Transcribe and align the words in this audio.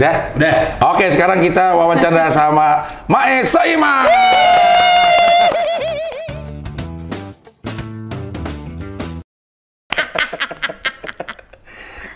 Udah? 0.00 0.32
Udah. 0.32 0.80
Oke, 0.96 1.12
sekarang 1.12 1.44
kita 1.44 1.76
wawancara 1.76 2.32
sama 2.40 2.88
Mae 3.04 3.44
Soima. 3.44 4.00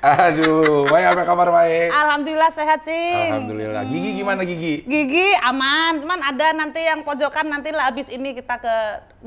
Aduh, 0.00 0.88
Mae 0.88 1.04
apa 1.04 1.28
kabar 1.28 1.52
Mae? 1.52 1.92
Alhamdulillah 1.92 2.48
sehat, 2.56 2.88
Cing. 2.88 3.36
Alhamdulillah. 3.36 3.84
Gigi 3.84 4.16
gimana 4.16 4.48
Gigi? 4.48 4.88
Gigi 4.88 5.36
aman, 5.44 6.00
cuman 6.00 6.24
ada 6.24 6.56
nanti 6.56 6.80
yang 6.80 7.04
pojokan 7.04 7.52
nanti 7.52 7.68
lah 7.68 7.92
abis 7.92 8.08
ini 8.08 8.32
kita 8.32 8.64
ke 8.64 8.76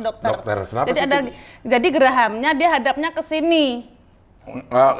dokter. 0.01 0.33
Dokter, 0.33 0.65
kenapa 0.65 0.89
jadi 0.89 0.97
sih 0.97 1.05
ada 1.05 1.17
itu? 1.21 1.29
jadi 1.61 1.87
gerahamnya 1.93 2.57
dia 2.57 2.73
hadapnya 2.73 3.13
ke 3.13 3.21
sini. 3.21 3.96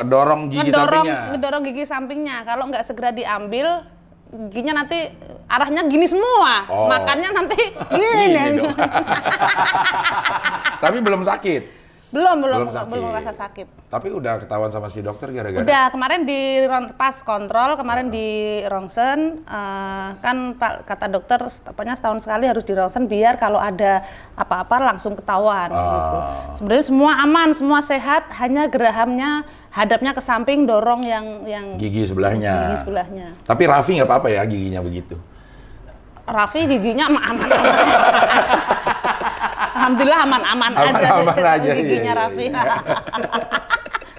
Dorong 0.07 0.52
gigi 0.52 0.68
ngedorong 0.68 1.05
sampingnya. 1.07 1.20
ngedorong 1.32 1.63
gigi 1.63 1.84
sampingnya. 1.88 2.38
Kalau 2.43 2.63
nggak 2.68 2.84
segera 2.84 3.16
diambil 3.16 3.88
giginya 4.27 4.84
nanti 4.84 5.07
arahnya 5.48 5.88
gini 5.88 6.03
semua. 6.03 6.67
Oh. 6.67 6.91
Makannya 6.91 7.31
nanti 7.31 7.62
Gini 7.95 8.25
gini. 8.36 8.59
Tapi 10.84 10.98
belum 10.99 11.23
sakit. 11.23 11.87
Belum, 12.17 12.38
belum, 12.39 12.59
Belum 12.59 12.73
sakit. 12.73 12.89
belum 12.89 13.09
rasa 13.13 13.31
sakit. 13.31 13.67
Tapi 13.88 14.07
udah 14.09 14.34
ketahuan 14.38 14.67
sama 14.67 14.88
si 14.88 14.99
dokter 14.99 15.30
gara-gara. 15.30 15.62
Udah 15.62 15.84
kemarin 15.88 16.25
di 16.25 16.66
pas 16.91 17.13
kontrol 17.21 17.77
kemarin 17.77 18.09
di 18.09 18.27
rongsen 18.63 19.44
eh, 19.44 20.09
kan 20.17 20.38
Pak 20.52 20.84
kata 20.84 21.05
dokter 21.08 21.38
pokoknya 21.45 21.94
setahun 21.94 22.20
sekali 22.20 22.44
harus 22.44 22.61
di 22.61 22.73
rongsen 22.73 23.05
biar 23.05 23.38
kalau 23.38 23.55
ada 23.55 24.02
apa-apa 24.34 24.81
langsung 24.84 25.13
ketahuan 25.13 25.70
Ah. 25.70 25.77
gitu. 25.77 26.17
Sebenarnya 26.55 26.85
semua 26.85 27.11
aman, 27.20 27.53
semua 27.53 27.80
sehat, 27.80 28.34
hanya 28.36 28.66
gerahamnya 28.66 29.45
hadapnya 29.70 30.11
ke 30.11 30.20
samping 30.20 30.66
dorong 30.66 31.03
yang 31.03 31.25
yang 31.44 31.66
Gigi 31.77 32.08
sebelahnya. 32.08 32.67
gigi 32.67 32.81
sebelahnya. 32.81 33.27
Tapi 33.44 33.63
Raffi 33.63 33.94
nggak 33.94 34.05
apa-apa 34.05 34.27
ya 34.27 34.41
giginya 34.44 34.81
begitu. 34.81 35.13
Raffi 36.23 36.66
giginya 36.66 37.08
mah 37.08 37.23
aman. 37.25 37.49
Alhamdulillah 39.88 40.19
aman-aman 40.19 40.71
aja, 40.75 41.07
Aman-aman 41.16 41.45
aja, 41.47 41.71
giginya 41.71 41.95
iya, 41.95 42.03
iya, 42.03 42.13
Raffi. 42.19 42.45
iya. 42.52 42.75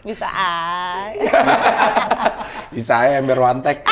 Bisa 0.08 0.24
aja. 0.33 1.33
Bisa 2.74 2.94
ya 3.05 3.20
ember 3.20 3.36
wantek. 3.36 3.84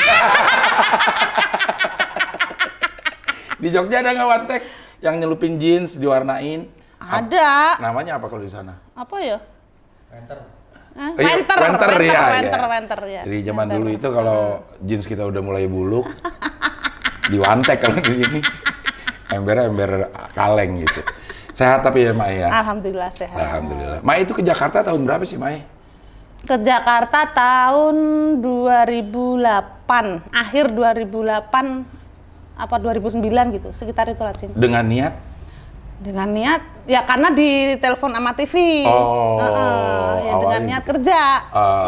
di 3.60 3.69
Jogja 3.69 4.00
ada 4.00 4.16
nggak 4.16 4.24
wantek 4.24 4.62
yang 5.04 5.20
nyelupin 5.20 5.60
jeans 5.60 6.00
diwarnain? 6.00 6.64
Ada. 6.97 7.77
Namanya 7.77 8.16
apa 8.16 8.32
kalau 8.32 8.41
di 8.41 8.48
sana? 8.48 8.72
apa 8.97 9.16
ya? 9.20 9.36
Wenter. 10.08 10.38
Eh, 10.97 11.12
Iya, 11.20 11.28
wenter, 11.28 11.56
wenter, 11.60 11.88
wenter, 11.92 12.00
ya, 12.08 12.20
wenter, 12.32 12.56
ya. 12.56 12.69
wenter, 12.72 13.00
ya. 13.04 13.22
Jadi 13.28 13.38
zaman 13.44 13.64
Wenter. 13.69 13.77
dulu 13.77 13.88
itu 13.92 14.08
kalau 14.08 14.41
jeans 14.80 15.04
kita 15.04 15.28
udah 15.28 15.42
mulai 15.44 15.69
buluk, 15.69 16.08
diwantek 17.28 17.84
kalau 17.84 18.00
di 18.00 18.12
sini. 18.16 18.41
Embernya 19.36 19.69
ember 19.69 19.91
kaleng 20.32 20.80
gitu. 20.80 21.04
Sehat 21.57 21.81
tapi 21.81 22.05
ya 22.05 22.12
Mai 22.12 22.37
ya? 22.37 22.53
Alhamdulillah 22.53 23.09
sehat. 23.09 23.33
Alhamdulillah. 23.33 24.05
Mai 24.05 24.29
itu 24.29 24.37
ke 24.37 24.45
Jakarta 24.45 24.85
tahun 24.85 25.09
berapa 25.09 25.25
sih 25.25 25.41
Mai? 25.41 25.65
Ke 26.45 26.61
Jakarta 26.61 27.33
tahun 27.33 27.97
2008, 28.45 30.37
akhir 30.37 30.65
2008 30.77 32.61
apa 32.61 32.77
2009 32.77 33.57
gitu, 33.57 33.69
sekitar 33.73 34.12
itu 34.12 34.21
lah. 34.21 34.37
Dengan 34.37 34.84
niat? 34.84 35.17
Dengan 35.97 36.29
niat, 36.29 36.61
ya 36.84 37.01
karena 37.09 37.33
di 37.33 37.73
telepon 37.81 38.12
sama 38.12 38.37
TV. 38.37 38.84
Oh, 38.84 39.41
Heeh, 39.41 40.09
ya 40.29 40.33
dengan 40.37 40.61
niat 40.69 40.84
kerja. 40.84 41.21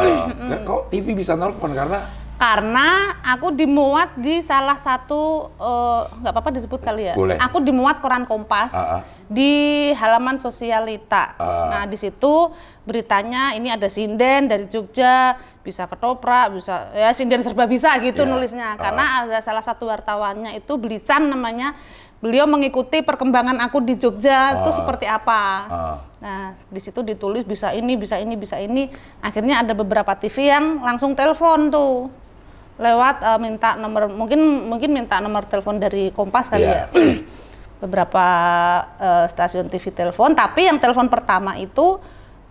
eh, 0.01 0.65
kok 0.69 0.89
TV 0.89 1.13
bisa 1.13 1.37
nelfon 1.37 1.77
karena 1.77 2.09
Karena 2.39 3.19
aku 3.19 3.51
dimuat 3.51 4.15
di 4.15 4.39
salah 4.41 4.79
satu 4.79 5.51
eh, 5.59 6.03
nggak 6.23 6.33
apa-apa 6.33 6.55
disebut 6.55 6.79
kali 6.79 7.11
ya. 7.11 7.15
Boleh. 7.19 7.35
Aku 7.43 7.59
dimuat 7.59 7.99
koran 7.99 8.31
Kompas 8.31 8.71
Ah, 8.73 8.99
ah. 8.99 9.03
di 9.27 9.91
halaman 9.99 10.39
sosialita. 10.39 11.35
Ah. 11.35 11.67
Nah 11.75 11.83
di 11.85 11.99
situ 11.99 12.55
beritanya 12.87 13.59
ini 13.59 13.75
ada 13.75 13.91
sinden 13.91 14.47
dari 14.47 14.71
Jogja 14.71 15.35
bisa 15.67 15.85
ketoprak, 15.85 16.55
bisa 16.55 16.95
ya 16.95 17.11
sinden 17.11 17.43
serba 17.43 17.67
bisa 17.67 17.99
gitu 17.99 18.23
Ya. 18.23 18.31
nulisnya. 18.31 18.69
Ah. 18.73 18.75
Karena 18.79 19.05
ada 19.27 19.39
salah 19.43 19.61
satu 19.61 19.91
wartawannya 19.91 20.55
itu 20.55 20.79
Belican 20.79 21.27
namanya. 21.27 21.75
Beliau 22.19 22.47
mengikuti 22.47 23.03
perkembangan 23.03 23.59
aku 23.63 23.83
di 23.83 23.99
Jogja 23.99 24.63
itu 24.63 24.71
seperti 24.71 25.11
apa. 25.11 25.43
Ah. 25.67 25.97
Nah, 26.19 26.51
di 26.67 26.79
situ 26.79 27.03
ditulis 27.03 27.43
bisa 27.43 27.75
ini, 27.75 27.99
bisa 27.99 28.15
ini, 28.19 28.35
bisa 28.35 28.59
ini. 28.59 28.87
Akhirnya 29.23 29.63
ada 29.63 29.75
beberapa 29.75 30.15
TV 30.15 30.55
yang 30.55 30.87
langsung 30.87 31.19
telepon 31.19 31.71
tuh. 31.71 32.11
Lewat 32.79 33.17
eh, 33.21 33.39
minta 33.39 33.75
nomor 33.75 34.07
mungkin 34.07 34.39
mungkin 34.65 34.91
minta 34.91 35.19
nomor 35.19 35.45
telepon 35.45 35.77
dari 35.77 36.11
Kompas 36.11 36.47
kali 36.47 36.63
Iya. 36.63 36.87
ya. 36.87 37.15
beberapa 37.83 38.27
eh, 38.99 39.27
stasiun 39.29 39.67
TV 39.67 39.91
telepon, 39.93 40.33
tapi 40.33 40.67
yang 40.67 40.79
telepon 40.79 41.07
pertama 41.07 41.55
itu 41.55 41.99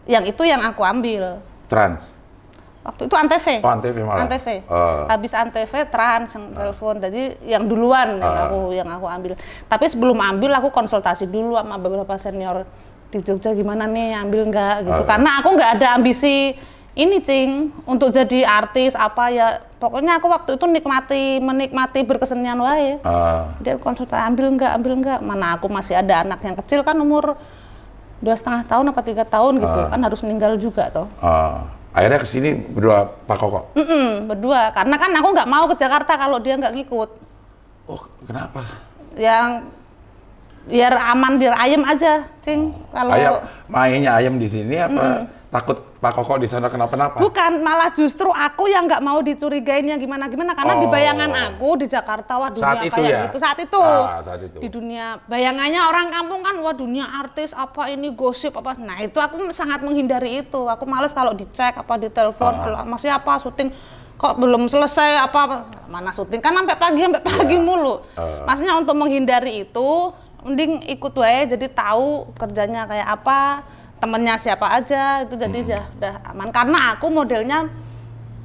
yang 0.06 0.24
itu 0.24 0.44
yang 0.44 0.64
aku 0.64 0.84
ambil. 0.84 1.44
trans. 1.68 2.00
Waktu 2.80 3.12
itu 3.12 3.16
Antv. 3.20 3.48
Oh, 3.60 3.68
Antv 3.70 3.98
malah? 4.00 4.24
Antv. 4.24 4.48
Oh. 4.72 5.04
Habis 5.06 5.36
Antv 5.36 5.68
trans 5.92 6.32
yang 6.32 6.56
telepon. 6.56 6.96
Jadi 6.98 7.22
yang 7.44 7.68
duluan 7.68 8.16
yang 8.16 8.24
Ah. 8.24 8.48
aku 8.48 8.72
yang 8.72 8.88
aku 8.88 9.04
ambil. 9.04 9.36
Tapi 9.68 9.86
sebelum 9.86 10.16
ambil 10.16 10.56
aku 10.56 10.72
konsultasi 10.72 11.28
dulu 11.28 11.60
sama 11.60 11.76
beberapa 11.76 12.16
senior 12.16 12.64
di 13.08 13.20
Jogja 13.20 13.52
gimana 13.52 13.84
nih 13.84 14.16
ambil 14.18 14.48
nggak 14.48 14.76
gitu. 14.82 15.04
Ah. 15.04 15.08
Karena 15.10 15.30
aku 15.38 15.50
nggak 15.52 15.72
ada 15.76 15.88
ambisi 16.00 16.56
ini 16.98 17.22
cing. 17.22 17.70
Untuk 17.86 18.10
jadi 18.10 18.44
artis 18.44 18.98
apa 18.98 19.30
ya 19.30 19.62
pokoknya 19.78 20.18
aku 20.18 20.28
waktu 20.28 20.58
itu 20.58 20.66
nikmati 20.66 21.38
menikmati 21.38 22.02
berkesenian 22.02 22.58
wae. 22.58 22.98
Ah. 23.06 23.54
dia 23.62 23.78
konsultasi 23.78 24.18
ambil 24.18 24.58
nggak 24.58 24.72
ambil 24.82 24.94
nggak? 24.98 25.20
Mana 25.22 25.56
aku 25.56 25.70
masih 25.70 25.94
ada 25.94 26.26
anak 26.26 26.42
yang 26.42 26.58
kecil 26.58 26.82
kan 26.82 26.98
umur 26.98 27.38
dua 28.18 28.34
setengah 28.34 28.66
tahun 28.66 28.90
apa 28.90 29.02
tiga 29.06 29.24
tahun 29.24 29.62
gitu. 29.62 29.80
Ah. 29.86 29.94
kan 29.94 30.00
harus 30.02 30.20
meninggal 30.26 30.58
juga 30.58 30.90
toh. 30.90 31.08
Ah. 31.22 31.70
Akhirnya 31.94 32.20
ke 32.22 32.28
sini 32.30 32.54
berdua 32.54 33.10
Pak 33.26 33.38
Koko. 33.42 33.74
Mm-mm, 33.74 34.30
berdua. 34.30 34.70
Karena 34.74 35.02
kan 35.02 35.10
aku 35.14 35.28
nggak 35.34 35.50
mau 35.50 35.66
ke 35.66 35.76
Jakarta 35.82 36.14
kalau 36.14 36.38
dia 36.38 36.54
nggak 36.54 36.74
ngikut. 36.78 37.10
Oh, 37.88 38.04
kenapa? 38.28 38.86
yang 39.18 39.66
biar 40.70 40.94
aman 40.94 41.42
biar 41.42 41.58
ayem 41.58 41.82
aja 41.84 42.30
cing. 42.40 42.72
Kalau 42.94 43.12
Ayam, 43.12 43.34
mainnya 43.68 44.14
ayam 44.14 44.38
di 44.38 44.48
sini 44.48 44.78
apa 44.78 45.26
takut 45.48 45.80
Pak 45.98 46.12
Koko 46.14 46.36
di 46.36 46.46
sana 46.46 46.68
kenapa-napa? 46.68 47.18
bukan 47.18 47.60
malah 47.60 47.90
justru 47.90 48.28
aku 48.28 48.68
yang 48.68 48.84
nggak 48.86 49.00
mau 49.00 49.18
dicurigainnya 49.20 49.96
gimana 49.96 50.28
gimana 50.28 50.52
karena 50.52 50.76
di 50.76 50.86
Oh. 50.86 50.92
bayangan 50.92 51.32
aku 51.48 51.70
di 51.78 51.88
Jakarta 51.88 52.36
wah 52.36 52.50
dunia 52.50 52.68
Saat 52.68 52.80
itu 52.82 52.94
kayak 52.94 53.08
ya? 53.10 53.20
gitu 53.26 53.38
saat 53.38 53.58
itu 53.58 53.80
Ah, 53.80 54.20
saat 54.22 54.42
itu. 54.44 54.58
di 54.60 54.68
dunia 54.68 55.06
bayangannya 55.24 55.82
orang 55.82 56.08
kampung 56.10 56.42
kan 56.42 56.56
wah 56.58 56.76
dunia 56.76 57.08
artis 57.08 57.56
apa 57.56 57.88
ini 57.88 58.12
gosip 58.12 58.54
apa 58.54 58.76
nah 58.76 58.98
itu 58.98 59.16
aku 59.16 59.40
sangat 59.50 59.80
menghindari 59.80 60.42
itu 60.42 60.62
aku 60.64 60.84
males 60.84 61.12
kalau 61.12 61.32
dicek 61.32 61.74
apa 61.74 61.94
di 61.96 62.10
telepon 62.10 62.54
Ah. 62.54 62.68
"Alah, 62.68 62.84
masih 62.84 63.10
apa 63.10 63.40
syuting 63.40 63.72
kok 64.14 64.34
belum 64.36 64.66
selesai 64.66 65.24
apa 65.24 65.40
apa 65.40 65.56
mana 65.86 66.10
syuting 66.10 66.40
kan 66.40 66.52
sampai 66.52 66.76
pagi 66.76 67.02
sampai 67.02 67.24
pagi 67.24 67.56
mulu 67.58 68.04
Ah. 68.14 68.44
maksudnya 68.44 68.76
untuk 68.76 68.94
menghindari 68.94 69.64
itu 69.64 69.90
mending 70.40 70.84
ikut 70.88 71.14
wae 71.14 71.48
jadi 71.48 71.66
tahu 71.68 72.36
kerjanya 72.36 72.84
kayak 72.86 73.08
apa 73.12 73.40
temennya 73.98 74.36
siapa 74.36 74.68
aja 74.70 75.22
itu 75.22 75.34
jadi 75.34 75.58
Hmm. 75.58 75.68
udah 75.68 75.84
udah 75.98 76.14
aman 76.30 76.50
karena 76.50 76.80
aku 76.94 77.06
modelnya 77.08 77.66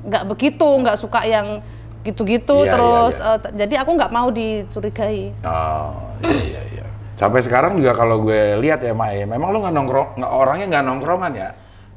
nggak 0.03 0.25
begitu 0.27 0.65
nggak 0.65 0.97
suka 0.97 1.23
yang 1.23 1.61
gitu-gitu 2.03 2.57
Iya, 2.59 2.67
iya, 2.67 2.73
terus 2.73 3.15
iya. 3.17 3.29
eh, 3.29 3.39
t- 3.39 3.53
jadi 3.57 3.75
aku 3.81 3.91
nggak 3.95 4.11
mau 4.11 4.29
dicurigai 4.29 5.31
Oh, 5.41 5.95
iya 6.21 6.41
iya 6.43 6.63
iya. 6.73 6.87
Sampai 7.15 7.39
sekarang 7.39 7.79
juga 7.79 7.95
kalau 7.95 8.19
gue 8.21 8.59
lihat 8.59 8.83
ya 8.83 8.91
Mai, 8.91 9.23
memang 9.23 9.49
lu 9.49 9.63
nggak 9.63 9.71
nongkrong, 9.71 10.09
nggak 10.19 10.33
orangnya 10.33 10.67
nggak 10.69 10.85
nongkrongan 10.85 11.33
ya, 11.33 11.49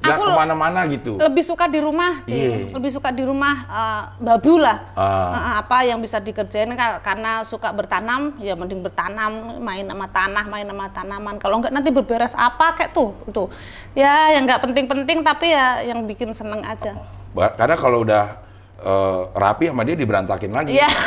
nggak 0.07 0.17
ke 0.17 0.31
mana-mana 0.35 0.79
gitu. 0.85 1.13
lebih 1.17 1.41
suka 1.41 1.65
di 1.65 1.79
rumah 1.79 2.11
Cing. 2.23 2.35
Iya. 2.35 2.55
lebih 2.71 2.91
suka 2.91 3.09
di 3.09 3.23
rumah 3.23 3.55
eh, 3.65 4.03
babu 4.19 4.57
lah 4.57 4.77
Ah. 4.93 5.03
Eh, 5.27 5.39
eh, 5.39 5.53
apa 5.59 5.77
yang 5.83 5.99
bisa 5.99 6.17
dikerjain 6.17 6.69
Ka- 6.71 6.99
karena 6.99 7.41
suka 7.41 7.69
bertanam 7.69 8.37
ya 8.37 8.53
mending 8.53 8.79
bertanam 8.79 9.31
main 9.57 9.83
sama 9.83 10.05
tanah 10.05 10.45
main 10.45 10.63
sama 10.63 10.85
tanaman 10.87 11.35
kalau 11.35 11.59
nggak 11.59 11.71
nanti 11.71 11.89
berberes 11.89 12.33
apa 12.33 12.73
kayak 12.73 12.91
tuh 12.91 13.11
tuh 13.29 13.47
ya 13.91 14.31
yang 14.31 14.45
nggak 14.45 14.61
penting-penting 14.61 15.21
tapi 15.21 15.49
ya 15.49 15.81
yang 15.81 16.03
bikin 16.03 16.31
seneng 16.31 16.61
aja 16.61 16.93
Karena 17.35 17.75
kalau 17.75 17.99
udah 18.01 18.39
eh, 18.77 19.21
rapi 19.33 19.67
sama 19.67 19.83
dia 19.83 19.93
diberantakin 19.93 20.51
lagi. 20.51 20.75
Iya. 20.75 20.87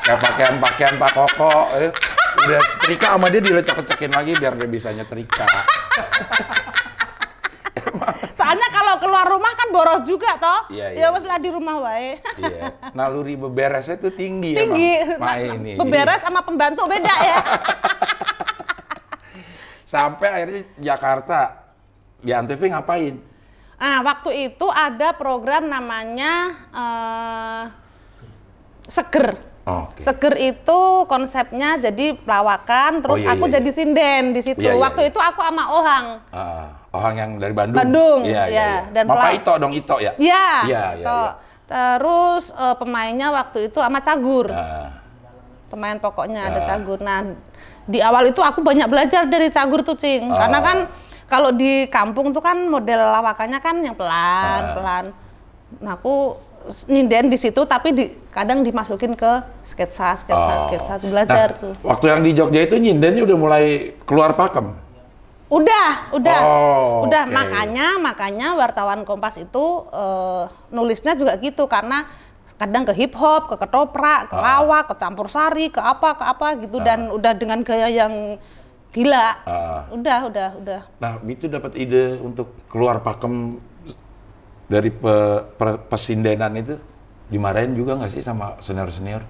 Kayak 0.00 0.24
pakaian-pakaian 0.24 0.94
Pak 0.96 1.10
Koko, 1.12 1.52
eh, 1.76 1.92
udah 2.40 2.60
setrika 2.66 3.12
sama 3.12 3.28
dia 3.28 3.38
dilecek-lecekin 3.38 4.08
lagi 4.08 4.32
biar 4.34 4.56
dia 4.56 4.64
bisa 4.66 4.88
nyetrika. 4.88 5.44
soalnya 8.48 8.68
kalau 8.72 8.94
keluar 8.96 9.26
rumah 9.28 9.52
kan 9.52 9.68
boros 9.68 10.00
juga 10.08 10.32
toh 10.40 10.72
Iya, 10.72 10.96
iya. 10.96 11.04
ya 11.04 11.12
wes 11.12 11.24
lah 11.28 11.36
di 11.36 11.52
rumah 11.52 11.84
wae 11.84 12.16
iya. 12.40 12.72
Naluri 12.96 13.36
beberesnya 13.36 14.00
tuh 14.00 14.08
tinggi, 14.08 14.56
tinggi 14.56 15.04
emang. 15.04 15.20
Mai 15.20 15.52
ini. 15.52 15.72
beberes 15.76 16.24
sama 16.24 16.40
pembantu 16.40 16.88
beda 16.88 17.14
ya 17.20 17.38
Sampai 19.88 20.28
akhirnya 20.28 20.62
Jakarta 20.76 21.40
di 22.20 22.28
Antv 22.28 22.60
ngapain? 22.60 23.16
Nah, 23.78 24.04
waktu 24.04 24.52
itu 24.52 24.68
ada 24.68 25.16
program 25.16 25.64
namanya 25.64 26.32
eh 26.68 27.62
seger. 28.84 29.47
Oke. 29.68 30.00
Seger 30.00 30.34
itu 30.40 30.80
konsepnya 31.04 31.76
jadi 31.76 32.16
pelawakan, 32.16 33.04
terus 33.04 33.20
iya, 33.20 33.36
aku 33.36 33.44
iya, 33.46 33.60
jadi 33.60 33.70
sinden 33.70 34.22
di 34.32 34.40
situ. 34.40 34.64
Iya, 34.64 34.72
iya, 34.72 34.80
Waktu 34.80 35.00
iya. 35.04 35.10
itu 35.12 35.20
aku 35.20 35.40
sama 35.44 35.64
Ohang. 35.68 36.06
Ah, 36.32 36.72
orang 36.88 37.14
yang 37.20 37.30
dari 37.36 37.52
Bandung. 37.52 37.76
Bandung, 37.76 38.20
Iya, 38.24 38.42
iya, 38.48 38.56
ya, 38.56 38.68
iya. 38.88 38.92
dan 38.96 39.04
Ito 39.12 39.52
dong, 39.60 39.72
Ito 39.76 39.96
ya? 40.00 40.12
Iya. 40.16 40.46
Iya, 40.64 40.84
iya, 40.96 41.04
iya. 41.04 41.20
Terus 41.68 42.48
eh, 42.56 42.74
pemainnya 42.80 43.28
waktu 43.28 43.68
itu 43.68 43.76
sama 43.76 44.00
Cagur. 44.00 44.48
Ah, 44.48 45.04
Pemain 45.68 46.00
pokoknya 46.00 46.48
ada 46.48 46.64
Ah. 46.64 46.66
Cagur. 46.72 47.04
Nah, 47.04 47.28
di 47.84 48.00
awal 48.00 48.32
itu 48.32 48.40
aku 48.40 48.64
banyak 48.64 48.88
belajar 48.88 49.28
dari 49.28 49.52
Cagur 49.52 49.84
tuh, 49.84 50.00
Cing. 50.00 50.32
Karena 50.32 50.58
Oh. 50.58 50.64
kan 50.64 50.78
kalau 51.28 51.52
di 51.52 51.84
kampung 51.92 52.32
tuh 52.32 52.40
kan 52.40 52.56
model 52.56 53.12
lawakannya 53.12 53.60
kan 53.60 53.76
yang 53.84 53.92
pelan, 53.92 54.60
Ah. 54.64 54.72
pelan. 54.72 55.04
Nah, 55.84 56.00
aku 56.00 56.40
ninden 56.86 57.32
di 57.32 57.38
situ 57.40 57.64
tapi 57.64 57.88
di, 57.92 58.04
kadang 58.28 58.60
dimasukin 58.60 59.16
ke 59.16 59.32
sketsa, 59.64 60.14
sketsa, 60.14 60.54
oh. 60.54 60.62
sketsa 60.68 60.94
belajar 61.00 61.48
Nah, 61.54 61.58
tuh. 61.58 61.72
Waktu 61.80 62.04
yang 62.12 62.20
di 62.20 62.30
Jogja 62.36 62.60
itu 62.64 62.76
nyindennya 62.76 63.24
udah 63.24 63.38
mulai 63.38 63.64
keluar 64.04 64.36
pakem. 64.36 64.76
Udah, 65.48 66.12
udah, 66.12 66.38
Oh, 66.44 67.08
udah. 67.08 67.24
oke. 67.24 67.32
Makanya, 67.32 67.96
makanya 67.96 68.52
wartawan 68.52 69.08
Kompas 69.08 69.40
itu 69.40 69.88
eh, 69.88 70.44
nulisnya 70.68 71.16
juga 71.16 71.40
gitu 71.40 71.64
karena 71.64 72.04
kadang 72.60 72.84
ke 72.84 72.92
hip 72.92 73.16
hop, 73.16 73.48
ke 73.48 73.56
ketoprak, 73.56 74.28
ke 74.28 74.36
Ah. 74.36 74.60
lawak, 74.60 74.92
ke 74.92 74.94
campur 75.00 75.32
sari, 75.32 75.72
ke 75.72 75.80
apa, 75.80 76.20
ke 76.20 76.24
apa 76.26 76.48
gitu 76.60 76.82
dan 76.82 77.08
udah 77.08 77.32
dengan 77.32 77.64
gaya 77.64 77.88
yang 77.88 78.36
gila. 78.92 79.26
Ah. 79.46 79.80
Udah, 79.88 80.18
udah, 80.28 80.48
udah. 80.60 80.80
Nah, 81.00 81.16
itu 81.24 81.48
dapat 81.48 81.80
ide 81.80 82.20
untuk 82.20 82.52
keluar 82.68 83.00
pakem 83.00 83.56
dari 84.68 84.92
pe- 84.92 85.42
pe- 85.56 85.80
pesindenan 85.88 86.52
itu 86.54 86.76
dimarahin 87.28 87.72
juga 87.72 87.96
nggak 87.96 88.12
sih 88.12 88.22
sama 88.22 88.56
senior-senior? 88.60 89.24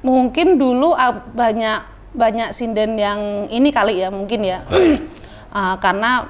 Mungkin 0.00 0.56
dulu 0.56 0.92
ah, 0.92 1.12
banyak 1.12 1.80
banyak 2.08 2.56
sinden 2.56 2.96
yang 2.96 3.46
ini 3.48 3.68
kali 3.68 4.00
ya, 4.00 4.08
mungkin 4.08 4.42
ya. 4.42 4.64
Ah, 5.48 5.80
karena 5.80 6.28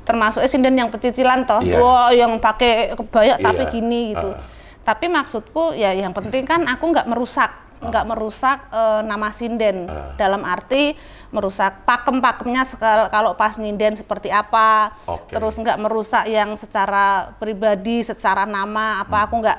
termasuk 0.00 0.40
eh, 0.40 0.48
sinden 0.48 0.72
yang 0.72 0.88
pecicilan 0.88 1.44
toh. 1.44 1.60
Iya. 1.60 1.76
Wah, 1.76 2.08
yang 2.08 2.40
pakai 2.40 2.96
kebaya 2.96 3.36
tapi 3.36 3.68
Iya. 3.68 3.72
gini 3.72 4.00
gitu. 4.16 4.32
Ah. 4.32 4.40
Tapi 4.80 5.12
maksudku 5.12 5.76
ya 5.76 5.92
yang 5.92 6.16
penting 6.16 6.48
kan 6.48 6.64
aku 6.64 6.88
nggak 6.88 7.04
merusak, 7.04 7.52
nggak 7.80 8.04
merusak 8.04 8.68
eh, 8.68 9.00
nama 9.08 9.32
sinden. 9.32 9.88
Ah. 9.88 10.12
Dalam 10.20 10.44
arti 10.44 10.92
merusak 11.32 11.88
pakem-pakemnya 11.88 12.62
kalau 13.08 13.32
pas 13.34 13.56
nyinden 13.56 13.96
seperti 13.96 14.28
apa. 14.28 14.92
Oke. 15.08 15.32
Terus 15.32 15.56
nggak 15.56 15.80
merusak 15.80 16.24
yang 16.28 16.52
secara 16.60 17.32
pribadi, 17.40 18.04
secara 18.04 18.44
nama 18.44 19.00
apa 19.00 19.24
aku 19.24 19.40
nggak 19.40 19.58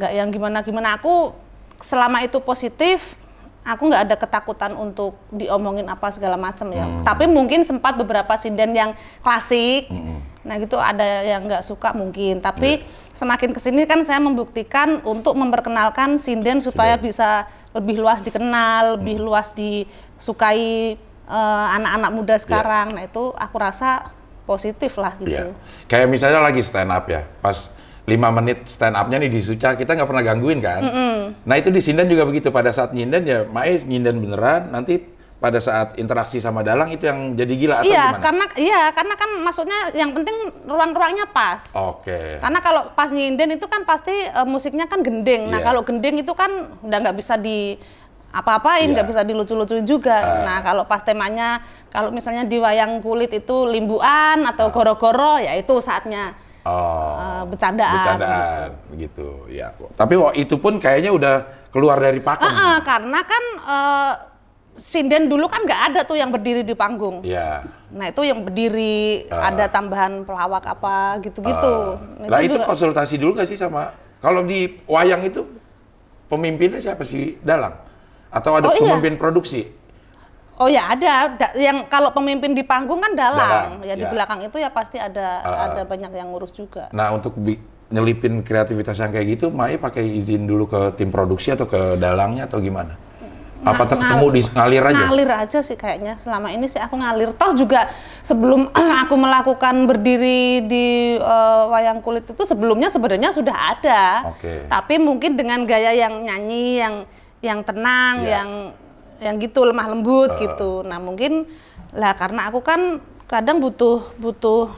nggak 0.00 0.12
yang 0.16 0.28
gimana-gimana. 0.32 0.96
Aku 0.96 1.36
selama 1.84 2.24
itu 2.24 2.40
positif, 2.42 3.14
aku 3.68 3.92
nggak 3.92 4.02
ada 4.08 4.16
ketakutan 4.16 4.72
untuk 4.72 5.20
diomongin 5.28 5.84
apa 5.92 6.08
segala 6.08 6.40
macam 6.40 6.72
ya. 6.72 6.88
Tapi 7.04 7.28
mungkin 7.28 7.68
sempat 7.68 8.00
beberapa 8.00 8.32
sinden 8.40 8.72
yang 8.72 8.90
klasik. 9.20 9.92
Nah 10.48 10.56
gitu 10.56 10.80
ada 10.80 11.04
yang 11.04 11.44
nggak 11.44 11.60
suka 11.60 11.92
mungkin. 11.92 12.40
Tapi 12.40 12.80
semakin 13.12 13.52
ke 13.52 13.60
sini 13.60 13.84
kan 13.84 14.00
saya 14.08 14.24
membuktikan 14.24 15.04
untuk 15.04 15.36
memperkenalkan 15.36 16.16
sinden 16.16 16.64
supaya 16.64 16.96
Sinden. 16.96 17.06
bisa 17.12 17.44
lebih 17.76 18.00
luas 18.00 18.24
dikenal, 18.24 18.96
lebih 18.96 19.20
luas 19.20 19.52
disukai 19.52 20.96
eh, 21.28 21.66
anak-anak 21.76 22.10
muda 22.16 22.34
sekarang. 22.40 22.96
Nah 22.96 23.04
itu 23.04 23.36
aku 23.36 23.56
rasa 23.60 24.16
positif 24.48 24.96
lah 24.96 25.12
gitu. 25.20 25.52
Iya. 25.52 25.52
Kayak 25.84 26.08
misalnya 26.08 26.40
lagi 26.40 26.64
stand 26.64 26.88
up 26.88 27.04
ya, 27.04 27.28
pas 27.44 27.68
lima 28.08 28.32
menit 28.32 28.64
stand 28.64 28.96
up-nya 28.96 29.20
nih 29.20 29.28
di 29.28 29.40
Suca, 29.44 29.76
kita 29.76 29.92
nggak 29.92 30.08
pernah 30.08 30.24
gangguin 30.24 30.58
kan? 30.58 30.80
Nah 31.44 31.54
itu 31.60 31.68
di 31.68 31.84
Sinden 31.84 32.08
juga 32.08 32.24
begitu, 32.24 32.48
pada 32.48 32.72
saat 32.72 32.96
nyinden 32.96 33.22
ya 33.22 33.44
Mae 33.44 33.84
nyinden 33.84 34.16
beneran, 34.24 34.72
nanti 34.72 35.04
pada 35.38 35.62
saat 35.62 35.94
interaksi 36.02 36.42
sama 36.42 36.66
Dalang 36.66 36.90
itu 36.90 37.06
yang 37.06 37.38
jadi 37.38 37.54
gila 37.54 37.74
atau 37.78 37.86
Iya, 37.86 38.04
gimana? 38.10 38.22
karena 38.26 38.44
iya, 38.58 38.82
karena 38.90 39.14
kan 39.14 39.30
maksudnya 39.38 39.80
yang 39.94 40.10
penting 40.10 40.34
ruang-ruangnya 40.66 41.30
pas. 41.30 41.78
Oke. 41.78 42.42
Karena 42.42 42.58
kalau 42.58 42.90
pas 42.90 43.14
nyinden 43.14 43.54
itu 43.54 43.70
kan 43.70 43.86
pasti 43.86 44.10
eh, 44.10 44.46
musiknya 44.48 44.90
kan 44.90 44.98
gending. 44.98 45.46
Nah, 45.46 45.62
Iya. 45.62 45.66
kalau 45.70 45.86
gending 45.86 46.18
itu 46.18 46.34
kan 46.34 46.50
udah 46.82 46.98
nggak 46.98 47.14
bisa 47.14 47.38
di 47.38 47.78
apa-apain, 48.28 48.92
nggak 48.92 49.08
bisa 49.08 49.22
dilucu-lucuin 49.22 49.86
juga. 49.86 50.18
Ah. 50.18 50.42
Nah, 50.42 50.58
kalau 50.66 50.84
pas 50.90 51.06
temanya 51.06 51.62
kalau 51.88 52.10
misalnya 52.10 52.42
di 52.42 52.58
wayang 52.58 52.98
kulit 52.98 53.30
itu 53.30 53.62
limbuan 53.64 54.42
atau 54.42 54.74
goro-goro, 54.74 55.38
ya 55.38 55.54
itu 55.54 55.78
saatnya 55.78 56.34
Oh. 56.68 57.16
eh, 57.16 57.42
bercandaan. 57.48 57.94
Bercandaan, 57.96 58.68
gitu. 58.94 59.28
Ya. 59.48 59.72
Tapi 59.96 60.14
wah, 60.14 60.32
itu 60.32 60.54
pun 60.54 60.76
kayaknya 60.76 61.10
udah 61.10 61.36
keluar 61.68 61.96
dari 61.96 62.20
pakem. 62.20 62.44
Ah, 62.44 62.52
ah, 62.52 62.76
karena 62.80 63.20
kan 63.22 63.44
eh, 63.64 64.12
sinden 64.76 65.26
dulu 65.26 65.48
kan 65.48 65.64
nggak 65.64 65.82
ada 65.90 66.00
tuh 66.04 66.14
yang 66.14 66.28
berdiri 66.28 66.62
di 66.62 66.72
panggung. 66.72 67.24
Iya. 67.24 67.64
Nah 67.88 68.06
itu 68.06 68.22
yang 68.22 68.44
berdiri 68.44 69.26
Ah. 69.26 69.48
ada 69.48 69.66
tambahan 69.66 70.22
pelawak 70.22 70.62
apa 70.62 71.18
gitu-gitu. 71.18 71.96
Ah. 71.96 72.28
Nah 72.28 72.38
itu 72.38 72.54
juga- 72.54 72.68
konsultasi 72.68 73.16
dulu 73.16 73.34
nggak 73.34 73.48
sih 73.48 73.58
sama 73.58 73.90
kalau 74.20 74.44
di 74.44 74.78
wayang 74.84 75.24
itu 75.24 75.42
pemimpinnya 76.28 76.78
siapa 76.78 77.02
sih 77.02 77.40
Dalang? 77.40 77.74
Atau 78.28 78.54
ada 78.54 78.68
Oh, 78.68 78.76
iya. 78.76 78.92
pemimpin 78.92 79.16
produksi? 79.16 79.72
Oh 80.58 80.66
ya 80.66 80.90
ada, 80.90 81.32
Da- 81.32 81.54
yang 81.54 81.86
kalau 81.86 82.10
pemimpin 82.10 82.50
di 82.50 82.62
panggung 82.62 82.98
kan 82.98 83.14
dalang, 83.14 83.78
Dalang, 83.78 83.86
ya 83.86 83.94
di 83.94 84.02
ya. 84.02 84.10
belakang 84.10 84.42
itu 84.42 84.58
ya 84.58 84.68
pasti 84.68 84.98
ada 84.98 85.28
Ah. 85.38 85.56
ada 85.70 85.82
banyak 85.82 86.10
yang 86.10 86.28
ngurus 86.28 86.50
juga. 86.50 86.90
Nah 86.90 87.14
untuk 87.14 87.38
nyelipin 87.88 88.42
kreativitas 88.42 88.98
yang 88.98 89.08
kayak 89.08 89.38
gitu, 89.38 89.46
Mai 89.48 89.76
pakai 89.76 90.02
izin 90.02 90.44
dulu 90.44 90.66
ke 90.66 90.80
tim 90.94 91.08
produksi 91.08 91.50
atau 91.50 91.64
ke 91.64 91.94
dalangnya 91.94 92.44
atau 92.44 92.58
gimana? 92.58 92.98
Apa 93.60 93.86
Nga- 93.86 93.90
ketemu 93.92 94.26
di 94.28 94.40
ngalir 94.48 94.82
aja? 94.84 95.04
Ngalir 95.04 95.30
aja 95.32 95.58
sih 95.60 95.74
kayaknya 95.74 96.14
selama 96.14 96.48
ini 96.48 96.66
sih 96.66 96.78
aku 96.78 96.94
ngalir. 96.94 97.34
Toh 97.34 97.54
juga 97.54 97.90
sebelum 98.20 98.70
aku 99.02 99.14
melakukan 99.14 99.74
berdiri 99.84 100.62
di 100.64 100.86
eh, 101.14 101.62
wayang 101.66 101.98
kulit 101.98 102.22
itu 102.24 102.42
sebelumnya 102.42 102.86
sebenarnya 102.86 103.30
sudah 103.30 103.56
ada. 103.72 104.02
Oke. 104.30 104.66
Tapi 104.66 104.94
mungkin 104.98 105.34
dengan 105.34 105.62
gaya 105.62 105.90
yang 105.92 106.18
nyanyi 106.20 106.66
yang 106.76 106.94
yang 107.38 107.60
tenang, 107.62 108.22
Iya. 108.22 108.30
yang 108.36 108.48
yang 109.18 109.36
gitu 109.38 109.66
lemah 109.66 109.86
lembut 109.90 110.30
Eh. 110.38 110.46
gitu. 110.46 110.82
Nah, 110.86 110.98
mungkin 110.98 111.46
lah 111.94 112.14
karena 112.14 112.46
aku 112.46 112.60
kan 112.60 113.02
kadang 113.26 113.60
butuh 113.60 114.08
butuh 114.16 114.68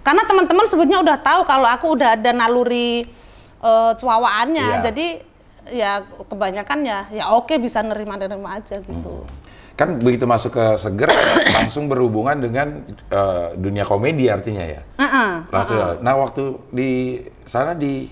karena 0.00 0.24
teman-teman 0.24 0.66
sebetulnya 0.66 1.04
udah 1.04 1.18
tahu 1.20 1.40
kalau 1.44 1.68
aku 1.68 1.86
udah 1.94 2.16
ada 2.16 2.30
naluri 2.32 3.04
eh, 3.60 3.92
cuawaannya. 3.94 4.68
Iya. 4.80 4.82
Jadi 4.84 5.06
ya 5.70 5.92
kebanyakan 6.24 6.78
ya 6.82 6.98
ya 7.12 7.24
oke 7.36 7.52
bisa 7.60 7.84
nerima-nerima 7.84 8.56
aja 8.56 8.80
gitu. 8.80 9.28
Kan 9.76 9.96
begitu 10.00 10.24
masuk 10.24 10.56
ke 10.56 10.64
Seger 10.76 11.08
langsung 11.56 11.88
berhubungan 11.88 12.40
dengan 12.40 12.80
eh, 13.12 13.46
dunia 13.54 13.84
komedi 13.84 14.32
artinya 14.32 14.64
ya. 14.64 14.80
Heeh. 14.96 15.30
Langsung. 15.52 16.00
Nah 16.00 16.14
waktu 16.16 16.42
di 16.72 16.90
sana 17.44 17.76
di 17.76 18.08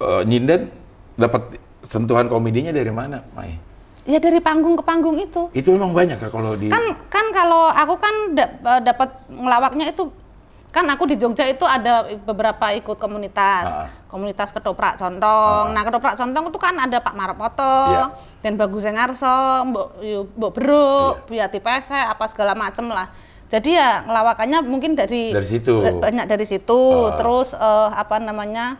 eh, 0.00 0.22
Nyinden 0.28 0.68
dapat 1.16 1.56
sentuhan 1.80 2.28
komedinya 2.28 2.76
dari 2.76 2.92
mana, 2.92 3.24
Mai? 3.32 3.56
Ya 4.06 4.22
dari 4.22 4.38
panggung 4.38 4.78
ke 4.78 4.84
panggung 4.86 5.18
itu. 5.18 5.50
Itu 5.50 5.74
emang 5.74 5.90
banyak 5.90 6.22
ya 6.22 6.28
kalau 6.30 6.54
di 6.54 6.70
Kan 6.70 6.84
kan 7.10 7.26
kalau 7.34 7.66
aku 7.68 7.94
kan 7.98 8.14
eh, 8.38 8.80
dapat 8.80 9.10
ngelawaknya 9.26 9.90
itu 9.90 10.06
kan 10.70 10.84
aku 10.92 11.08
di 11.08 11.16
Jogja 11.16 11.48
itu 11.48 11.64
ada 11.64 12.04
beberapa 12.22 12.68
ikut 12.70 13.00
komunitas. 13.00 13.66
Ah. 13.66 13.88
Komunitas 14.06 14.52
ketoprak 14.52 15.00
contong. 15.00 15.72
Nah, 15.72 15.82
ketoprak 15.82 16.14
contong 16.14 16.52
itu 16.52 16.58
kan 16.60 16.76
ada 16.76 17.00
Pak 17.00 17.16
Maropoto, 17.16 17.76
Iya. 17.88 18.06
dan 18.44 18.60
Bagus 18.60 18.84
Engarso, 18.84 19.64
Mbok 19.66 19.88
Mbok 20.36 20.52
Beruk, 20.52 21.14
Iya. 21.32 21.48
Biati 21.48 21.64
Pese, 21.64 21.96
apa 21.96 22.28
segala 22.28 22.52
macem 22.52 22.92
lah. 22.92 23.08
Jadi 23.48 23.72
ya 23.72 24.04
ngelawakannya 24.04 24.58
mungkin 24.68 24.92
dari 24.92 25.32
Dari 25.32 25.48
situ. 25.48 25.80
banyak 25.80 26.28
dari 26.28 26.44
situ. 26.44 26.80
Ah. 27.08 27.16
Terus 27.16 27.56
eh, 27.56 27.88
apa 27.96 28.20
namanya? 28.20 28.76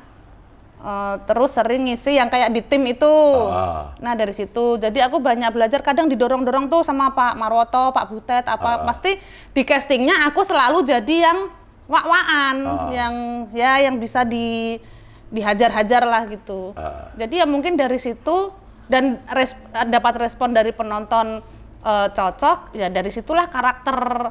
Eh, 0.86 1.14
terus 1.26 1.50
sering 1.50 1.82
ngisi 1.84 2.14
yang 2.14 2.30
kayak 2.30 2.54
di 2.54 2.62
tim 2.62 2.86
itu. 2.86 3.10
Ah. 3.50 3.90
Nah 3.98 4.14
dari 4.14 4.30
situ, 4.30 4.78
jadi 4.78 5.10
aku 5.10 5.18
banyak 5.18 5.50
belajar. 5.50 5.82
Kadang 5.82 6.06
didorong-dorong 6.06 6.70
tuh 6.70 6.86
sama 6.86 7.10
Pak 7.10 7.34
Marwoto, 7.34 7.90
Pak 7.90 8.06
Butet, 8.06 8.44
apa 8.46 8.70
Ah. 8.70 8.86
pasti 8.86 9.18
di 9.50 9.62
castingnya 9.62 10.24
aku 10.24 10.40
selalu 10.40 10.86
jadi 10.86 11.16
yang 11.26 11.38
wak-waan, 11.86 12.56
Ah. 12.62 12.88
yang 12.94 13.14
ya 13.50 13.82
yang 13.82 13.98
bisa 13.98 14.22
di 14.22 14.78
dihajar-hajar 15.26 16.06
lah 16.06 16.22
gitu. 16.30 16.70
Ah. 16.72 17.10
Jadi 17.18 17.42
ya 17.42 17.46
mungkin 17.46 17.74
dari 17.74 17.98
situ 17.98 18.54
dan 18.86 19.18
res- 19.28 19.58
dapat 19.90 20.22
respon 20.22 20.54
dari 20.54 20.70
penonton 20.70 21.42
eh, 21.82 22.08
cocok, 22.10 22.74
ya 22.74 22.86
dari 22.86 23.10
situlah 23.10 23.46
karakter 23.46 24.30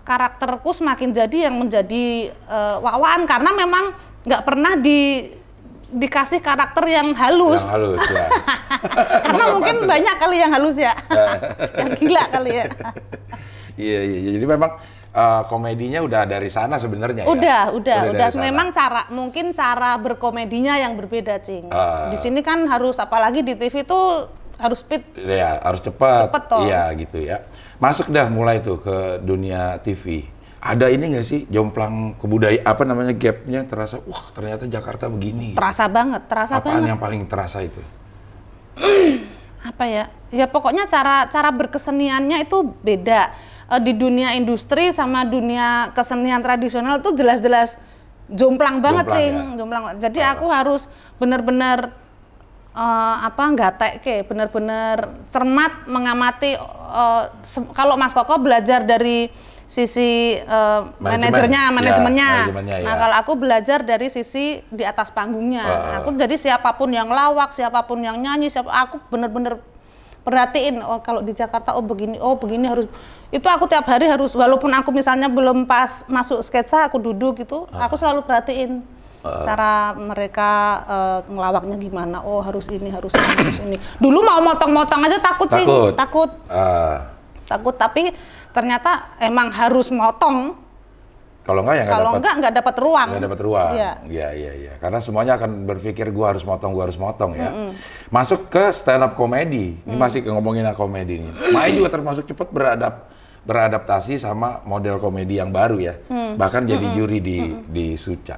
karakterku 0.00 0.72
semakin 0.72 1.12
jadi 1.14 1.48
yang 1.48 1.56
menjadi 1.56 2.04
eh, 2.32 2.76
wak-waan 2.80 3.24
karena 3.24 3.50
memang 3.52 3.84
nggak 4.20 4.42
pernah 4.44 4.76
di 4.76 5.28
dikasih 5.90 6.38
karakter 6.38 6.84
yang 6.86 7.10
halus. 7.18 7.66
yang 7.66 7.74
halus 7.74 8.04
ya. 8.06 8.26
Karena 9.26 9.44
mungkin 9.58 9.76
banyak 9.84 10.16
kali 10.16 10.36
yang 10.38 10.52
halus 10.54 10.76
ya. 10.78 10.94
yang 11.80 11.90
gila 11.98 12.24
kali 12.30 12.50
ya. 12.54 12.66
Iya, 13.80 14.00
iya, 14.04 14.18
iya. 14.22 14.30
jadi 14.38 14.46
memang 14.46 14.70
eh, 15.10 15.42
komedinya 15.50 16.00
udah 16.04 16.22
dari 16.28 16.50
sana 16.52 16.78
sebenarnya 16.78 17.26
ya? 17.26 17.28
Udah, 17.28 17.62
udah, 17.74 17.98
udah. 18.14 18.28
sana. 18.30 18.42
Memang 18.46 18.70
cara, 18.70 19.02
mungkin 19.10 19.50
cara 19.56 19.98
berkomedinya 19.98 20.78
yang 20.78 20.94
berbeda, 20.94 21.42
Cing. 21.42 21.66
Ah. 21.72 22.08
Di 22.12 22.18
sini 22.20 22.44
kan 22.44 22.62
harus, 22.70 23.02
apalagi 23.02 23.42
di 23.42 23.58
TV 23.58 23.82
tuh 23.82 24.30
harus 24.60 24.84
speed. 24.84 25.16
Ya, 25.16 25.58
harus 25.64 25.80
cepat. 25.80 26.28
Cepet 26.28 26.42
toh. 26.46 26.62
Iya, 26.68 26.82
gitu 26.94 27.18
ya. 27.18 27.42
Masuk 27.80 28.12
dah 28.12 28.28
mulai 28.28 28.60
tuh 28.60 28.78
ke 28.78 29.18
dunia 29.24 29.80
TV. 29.80 30.28
Ada 30.60 30.92
ini 30.92 31.16
nggak 31.16 31.24
sih 31.24 31.48
jomplang 31.48 32.20
kebudayaan 32.20 32.68
apa 32.68 32.82
namanya 32.84 33.16
gapnya 33.16 33.64
terasa 33.64 33.96
wah 34.04 34.28
ternyata 34.30 34.68
Jakarta 34.68 35.08
begini. 35.08 35.56
Terasa 35.56 35.88
banget, 35.88 36.28
terasa 36.28 36.60
Apaan 36.60 36.84
banget. 36.84 36.88
yang 36.92 37.00
paling 37.00 37.22
terasa 37.24 37.64
itu? 37.64 37.80
Apa 39.60 39.84
ya? 39.84 40.04
Ya 40.28 40.44
pokoknya 40.44 40.84
cara 40.84 41.24
cara 41.26 41.48
berkeseniannya 41.48 42.44
itu 42.44 42.76
beda. 42.80 43.32
Eh, 43.68 43.80
di 43.80 43.92
dunia 43.92 44.32
industri 44.32 44.88
sama 44.90 45.24
dunia 45.24 45.92
kesenian 45.92 46.40
tradisional 46.40 47.00
tuh 47.00 47.12
jelas-jelas 47.12 47.80
jomplang 48.28 48.80
banget, 48.80 49.08
Jomplang, 49.08 49.16
Cing. 49.16 49.34
ya. 49.34 49.56
Jomplang. 49.56 49.84
Jadi 49.96 50.20
aku 50.20 50.44
harus 50.48 50.88
benar-benar 51.16 51.88
eh, 52.72 53.16
apa 53.22 53.42
nggak 53.48 53.72
ke 54.00 54.24
benar-benar 54.24 55.08
cermat 55.26 55.88
mengamati 55.88 56.56
se- 57.42 57.70
kalau 57.72 57.96
Mas 57.96 58.12
Koko 58.12 58.36
belajar 58.36 58.84
dari 58.84 59.28
sisi 59.70 60.34
Manajemen. 60.42 60.98
manajernya, 60.98 61.62
Ya, 61.62 61.70
manajemennya. 61.70 62.30
manajemennya, 62.42 62.76
Nah, 62.82 62.90
ya. 62.90 62.98
kalau 62.98 63.16
aku 63.16 63.32
belajar 63.36 63.78
dari 63.80 64.10
sisi 64.10 64.58
di 64.66 64.82
atas 64.82 65.08
panggungnya. 65.08 65.62
Ah. 65.62 66.02
Aku 66.02 66.10
jadi 66.12 66.34
siapa 66.34 66.74
pun 66.74 66.90
yang 66.90 67.06
lawak, 67.06 67.54
siapa 67.54 67.86
pun 67.86 68.02
yang 68.02 68.18
nyanyi, 68.18 68.50
siapa 68.50 68.66
aku 68.66 68.98
benar-benar 69.06 69.62
perhatiin 70.20 70.82
oh 70.82 70.98
kalau 70.98 71.22
di 71.22 71.32
Jakarta 71.32 71.72
oh 71.72 71.80
begini, 71.80 72.18
oh 72.18 72.34
begini 72.34 72.66
harus 72.66 72.84
itu 73.30 73.46
aku 73.46 73.64
tiap 73.64 73.86
hari 73.86 74.04
harus 74.04 74.34
walaupun 74.34 74.68
aku 74.68 74.90
misalnya 74.90 75.30
belum 75.30 75.64
pas 75.64 76.02
masuk 76.06 76.42
sketsa 76.42 76.84
aku 76.84 76.98
duduk 76.98 77.38
gitu, 77.38 77.70
Ah. 77.70 77.86
aku 77.86 77.94
selalu 77.94 78.26
perhatiin 78.26 78.82
cara 79.20 79.92
mereka 79.94 80.50
eh, 80.82 81.18
ngelawaknya 81.26 81.76
gimana. 81.76 82.18
Oh, 82.20 82.40
harus 82.40 82.66
ini, 82.66 82.88
harus 82.88 83.12
ini, 83.12 83.34
harus 83.38 83.58
ini. 83.60 83.76
Dulu 83.96 84.18
mau 84.18 84.40
motong-motong 84.42 85.04
aja 85.04 85.20
takut 85.20 85.46
sih, 85.46 85.62
Takut. 85.62 85.92
takut. 85.94 86.30
Ah, 86.48 87.06
Takut 87.44 87.74
tapi 87.74 88.14
ternyata 88.50 89.14
emang 89.18 89.50
harus 89.50 89.88
motong. 89.88 90.56
kalau 91.40 91.64
nggak 91.64 91.72
ya 91.72 91.82
nggak 91.82 91.96
Kalau 91.96 92.10
enggak 92.14 92.34
enggak 92.36 92.54
dapat 92.54 92.76
ruang. 92.78 93.08
nggak 93.10 93.24
dapat 93.26 93.40
ruang. 93.40 93.70
Iya. 93.74 93.90
Iya, 94.06 94.28
iya, 94.36 94.52
iya. 94.54 94.72
Karena 94.76 94.98
semuanya 95.00 95.32
akan 95.34 95.50
berpikir 95.66 96.06
gua 96.12 96.30
harus 96.30 96.44
motong, 96.44 96.70
gua 96.70 96.84
harus 96.86 97.00
motong 97.00 97.32
ya. 97.34 97.50
Masuk 98.06 98.46
ke 98.46 98.70
stand 98.70 99.02
up 99.02 99.16
comedy. 99.16 99.74
Ini 99.82 99.96
Mm. 99.96 99.98
masih 99.98 100.20
ngomongin 100.30 100.68
komedi 100.76 101.18
nih. 101.18 101.32
Mai 101.50 101.74
juga 101.74 101.90
termasuk 101.90 102.28
cepat 102.28 102.48
beradap 102.52 102.94
beradaptasi 103.42 104.20
sama 104.20 104.60
model 104.62 105.00
komedi 105.00 105.40
yang 105.40 105.50
baru 105.50 105.80
ya. 105.80 105.94
Mm. 106.06 106.36
Bahkan 106.38 106.62
jadi 106.68 106.86
juri 106.94 107.18
di 107.18 107.38
di 107.66 107.86
Suca. 107.96 108.36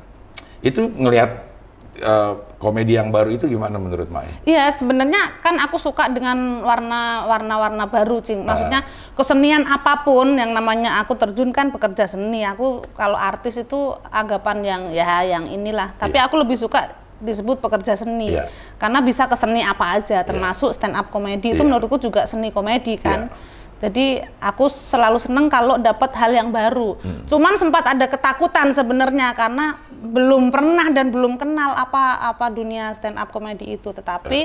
Itu 0.62 0.86
ngelihat 0.86 1.51
eh, 1.94 2.32
komedi 2.56 2.96
yang 2.96 3.12
baru 3.12 3.28
itu 3.30 3.44
gimana 3.44 3.76
menurut 3.76 4.08
Mai? 4.08 4.24
Iya, 4.44 4.72
sebenarnya 4.72 5.42
kan 5.44 5.60
aku 5.60 5.76
suka 5.76 6.08
dengan 6.08 6.64
warna 6.64 7.28
warna-warna 7.28 7.84
baru, 7.84 8.18
Ah. 8.18 8.24
Cing. 8.24 8.40
Maksudnya 8.42 8.80
kesenian 9.12 9.68
apa 9.68 10.00
pun 10.06 10.36
yang 10.36 10.56
namanya 10.56 11.02
aku 11.02 11.18
terjun 11.18 11.52
kan 11.52 11.68
bekerja 11.68 12.08
seni. 12.08 12.46
Aku 12.46 12.86
kalau 12.96 13.16
artis 13.16 13.60
itu 13.60 13.92
anggapan 14.08 14.58
yang 14.64 14.82
ya 14.88 15.20
yang 15.22 15.44
inilah. 15.44 15.92
Tapi 15.98 16.16
aku 16.16 16.40
lebih 16.40 16.56
suka 16.56 16.92
disebut 17.22 17.62
pekerja 17.62 17.94
seni. 17.94 18.34
Iya. 18.34 18.50
Karena 18.80 18.98
bisa 18.98 19.30
ke 19.30 19.36
seni 19.38 19.62
apa 19.62 19.94
aja, 19.94 20.26
termasuk 20.26 20.74
stand 20.74 20.98
up 20.98 21.12
komedi 21.12 21.54
itu 21.54 21.62
Iya. 21.62 21.68
menurutku 21.70 22.00
juga 22.00 22.26
seni 22.26 22.50
komedi 22.50 22.98
kan. 22.98 23.30
Jadi 23.82 24.22
aku 24.38 24.70
selalu 24.70 25.18
seneng 25.18 25.50
kalau 25.50 25.74
dapat 25.74 26.14
hal 26.14 26.30
yang 26.30 26.54
baru. 26.54 26.94
Hmm. 27.02 27.26
Cuman 27.26 27.58
sempat 27.58 27.82
ada 27.90 28.06
ketakutan 28.06 28.70
sebenarnya 28.70 29.34
karena 29.34 29.82
belum 29.90 30.54
pernah 30.54 30.86
dan 30.94 31.10
belum 31.10 31.34
kenal 31.34 31.74
apa 31.74 32.22
apa 32.30 32.46
dunia 32.46 32.94
stand 32.94 33.18
up 33.18 33.34
komedi 33.34 33.74
itu. 33.74 33.90
Tetapi 33.90 34.40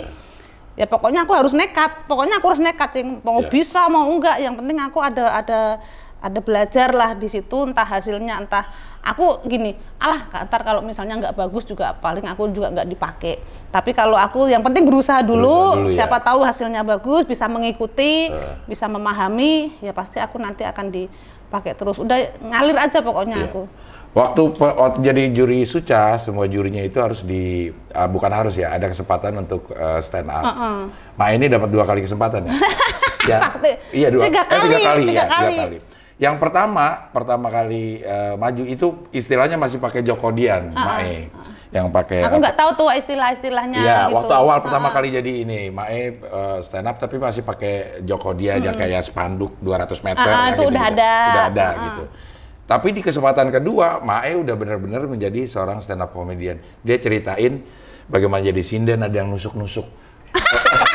ya 0.74 0.90
pokoknya 0.90 1.30
aku 1.30 1.38
harus 1.38 1.54
nekat. 1.54 2.10
Pokoknya 2.10 2.42
aku 2.42 2.50
harus 2.50 2.62
nekat, 2.66 2.90
Cing. 2.98 3.22
Mau 3.22 3.46
Ya. 3.46 3.50
bisa 3.54 3.86
mau 3.94 4.10
enggak, 4.10 4.42
yang 4.42 4.58
penting 4.58 4.82
aku 4.82 4.98
ada 5.06 5.30
ada 5.38 5.62
ada 6.18 6.40
belajar 6.42 6.90
lah 6.92 7.14
di 7.14 7.30
situ 7.30 7.70
entah 7.70 7.86
hasilnya 7.86 8.42
entah 8.42 8.66
aku 9.06 9.46
gini 9.46 9.78
alah 10.02 10.26
ntar 10.50 10.66
kalau 10.66 10.82
misalnya 10.82 11.14
nggak 11.22 11.38
bagus 11.38 11.64
juga 11.64 11.94
paling 11.94 12.26
aku 12.26 12.50
juga 12.50 12.74
nggak 12.74 12.90
dipakai 12.90 13.38
tapi 13.70 13.94
kalau 13.94 14.18
aku 14.18 14.50
yang 14.50 14.66
penting 14.66 14.82
berusaha 14.84 15.22
dulu, 15.22 15.78
Berusaha 15.78 15.78
dulu, 15.78 15.90
ya. 15.94 15.96
siapa 16.02 16.18
tahu 16.20 16.40
hasilnya 16.42 16.82
bagus 16.82 17.24
bisa 17.24 17.46
mengikuti 17.46 18.34
Eh. 18.34 18.56
bisa 18.66 18.90
memahami 18.90 19.78
ya 19.80 19.94
pasti 19.94 20.18
aku 20.18 20.42
nanti 20.42 20.66
akan 20.66 20.90
dipakai 20.90 21.78
terus 21.78 22.02
udah 22.02 22.18
ngalir 22.42 22.78
aja 22.78 23.00
pokoknya 23.00 23.46
Iya. 23.46 23.50
aku 23.54 23.64
Waktu, 24.18 24.42
waktu 24.58 24.98
jadi 25.06 25.30
juri 25.30 25.62
Suca, 25.62 26.18
semua 26.18 26.50
jurinya 26.50 26.82
itu 26.82 26.98
harus 26.98 27.22
di 27.22 27.70
ah, 27.94 28.10
bukan 28.10 28.34
harus 28.34 28.58
ya, 28.58 28.74
ada 28.74 28.90
kesempatan 28.90 29.46
untuk 29.46 29.70
eh, 29.70 30.02
stand 30.02 30.26
up. 30.34 30.42
Nah 31.14 31.28
ini 31.30 31.46
dapat 31.46 31.70
dua 31.70 31.86
kali 31.86 32.02
kesempatan 32.02 32.50
ya. 32.50 32.54
ya 33.30 33.40
iya 33.94 34.08
dua, 34.10 34.26
tiga 34.26 34.42
eh, 34.42 34.48
kali, 34.50 34.66
tiga 34.74 34.80
kali, 34.82 35.04
tiga 35.06 35.22
ya, 35.22 35.26
kali. 35.30 35.54
tiga 35.54 35.66
kali. 35.70 35.78
Yang 36.18 36.36
pertama, 36.42 37.14
pertama 37.14 37.48
kali 37.54 38.02
eh, 38.02 38.34
maju 38.34 38.64
itu 38.66 39.06
istilahnya 39.14 39.54
masih 39.54 39.78
pakai 39.78 40.02
Jokodian, 40.02 40.74
Mae, 40.74 41.30
yang 41.70 41.94
pakai 41.94 42.26
aku 42.26 42.42
nggak 42.42 42.58
tahu 42.58 42.72
tuh 42.74 42.90
istilah-istilahnya 42.90 43.78
Iya, 43.86 44.00
gitu. 44.10 44.18
waktu 44.18 44.34
awal 44.34 44.58
pertama 44.66 44.90
kali 44.90 45.14
jadi 45.14 45.46
ini, 45.46 45.70
Mae 45.70 46.18
eh, 46.18 46.58
stand 46.66 46.90
up 46.90 46.98
tapi 46.98 47.22
masih 47.22 47.46
pakai 47.46 48.02
Joko 48.02 48.34
dia 48.34 48.58
aja 48.58 48.74
kayak 48.74 49.06
spanduk 49.06 49.62
200 49.62 49.94
meter. 50.02 50.26
Ah, 50.26 50.34
ah, 50.34 50.46
ya 50.50 50.50
itu 50.58 50.66
gitu, 50.66 50.72
udah 50.74 50.84
gitu. 50.90 50.94
ada. 50.98 51.14
Udah 51.14 51.46
ada 51.54 51.62
Ah, 51.62 51.70
ah. 51.70 51.86
gitu. 51.86 52.04
Tapi 52.68 52.88
di 52.92 53.02
kesempatan 53.06 53.48
kedua, 53.54 54.02
Mae 54.02 54.34
udah 54.34 54.56
benar-benar 54.58 55.06
menjadi 55.06 55.46
seorang 55.46 55.86
stand 55.86 56.02
up 56.02 56.18
comedian. 56.18 56.58
Dia 56.82 56.98
ceritain 56.98 57.62
bagaimana 58.10 58.42
jadi 58.42 58.60
sinden 58.66 59.06
ada 59.06 59.14
yang 59.14 59.30
nusuk-nusuk. 59.30 59.86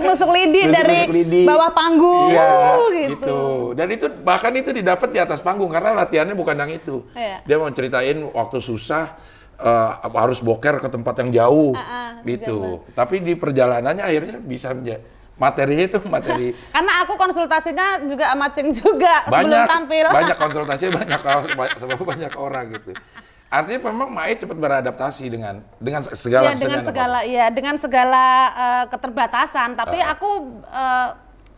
nusuk-nusuk 0.00 0.30
lidi 0.30 0.60
Nusuk-nusuk 0.60 0.78
dari 0.78 0.98
lidi. 1.12 1.42
bawah 1.42 1.70
panggung 1.70 2.30
Iya, 2.30 2.46
gitu. 2.46 3.12
gitu. 3.18 3.40
Dan 3.74 3.88
itu 3.90 4.06
bahkan 4.20 4.52
itu 4.52 4.70
didapat 4.70 5.08
di 5.08 5.18
atas 5.18 5.38
panggung 5.38 5.68
karena 5.68 5.92
latihannya 5.92 6.32
bukan 6.32 6.54
yang 6.56 6.70
itu. 6.72 7.02
Iya. 7.12 7.42
Dia 7.42 7.56
mau 7.56 7.68
ceritain 7.68 8.18
waktu 8.24 8.58
susah 8.58 9.18
eh, 9.56 9.90
harus 10.14 10.38
boker 10.38 10.78
ke 10.78 10.88
tempat 10.88 11.14
yang 11.18 11.30
jauh 11.34 11.72
Ah, 11.72 11.82
ah, 11.82 12.10
gitu. 12.22 12.86
Tapi 12.92 13.18
di 13.20 13.34
perjalanannya 13.34 14.00
akhirnya 14.00 14.38
bisa 14.38 14.70
menja- 14.70 15.02
materinya 15.34 15.84
itu 15.84 15.98
materi 16.04 16.50
Karena 16.74 16.92
aku 17.00 17.14
konsultasinya 17.14 18.02
juga 18.04 18.26
sama 18.28 18.46
Cing 18.48 18.70
juga 18.70 19.22
sebelum 19.24 19.34
banyak 19.50 19.62
tampil. 19.66 20.06
banyak 20.08 20.36
konsultasi 20.44 20.84
banyak 20.88 21.20
banyak, 21.20 21.78
banyak 22.10 22.32
orang 22.34 22.64
gitu. 22.72 22.94
Artinya 23.48 23.80
memang 23.86 24.08
Mae 24.10 24.32
cepat 24.34 24.54
beradaptasi 24.54 25.24
dengan 25.26 25.64
dengan 25.76 26.04
segala 26.04 26.44
ya 26.44 26.54
dengan 26.54 26.80
segala 26.82 27.18
ya 27.24 27.46
dengan 27.48 27.74
segala 27.76 28.24
eh, 28.50 28.84
keterbatasan 28.86 29.72
tapi 29.72 29.98
Ah. 29.98 30.12
aku 30.12 30.28
eh, 30.64 31.08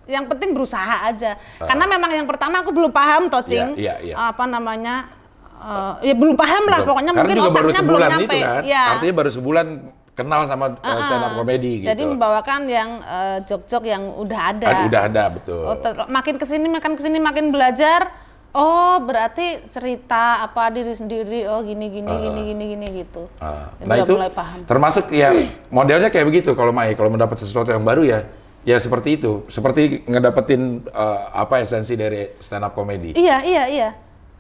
yang 0.07 0.27
penting 0.27 0.51
berusaha 0.51 1.03
aja 1.05 1.35
karena 1.61 1.85
memang 1.87 2.11
yang 2.13 2.27
pertama 2.27 2.59
aku 2.59 2.71
belum 2.71 2.91
paham 2.91 3.27
toh 3.27 3.43
Cing 3.43 3.75
Iya, 3.75 3.99
iya, 4.01 4.15
iya. 4.15 4.15
apa 4.25 4.43
namanya 4.45 5.11
eh, 5.57 5.95
ya 6.05 6.15
belum 6.15 6.35
paham 6.35 6.63
lah 6.65 6.79
Belum. 6.81 6.89
pokoknya 6.89 7.11
Karena 7.11 7.21
mungkin 7.21 7.37
juga 7.37 7.51
baru 7.51 7.67
otaknya 7.67 7.83
belum 7.85 8.01
nyampe 8.05 8.23
itu 8.33 8.39
kan. 8.41 8.63
ya 8.65 8.85
Artinya 8.93 9.15
baru 9.17 9.31
sebulan 9.33 9.67
kenal 10.11 10.41
sama 10.45 10.67
uh, 10.77 11.01
stand 11.01 11.25
up 11.25 11.33
comedy 11.35 11.73
gitu. 11.81 11.89
jadi 11.89 12.03
membawakan 12.05 12.61
yang 12.67 12.89
eh, 13.01 13.39
jok-jok 13.43 13.83
yang 13.83 14.03
udah 14.15 14.41
ada 14.49 14.67
Ah, 14.69 14.83
udah 14.85 15.03
ada 15.07 15.23
betul. 15.29 15.63
Oh, 15.65 15.77
makin 16.07 16.35
ke 16.37 16.45
sini 16.45 16.67
makin 16.69 16.93
ke 16.93 17.01
sini 17.01 17.19
makin 17.19 17.49
belajar 17.49 18.15
oh 18.53 18.99
berarti 19.01 19.63
cerita 19.67 20.43
apa 20.43 20.69
diri 20.69 20.91
sendiri 20.91 21.47
oh 21.47 21.63
gini 21.63 21.87
gini 21.87 22.11
gini 22.11 22.41
gini 22.45 22.65
gini 22.75 22.87
gitu. 22.99 23.31
Ah, 23.39 23.71
Ya, 23.79 23.87
nah 23.87 23.97
itu 23.99 24.15
mulai 24.15 24.31
paham. 24.31 24.67
termasuk 24.67 25.09
ya 25.11 25.31
modelnya 25.75 26.11
kayak 26.11 26.27
begitu. 26.27 26.51
Kalau 26.53 26.71
Mai 26.71 26.93
kalau 26.93 27.09
mendapat 27.09 27.39
sesuatu 27.39 27.71
yang 27.71 27.83
baru 27.83 28.03
ya 28.03 28.27
ya 28.63 28.77
seperti 28.77 29.17
itu. 29.17 29.47
Seperti 29.47 30.03
ngedapetin 30.05 30.85
uh, 30.91 31.31
apa 31.33 31.63
esensi 31.63 31.95
dari 31.95 32.35
stand 32.39 32.63
up 32.63 32.75
comedy. 32.75 33.15
Iya, 33.15 33.39
iya, 33.43 33.65
iya. 33.71 33.91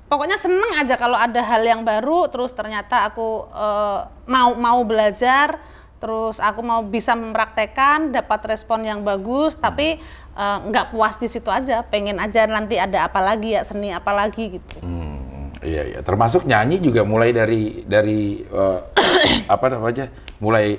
Pokoknya 0.06 0.34
seneng 0.34 0.74
aja 0.74 0.98
kalau 0.98 1.14
ada 1.14 1.38
hal 1.38 1.62
yang 1.62 1.86
baru, 1.86 2.26
terus 2.26 2.50
ternyata 2.50 3.06
aku 3.06 3.46
eh, 3.46 4.00
mau 4.26 4.58
mau 4.58 4.82
belajar, 4.82 5.62
terus 6.02 6.42
aku 6.42 6.66
mau 6.66 6.82
bisa 6.82 7.14
mempraktekkan, 7.14 8.10
dapat 8.10 8.42
respon 8.50 8.82
yang 8.82 9.06
bagus, 9.06 9.54
tapi 9.54 10.02
eh, 10.34 10.58
nggak 10.68 10.90
puas 10.90 11.16
di 11.16 11.26
situ 11.26 11.48
aja, 11.48 11.82
pengen 11.82 12.18
aja 12.18 12.46
nanti 12.46 12.76
ada 12.76 13.06
apa 13.06 13.18
lagi 13.18 13.54
ya 13.54 13.62
seni 13.62 13.90
apa 13.90 14.10
lagi 14.10 14.58
gitu. 14.58 14.76
Hmm, 14.80 15.50
iya 15.60 15.82
iya. 15.86 16.00
Termasuk 16.00 16.44
nyanyi 16.44 16.78
juga 16.78 17.02
mulai 17.02 17.30
dari 17.30 17.82
dari 17.84 18.44
uh, 18.46 18.78
apa 19.54 19.66
namanya 19.68 20.08
mulai 20.38 20.78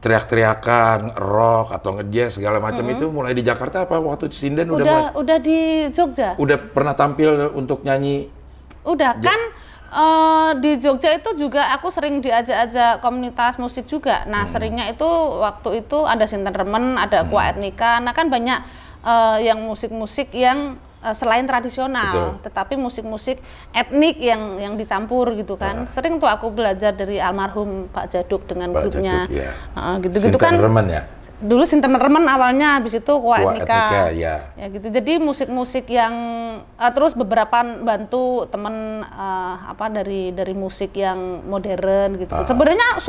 teriak-teriakan 0.00 1.12
rock 1.14 1.76
atau 1.76 2.00
ngejazz 2.00 2.40
segala 2.40 2.56
macam 2.56 2.80
itu 2.88 3.12
mulai 3.12 3.36
di 3.36 3.44
Jakarta 3.44 3.84
apa 3.84 4.00
waktu 4.00 4.32
sinden 4.32 4.72
udah 4.72 4.80
Udah 4.80 4.96
mulai- 4.96 5.14
udah 5.14 5.38
di 5.38 5.58
Jogja, 5.92 6.34
udah 6.40 6.56
pernah 6.56 6.96
tampil 6.96 7.52
untuk 7.52 7.84
nyanyi? 7.84 8.32
Udah 8.80 9.12
kan 9.20 9.40
Eh, 9.90 10.50
di 10.62 10.78
Jogja 10.78 11.10
itu 11.10 11.34
juga 11.34 11.74
aku 11.74 11.90
sering 11.90 12.22
diajak-ajak 12.22 13.02
komunitas 13.02 13.58
musik 13.58 13.90
juga. 13.90 14.22
Nah, 14.30 14.46
Hmm. 14.46 14.52
seringnya 14.54 14.86
itu 14.86 15.06
waktu 15.42 15.82
itu 15.82 16.06
ada 16.06 16.30
Sinten 16.30 16.54
Remen, 16.54 16.94
ada 16.94 17.26
Hmm. 17.26 17.28
Kwa 17.28 17.50
Etnika. 17.50 17.98
Nah, 17.98 18.14
kan 18.14 18.30
banyak 18.30 18.62
eh, 19.00 19.48
yang 19.50 19.58
musik-musik 19.66 20.30
yang 20.30 20.76
eh, 21.00 21.14
selain 21.16 21.48
tradisional, 21.48 22.36
Betul. 22.36 22.44
tetapi 22.44 22.74
musik-musik 22.76 23.40
etnik 23.72 24.20
yang 24.20 24.60
yang 24.60 24.74
dicampur 24.76 25.32
gitu 25.34 25.56
kan. 25.56 25.88
Sering 25.88 26.20
tuh 26.20 26.28
aku 26.28 26.52
belajar 26.52 26.92
dari 26.92 27.16
almarhum 27.16 27.88
Pak 27.88 28.12
Jaduk 28.12 28.44
dengan 28.44 28.70
Pak 28.76 28.84
grupnya. 28.84 29.24
Jaduk, 29.24 29.40
ya. 29.40 29.50
Heeh, 29.74 29.94
gitu-gitu 30.04 30.36
Sinten 30.36 30.54
kan. 30.54 30.60
Remen 30.60 30.86
ya. 30.92 31.02
Dulu 31.40 31.64
Remen 31.96 32.28
awalnya, 32.28 32.76
habis 32.76 32.92
itu 32.92 33.12
Kwa 33.16 33.40
Etnika. 33.40 33.64
Etnika, 33.64 34.02
ya. 34.12 34.34
Ya 34.54 34.66
gitu. 34.68 34.86
Jadi 34.86 35.16
musik-musik 35.16 35.88
yang 35.88 36.14
eh, 36.60 36.92
terus 36.92 37.16
beberapa 37.16 37.60
bantu 37.80 38.44
temen 38.46 39.00
eh, 39.00 39.54
apa 39.66 39.88
dari 39.88 40.30
dari 40.30 40.52
musik 40.52 40.92
yang 40.92 41.40
modern 41.48 42.20
gitu. 42.20 42.36
Ah. 42.36 42.44
Sebenarnya 42.44 43.00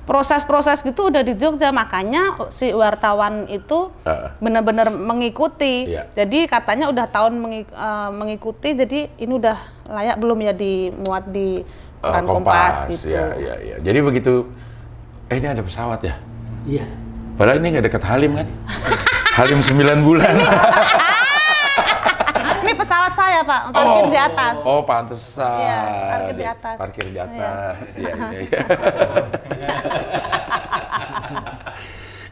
proses-proses 0.00 0.82
gitu 0.82 1.14
udah 1.14 1.22
di 1.22 1.38
Jogja 1.38 1.70
makanya 1.70 2.50
si 2.50 2.74
wartawan 2.74 3.46
itu 3.46 3.94
Ah. 4.02 4.34
benar-benar 4.42 4.90
mengikuti. 4.90 5.94
Iya. 5.94 6.10
Jadi 6.10 6.50
katanya 6.50 6.90
udah 6.90 7.06
tahun 7.06 7.38
mengi- 7.38 7.70
eh, 7.70 8.10
mengikuti 8.10 8.74
jadi 8.74 9.14
ini 9.14 9.32
udah 9.32 9.58
layak 9.86 10.18
belum 10.18 10.38
ya 10.42 10.50
dimuat 10.50 11.30
di 11.30 11.62
Eh, 11.62 12.02
koran 12.02 12.24
Kompas, 12.24 12.88
gitu. 12.88 13.12
Ya, 13.12 13.36
ya, 13.36 13.54
ya. 13.60 13.76
Jadi 13.78 13.98
begitu, 14.00 14.48
eh 15.28 15.36
ini 15.36 15.46
ada 15.46 15.60
pesawat 15.60 16.00
ya? 16.00 16.16
Iya. 16.64 16.88
Padahal 17.40 17.56
ini 17.56 17.72
nggak 17.72 17.88
dekat 17.88 18.04
Halim 18.04 18.36
kan? 18.36 18.44
Halim 19.32 19.64
9 19.64 20.04
bulan. 20.04 20.34
Ini 22.60 22.72
pesawat 22.76 23.16
saya 23.16 23.40
Pak, 23.40 23.72
parkir 23.72 24.12
di 24.12 24.20
atas. 24.20 24.60
Oh, 24.60 24.84
pantesan. 24.84 25.56
Iya, 25.56 25.80
parkir 26.12 26.36
di 26.36 26.44
atas. 26.44 26.76
Parkir 26.76 27.04
di 27.08 27.16
Iya. 27.16 27.24
atas. 27.24 27.74
Iya, 27.96 28.12
iya, 28.12 28.40
iya. 28.44 28.60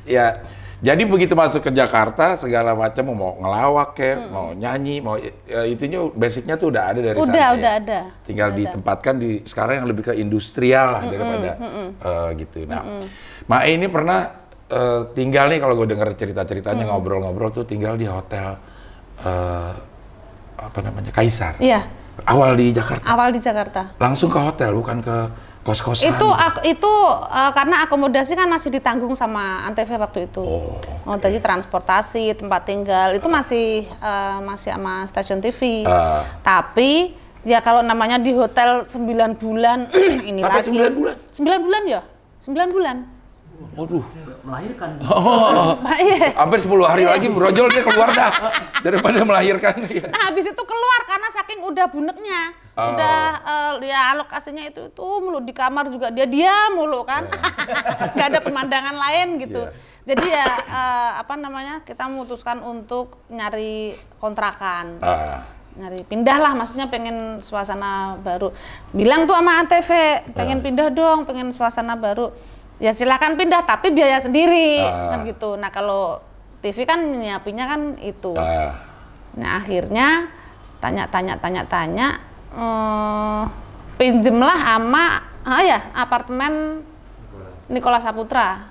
Ya, 0.08 0.40
jadi 0.80 1.04
begitu 1.04 1.36
masuk 1.36 1.60
ke 1.60 1.68
Jakarta 1.68 2.40
segala 2.40 2.72
macam 2.72 3.12
mau 3.12 3.36
ngelawak 3.36 3.92
kayak, 3.92 4.18
mau 4.28 4.56
nyanyi, 4.56 5.04
mau 5.04 5.20
ya, 5.20 5.68
itunya 5.68 6.00
basicnya 6.16 6.56
tuh 6.56 6.72
udah 6.72 6.88
ada 6.88 7.00
dari 7.04 7.16
Udah, 7.16 7.28
sana. 7.28 7.36
ya. 7.36 7.48
udah 7.52 7.72
ada. 7.76 7.98
Tinggal 8.24 8.56
ditempatkan 8.56 9.20
di 9.20 9.44
sekarang 9.44 9.84
yang 9.84 9.88
lebih 9.88 10.08
ke 10.08 10.16
industrial 10.16 10.96
lah 10.96 11.02
daripada 11.04 11.50
eh, 11.92 12.28
gitu. 12.40 12.64
Nah, 12.64 13.04
Mae 13.44 13.76
ini 13.76 13.84
pernah 13.84 14.47
eh, 14.68 15.00
tinggal 15.12 15.48
nih 15.48 15.58
kalau 15.58 15.74
gue 15.74 15.88
denger 15.88 16.08
cerita-ceritanya 16.14 16.84
ngobrol-ngobrol 16.86 17.50
tuh 17.50 17.64
tinggal 17.64 17.94
di 17.94 18.04
hotel 18.04 18.56
eh, 19.18 19.72
apa 20.58 20.78
namanya 20.82 21.10
Kaisar. 21.10 21.54
Iya, 21.58 21.86
Awal 22.26 22.54
di 22.54 22.74
Jakarta. 22.74 23.06
awal 23.06 23.30
di 23.30 23.38
Jakarta. 23.38 23.94
Langsung 23.96 24.26
ke 24.26 24.36
hotel 24.36 24.74
bukan 24.74 24.98
ke 24.98 25.16
kos-kosan. 25.62 26.10
Itu 26.10 26.26
ak- 26.26 26.64
itu 26.64 26.92
eh, 27.30 27.52
karena 27.52 27.84
akomodasi 27.84 28.34
kan 28.34 28.46
masih 28.46 28.70
ditanggung 28.70 29.14
sama 29.14 29.62
Antv 29.64 29.86
waktu 29.94 30.26
itu. 30.26 30.42
Oh. 30.42 30.76
Oh, 31.04 31.16
jadi 31.16 31.38
transportasi, 31.38 32.34
tempat 32.34 32.66
tinggal 32.66 33.14
itu 33.14 33.24
masih 33.24 33.86
eh, 33.86 34.38
masih 34.42 34.74
sama 34.74 35.06
stasiun 35.06 35.38
TV. 35.38 35.86
Ah. 35.86 36.26
Tapi 36.42 37.14
ya 37.46 37.62
kalau 37.62 37.80
namanya 37.80 38.18
di 38.18 38.34
hotel 38.34 38.82
9 38.84 38.98
bulan 39.38 39.86
ini 40.28 40.42
Apa 40.42 40.58
lagi. 40.60 40.74
9 40.74 40.98
bulan? 40.98 41.14
9 41.30 41.64
bulan 41.64 41.82
ya? 41.86 42.02
9 42.42 42.74
bulan. 42.74 42.96
Waduh. 43.74 44.04
Melahirkan. 44.46 44.90
Oh, 45.08 45.74
hampir 46.38 46.58
10 46.62 46.70
hari 46.86 47.04
lagi 47.04 47.26
brojol 47.26 47.66
dia 47.74 47.82
keluar 47.82 48.10
dah 48.14 48.30
daripada 48.86 49.22
melahirkan. 49.26 49.86
Iya. 49.90 50.06
Nah, 50.10 50.30
habis 50.30 50.46
itu 50.46 50.62
keluar 50.62 51.00
karena 51.10 51.28
saking 51.34 51.60
udah 51.66 51.86
buneknya. 51.90 52.42
Oh. 52.78 52.94
Udah 52.94 53.18
eh, 53.82 53.90
ya 53.90 54.14
alokasinya 54.14 54.62
itu 54.62 54.94
itu 54.94 55.02
mulu 55.02 55.42
di 55.42 55.50
kamar 55.50 55.90
juga 55.90 56.14
dia 56.14 56.26
diam 56.30 56.78
mulu 56.78 57.02
kan. 57.02 57.26
nggak 58.14 58.28
ada 58.30 58.40
pemandangan 58.42 58.94
lain 58.94 59.42
gitu. 59.42 59.66
Iya. 59.66 59.74
Jadi 60.14 60.26
ya 60.30 60.48
eh, 60.70 61.10
apa 61.18 61.34
namanya? 61.34 61.82
Kita 61.82 62.06
memutuskan 62.06 62.62
untuk 62.62 63.18
nyari 63.26 63.98
kontrakan. 64.22 65.02
Ah, 65.02 65.42
Nyari 65.78 66.02
pindah 66.02 66.42
lah 66.42 66.52
maksudnya 66.58 66.90
pengen 66.90 67.38
suasana 67.38 68.18
baru. 68.18 68.50
Bilang 68.90 69.30
tuh 69.30 69.38
sama 69.38 69.62
ANTV, 69.62 69.90
pengen 70.34 70.58
pindah 70.58 70.90
dong, 70.90 71.22
pengen 71.22 71.54
suasana 71.54 71.94
baru. 71.94 72.34
Ya 72.78 72.94
silakan 72.94 73.34
pindah 73.34 73.62
tapi 73.62 73.90
biaya 73.90 74.18
sendiri 74.18 74.78
Ah. 74.78 75.12
kan 75.12 75.26
gitu. 75.26 75.54
Nah, 75.54 75.68
kalau 75.68 76.22
TV 76.58 76.82
kan 76.82 77.02
nyiapinnya 77.02 77.66
kan 77.66 77.80
itu. 77.98 78.34
ah. 78.34 78.74
Nah 79.34 79.58
akhirnya 79.58 80.30
tanya-tanya 80.78 81.34
tanya-tanya, 81.36 82.08
eh, 82.50 83.42
pinjemlah 83.94 84.56
sama 84.56 85.04
ah 85.42 85.58
ya 85.60 85.90
apartemen 85.92 86.82
Nikola 87.68 87.98
Saputra. 87.98 88.70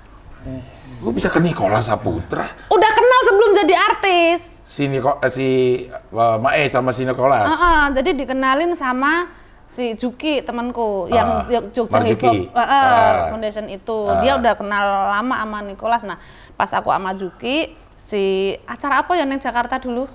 Gue 0.98 1.12
bisa 1.12 1.28
ke 1.28 1.38
Nikola 1.38 1.78
Saputra. 1.78 2.48
Udah 2.68 2.90
kenal 2.90 3.20
sebelum 3.22 3.50
jadi 3.54 3.74
artis. 3.76 4.60
Si 4.64 4.84
Niko, 4.84 5.16
eh, 5.18 5.30
si 5.30 5.48
eh, 5.88 6.36
Mae 6.38 6.64
sama 6.68 6.90
si 6.90 7.04
Nikolas. 7.04 7.44
Heeh, 7.46 7.82
jadi 7.94 8.10
dikenalin 8.14 8.72
sama 8.72 9.28
si 9.68 9.92
Juki 9.94 10.40
temanku 10.40 11.06
yang 11.08 11.44
Jog- 11.44 11.70
Jogja 11.70 12.00
Hip 12.02 12.18
Hop 12.18 12.34
eh, 12.34 12.48
Ah. 12.50 13.28
Foundation 13.28 13.68
itu. 13.68 13.98
Ah. 14.04 14.18
Dia 14.18 14.34
udah 14.34 14.52
kenal 14.52 14.84
lama 15.12 15.36
sama 15.36 15.58
Nikolas. 15.60 16.02
Nah, 16.02 16.16
pas 16.54 16.70
aku 16.70 16.88
sama 16.88 17.12
Juki, 17.12 17.72
si 17.96 18.22
acara 18.64 19.00
apa 19.00 19.12
ya 19.12 19.22
neng 19.22 19.38
Jakarta 19.38 19.76
dulu? 19.76 20.08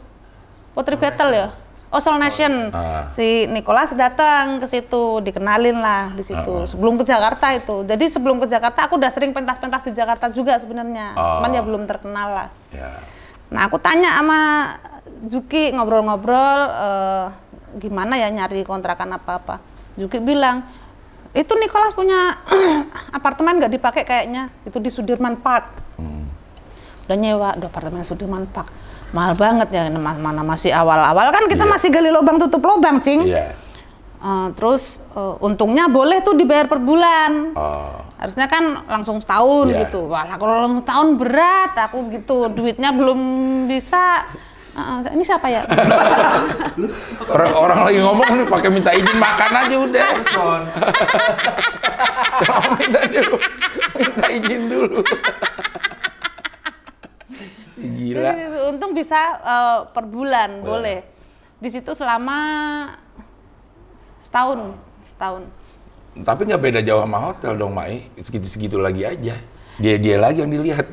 Putri 0.73 0.97
Battle 0.97 1.31
ya? 1.31 1.47
Oh, 1.87 2.01
Soul 2.01 2.17
Nation. 2.17 2.73
Ah. 2.73 3.05
Si 3.07 3.45
Nikolas 3.45 3.93
datang 3.93 4.57
ke 4.57 4.65
situ, 4.65 5.21
dikenalin 5.21 5.77
lah 5.77 6.09
di 6.11 6.25
situ. 6.25 6.53
Ah. 6.55 6.65
Sebelum 6.65 6.97
ke 6.97 7.05
Jakarta 7.05 7.53
itu. 7.53 7.85
Jadi 7.85 8.09
sebelum 8.09 8.41
ke 8.41 8.49
Jakarta 8.49 8.89
aku 8.89 8.97
udah 8.97 9.13
sering 9.13 9.29
pentas-pentas 9.29 9.85
di 9.85 9.93
Jakarta 9.93 10.27
juga 10.27 10.57
sebenarnya. 10.57 11.13
Ah. 11.13 11.37
Cuman 11.37 11.53
ya 11.53 11.61
belum 11.61 11.85
terkenal 11.85 12.27
lah. 12.33 12.47
Ya. 12.73 12.97
Nah, 13.47 13.69
aku 13.69 13.77
tanya 13.77 14.17
sama 14.17 14.39
Juki 15.23 15.69
ngobrol-ngobrol 15.69 16.57
eh, 16.73 17.25
gimana 17.77 18.17
ya 18.17 18.29
nyari 18.29 18.62
kontrakan 18.63 19.17
apa-apa. 19.17 19.59
Juki 19.93 20.17
bilang, 20.17 20.65
itu 21.33 21.53
Nicholas 21.57 21.93
punya 21.93 22.38
apartemen 23.17 23.57
nggak 23.57 23.73
dipakai 23.73 24.03
kayaknya. 24.03 24.49
Itu 24.65 24.77
di 24.77 24.89
Sudirman 24.89 25.38
Park. 25.38 25.81
Udah 27.03 27.17
nyewa, 27.19 27.49
udah 27.59 27.67
apartemen 27.67 28.01
Sudirman 28.01 28.47
Park. 28.47 28.71
Mahal 29.13 29.38
banget 29.38 29.69
ya, 29.69 29.86
mana 29.93 30.41
masih 30.41 30.73
awal-awal 30.73 31.29
kan 31.29 31.45
kita 31.45 31.67
Iya. 31.67 31.71
masih 31.77 31.89
gali 31.93 32.09
lubang 32.09 32.41
tutup 32.41 32.65
lubang, 32.65 32.97
Cing. 32.97 33.29
Iya. 33.29 33.53
Eh, 34.23 34.47
terus 34.55 34.97
eh, 35.13 35.36
untungnya 35.43 35.86
boleh 35.91 36.23
tuh 36.23 36.33
dibayar 36.33 36.65
per 36.65 36.79
bulan. 36.79 37.53
Oh. 37.53 38.01
Harusnya 38.17 38.47
kan 38.47 38.88
langsung 38.88 39.19
setahun 39.19 39.67
Iya. 39.69 39.79
gitu. 39.86 40.07
Wah, 40.07 40.25
kalau 40.39 40.63
langsung 40.63 40.81
tahun 40.88 41.07
berat 41.19 41.75
aku 41.75 42.07
gitu. 42.09 42.47
Duitnya 42.49 42.95
belum 42.95 43.19
bisa. 43.67 44.25
Uh, 44.73 45.05
ini 45.13 45.21
siapa 45.21 45.45
ya? 45.53 45.62
Orang, 47.33 47.51
orang 47.53 47.79
lagi 47.86 47.99
ngomong 48.01 48.25
nih 48.25 48.47
pakai 48.49 48.69
minta 48.73 48.89
izin 48.89 49.17
makan 49.21 49.51
aja 49.53 49.75
udah. 49.77 50.07
Minta 52.81 52.99
dulu. 53.05 53.36
Minta 53.93 54.25
izin 54.33 54.62
dulu. 54.65 54.99
Gila. 57.77 58.29
Jadi, 58.33 58.43
untung 58.65 58.91
bisa 58.97 59.21
eh, 59.39 59.79
per 59.93 60.05
bulan, 60.09 60.49
Iya. 60.57 60.65
boleh. 60.65 60.99
Di 61.62 61.69
situ 61.69 61.93
selama 61.93 62.38
setahun, 64.19 64.73
setahun. 65.05 65.43
Tapi 66.17 66.41
nggak 66.49 66.62
beda 66.62 66.79
jauh 66.81 67.01
sama 67.05 67.17
hotel 67.29 67.53
dong, 67.57 67.77
Mai. 67.77 68.09
Segitu-segitu 68.17 68.81
lagi 68.81 69.05
aja. 69.05 69.38
Dia 69.75 69.95
dia 69.97 70.15
lagi 70.15 70.39
yang 70.39 70.51
dilihat. 70.51 70.86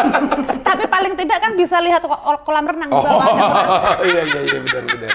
Tapi 0.68 0.84
paling 0.86 1.12
tidak 1.14 1.38
kan 1.38 1.52
bisa 1.52 1.76
lihat 1.78 2.00
ko- 2.00 2.40
kolam 2.40 2.64
renang 2.64 2.88
di 2.88 2.96
Oh, 2.96 3.02
bawahnya. 3.02 3.42
iya 4.08 4.22
iya 4.22 4.40
iya 4.42 4.58
benar 4.62 4.84
benar. 4.86 5.12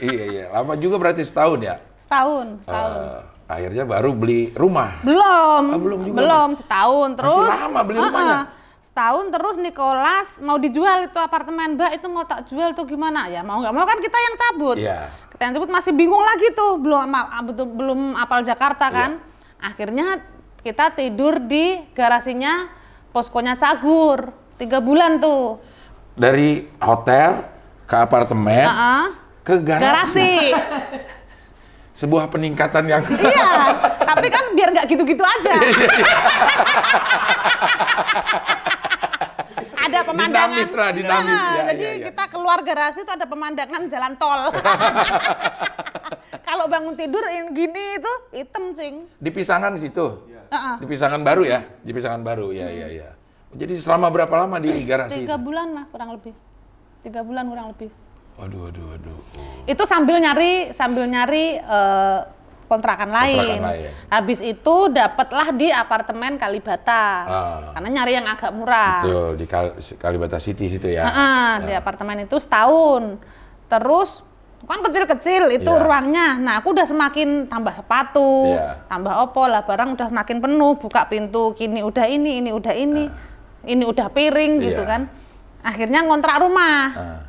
Iya 0.00 0.24
iya. 0.26 0.44
Lama 0.50 0.72
juga 0.74 0.96
berarti 0.96 1.20
setahun 1.20 1.60
ya. 1.60 1.76
Setahun, 2.00 2.46
setahun. 2.62 2.92
Eh, 2.96 3.20
akhirnya 3.46 3.84
baru 3.84 4.10
beli 4.10 4.50
rumah. 4.52 4.98
Belum, 5.00 5.62
Ah, 5.68 5.78
belum 5.78 6.00
juga, 6.02 6.16
belum 6.16 6.48
setahun 6.54 7.08
terus. 7.14 7.48
lama 7.50 7.80
beli 7.82 7.98
Heeh. 7.98 8.08
rumahnya? 8.08 8.40
Setahun 8.82 9.24
terus 9.30 9.54
Nicholas 9.56 10.28
mau 10.40 10.56
dijual 10.56 11.06
itu 11.06 11.14
apartemen, 11.14 11.78
Mbak 11.78 11.90
itu 11.94 12.06
mau 12.08 12.24
tak 12.24 12.48
jual 12.48 12.72
tuh 12.72 12.82
gimana? 12.84 13.28
Ya 13.28 13.40
mau 13.40 13.60
nggak 13.60 13.70
mau 13.70 13.84
kan 13.84 13.98
kita 13.98 14.18
yang 14.18 14.34
cabut. 14.36 14.76
Iya. 14.76 15.06
Kita 15.28 15.42
yang 15.44 15.54
cabut 15.54 15.70
masih 15.70 15.92
bingung 15.92 16.20
lagi 16.20 16.50
tuh, 16.50 16.74
belum 16.74 17.06
belum 17.70 18.00
apal 18.14 18.40
Jakarta 18.40 18.88
Iya. 18.88 18.96
kan. 18.96 19.10
Akhirnya 19.60 20.24
kita 20.60 20.92
tidur 20.92 21.40
di 21.40 21.80
garasinya 21.96 22.68
poskonya 23.16 23.56
Cagur 23.56 24.28
tiga 24.60 24.84
bulan 24.84 25.16
tuh. 25.16 25.56
Dari 26.20 26.68
hotel 26.84 27.48
ke 27.88 27.96
apartemen 27.96 28.68
Heeh. 28.68 29.04
ke 29.40 29.56
garasi. 29.64 30.52
Garasi. 30.52 30.52
Sebuah 32.00 32.32
peningkatan 32.32 32.88
yang 32.88 33.04
iya, 33.28 33.76
tapi 34.00 34.32
kan 34.32 34.56
biar 34.56 34.72
nggak 34.72 34.88
gitu-gitu 34.88 35.20
aja. 35.20 35.52
ada 39.90 40.00
pemandangan. 40.06 40.50
Dinamis 40.54 40.70
lah, 40.72 40.90
dinamis. 40.94 41.34
Nah, 41.34 41.50
Ya, 41.50 41.62
jadi 41.74 41.82
ya, 41.84 41.92
ya. 41.92 42.04
kita 42.10 42.24
keluar 42.30 42.58
garasi 42.62 42.98
itu 43.02 43.12
ada 43.12 43.26
pemandangan 43.26 43.82
jalan 43.90 44.12
tol. 44.14 44.40
Kalau 46.46 46.64
bangun 46.66 46.94
tidur 46.94 47.22
yang 47.30 47.50
gini 47.54 47.98
itu 47.98 48.12
hitam, 48.34 48.74
Cing. 48.74 49.06
Di 49.18 49.30
Pisangan 49.30 49.70
di 49.74 49.80
situ. 49.82 50.06
Heeh. 50.50 50.74
Di 50.82 50.86
Pisangan 50.86 51.20
baru 51.22 51.42
ya? 51.46 51.60
Di 51.82 51.90
Pisangan 51.94 52.22
baru, 52.22 52.50
ya, 52.50 52.66
ya, 52.70 52.88
ya. 52.90 53.08
Jadi 53.50 53.82
selama 53.82 54.10
berapa 54.14 54.34
lama 54.46 54.62
di 54.62 54.70
garasi? 54.86 55.26
Tiga 55.26 55.34
bulan 55.38 55.74
lah 55.74 55.84
kurang 55.90 56.14
lebih. 56.14 56.34
Tiga 57.02 57.20
bulan 57.26 57.50
kurang 57.50 57.66
lebih. 57.74 57.90
Waduh, 58.38 58.70
waduh, 58.70 58.84
waduh. 58.94 59.16
Oh. 59.36 59.68
Itu 59.68 59.82
sambil 59.84 60.16
nyari 60.22 60.70
sambil 60.70 61.04
nyari 61.10 61.58
eh, 61.58 62.18
kontrakan 62.70 63.10
lain. 63.10 63.58
lain. 63.58 63.90
Habis 64.06 64.38
itu 64.38 64.74
dapatlah 64.88 65.50
di 65.50 65.66
apartemen 65.68 66.38
Kalibata. 66.38 67.04
Ah. 67.26 67.58
Karena 67.74 67.88
nyari 67.90 68.12
yang 68.14 68.24
agak 68.24 68.54
murah. 68.54 69.02
Betul, 69.02 69.30
di 69.34 69.44
Kal- 69.44 69.74
Kalibata 69.98 70.38
City 70.38 70.70
situ 70.70 70.86
ya. 70.86 71.02
Heeh, 71.02 71.50
di 71.66 71.72
apartemen 71.74 72.22
itu 72.22 72.38
setahun. 72.38 73.18
Terus 73.66 74.22
kan 74.60 74.78
kecil-kecil 74.80 75.50
itu 75.50 75.66
Iya. 75.66 75.82
ruangnya. 75.82 76.36
Nah, 76.36 76.60
aku 76.60 76.70
udah 76.70 76.84
semakin 76.84 77.48
tambah 77.48 77.74
sepatu, 77.74 78.54
Iya. 78.54 78.86
tambah 78.86 79.10
opo 79.26 79.44
lah 79.44 79.66
barang 79.66 79.98
udah 79.98 80.06
semakin 80.06 80.38
penuh, 80.38 80.78
buka 80.78 81.08
pintu 81.08 81.50
kini 81.52 81.82
udah 81.82 82.06
ini, 82.06 82.38
ini 82.38 82.54
udah 82.54 82.74
ini. 82.76 83.04
Ini 83.60 83.82
udah 83.82 84.06
piring 84.08 84.52
gitu 84.62 84.80
Iya. 84.80 84.88
kan. 84.88 85.02
Akhirnya 85.60 86.00
ngontrak 86.00 86.38
rumah. 86.38 86.80
Ah. 86.92 87.20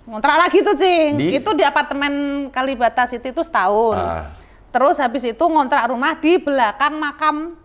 Ngontrak 0.00 0.36
lagi 0.40 0.58
tuh, 0.60 0.74
Cing. 0.74 1.14
Di- 1.14 1.38
Itu 1.38 1.54
di 1.54 1.62
apartemen 1.62 2.12
Kalibata 2.50 3.06
City 3.06 3.30
itu 3.30 3.40
setahun. 3.40 3.94
Ah. 3.94 4.24
Terus 4.70 4.96
habis 4.96 5.22
itu 5.24 5.44
ngontrak 5.44 5.86
rumah 5.86 6.14
di 6.14 6.38
belakang 6.38 6.94
makam 6.94 7.58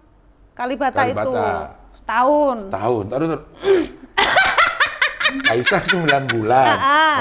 Kalibata, 0.51 1.05
itu. 1.05 1.13
Kalibata. 1.15 1.49
Setahun. 1.95 2.57
Tahun, 2.67 3.03
taruh, 3.07 3.27
taruh. 3.29 3.43
Kaisar 5.35 5.83
9 5.83 6.05
bulan, 6.31 6.67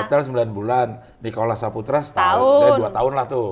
hotel 0.04 0.20
9 0.22 0.46
bulan, 0.48 0.86
Nikola 1.18 1.58
Saputra 1.58 1.98
setahun, 1.98 2.14
Setahun. 2.38 2.62
dan 2.62 2.78
dua 2.78 2.90
tahun 2.92 3.12
lah 3.12 3.26
tuh. 3.26 3.50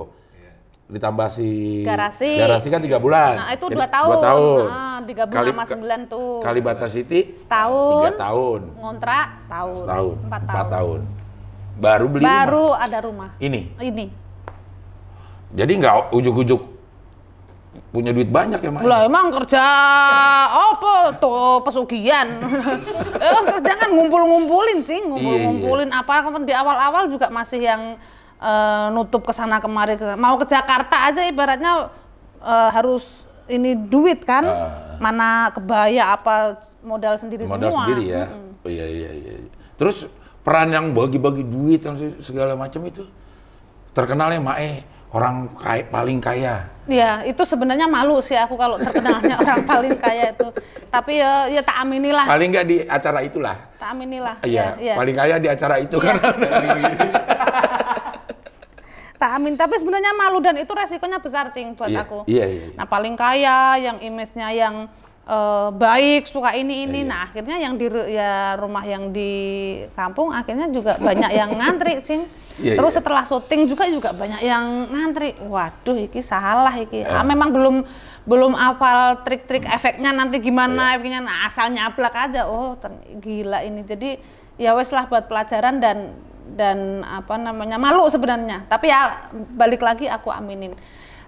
Ditambah 0.86 1.28
si 1.32 1.48
Garasi. 1.82 2.36
garasi 2.36 2.68
kan 2.68 2.78
tiga 2.78 3.00
bulan. 3.00 3.32
Nah, 3.38 3.50
itu 3.56 3.64
dua 3.66 3.88
tahun. 3.88 4.12
Dua 4.12 4.20
tahun. 4.22 4.60
Nah, 4.68 4.98
digabung 5.02 5.34
Kali- 5.34 5.50
sama 5.50 5.64
sembilan 5.64 6.00
tuh. 6.06 6.44
Kalibata 6.44 6.86
City 6.86 7.32
Setahun. 7.32 7.92
tiga 7.96 8.12
tahun, 8.20 8.60
Ngontrak 8.76 9.26
setahun. 9.42 9.76
setahun, 9.78 10.14
Empat 10.20 10.40
empat 10.44 10.52
tahun. 10.54 10.70
tahun. 10.70 11.00
Baru 11.72 12.06
beli 12.06 12.22
rumah. 12.22 12.36
Baru 12.38 12.66
ada 12.76 12.98
rumah. 13.00 13.30
Ini. 13.40 13.60
Ini. 13.80 14.04
Jadi 15.52 15.72
nggak 15.80 16.16
ujuk-ujuk 16.16 16.60
punya 17.92 18.12
duit 18.12 18.28
banyak 18.28 18.60
ya, 18.60 18.70
Mak? 18.72 18.82
Lah 18.84 19.04
emang 19.04 19.32
kerja 19.32 19.64
apa 20.48 21.12
tuh 21.20 21.60
pesugihan. 21.64 22.28
eh, 23.24 23.40
kerja 23.48 23.72
kan 23.76 23.88
ngumpul-ngumpulin, 23.92 24.84
Cing. 24.84 25.12
Ngumpul-ngumpulin 25.12 25.92
apa 25.92 26.24
kan 26.24 26.44
di 26.44 26.52
awal-awal 26.56 27.08
juga 27.12 27.28
masih 27.28 27.64
yang 27.64 27.96
eh, 28.40 28.86
nutup 28.92 29.24
ke 29.24 29.32
sana 29.32 29.60
kemari 29.60 30.00
ke 30.00 30.16
mau 30.16 30.36
ke 30.40 30.48
Jakarta 30.48 31.12
aja 31.12 31.24
ibaratnya 31.28 31.92
eh, 32.40 32.70
harus 32.72 33.28
ini 33.48 33.76
duit 33.76 34.24
kan. 34.24 34.44
Ah. 34.44 34.96
Mana 34.96 35.50
kebaya 35.50 36.14
apa 36.14 36.62
modal 36.80 37.18
sendiri 37.20 37.44
modal 37.44 37.72
semua. 37.72 37.84
sendiri 37.84 38.04
ya. 38.08 38.24
Oh 38.62 38.70
iya 38.70 38.86
iya 38.86 39.10
iya. 39.12 39.32
Terus 39.76 40.06
peran 40.46 40.72
yang 40.72 40.96
bagi-bagi 40.96 41.44
duit 41.44 41.82
dan 41.82 41.98
segala 42.22 42.56
macam 42.56 42.82
itu 42.86 43.02
terkenalnya 43.92 44.40
Mae 44.40 44.86
orang 45.12 45.52
kaya, 45.60 45.82
paling 45.86 46.18
kaya. 46.18 46.54
Ya, 46.90 47.22
itu 47.22 47.38
sebenarnya 47.46 47.86
malu 47.86 48.18
sih 48.18 48.34
aku 48.34 48.58
kalau 48.58 48.74
terkenalnya 48.74 49.38
orang 49.44 49.62
paling 49.62 49.94
kaya 49.94 50.34
itu. 50.34 50.48
Tapi 50.90 51.22
ya, 51.22 51.46
ya 51.46 51.62
tak 51.62 51.86
aminilah, 51.86 52.26
Paling 52.26 52.48
nggak 52.50 52.66
di 52.66 52.76
acara 52.82 53.20
itulah. 53.22 53.56
tak 53.78 53.88
aminilah. 53.94 54.34
Iya, 54.42 54.74
ya, 54.80 54.92
ya. 54.92 54.94
paling 54.98 55.14
kaya 55.14 55.36
di 55.38 55.48
acara 55.48 55.76
itu 55.78 55.96
Iya. 56.00 56.06
kan. 56.10 56.16
Tak 59.22 59.38
amin. 59.38 59.54
Tapi 59.54 59.78
sebenarnya 59.78 60.18
malu 60.18 60.42
dan 60.42 60.58
itu 60.58 60.74
resikonya 60.74 61.22
besar, 61.22 61.54
Cing, 61.54 61.78
buat 61.78 61.86
Iya, 61.86 62.02
aku. 62.02 62.26
iya, 62.26 62.42
iya, 62.42 62.74
iya. 62.74 62.74
Nah, 62.74 62.90
paling 62.90 63.14
kaya, 63.14 63.78
yang 63.78 64.02
image-nya 64.02 64.50
yang 64.50 64.90
eh, 65.22 65.68
baik, 65.70 66.26
suka 66.26 66.58
ini 66.58 66.90
ini. 66.90 67.06
Iya. 67.06 67.10
Nah, 67.14 67.18
akhirnya 67.30 67.56
yang 67.62 67.78
di 67.78 67.86
ya 68.10 68.58
rumah 68.58 68.82
yang 68.82 69.14
di 69.14 69.30
kampung 69.94 70.34
akhirnya 70.34 70.66
juga 70.74 70.98
banyak 70.98 71.30
yang 71.30 71.54
ngantri, 71.54 72.02
Cing. 72.02 72.26
Iya, 72.60 72.76
Terus 72.76 72.92
iya. 72.92 72.98
setelah 73.00 73.22
syuting 73.24 73.64
juga 73.64 73.88
juga 73.88 74.12
banyak 74.12 74.44
yang 74.44 74.92
ngantri. 74.92 75.32
Waduh, 75.40 75.96
iki 75.96 76.20
salah 76.20 76.74
iki. 76.76 77.00
Eh. 77.00 77.08
Ah, 77.08 77.24
memang 77.24 77.48
belum 77.48 77.76
belum 78.28 78.52
hafal 78.52 79.24
trik-trik 79.24 79.64
efeknya 79.64 80.12
nanti 80.12 80.36
gimana 80.42 80.92
efeknya. 80.92 81.24
Nah, 81.24 81.48
asal 81.48 81.72
nyablak 81.72 82.12
aja. 82.12 82.44
Oh, 82.50 82.76
gila 83.22 83.64
ini. 83.64 83.86
Jadi 83.88 84.20
ya 84.60 84.76
wes 84.76 84.92
lah 84.92 85.08
buat 85.08 85.32
pelajaran 85.32 85.80
dan 85.80 86.12
dan 86.52 87.00
apa 87.08 87.40
namanya 87.40 87.80
malu 87.80 88.04
sebenarnya. 88.12 88.68
Tapi 88.68 88.92
ya 88.92 89.30
balik 89.56 89.80
lagi 89.80 90.10
aku 90.10 90.28
aminin. 90.28 90.76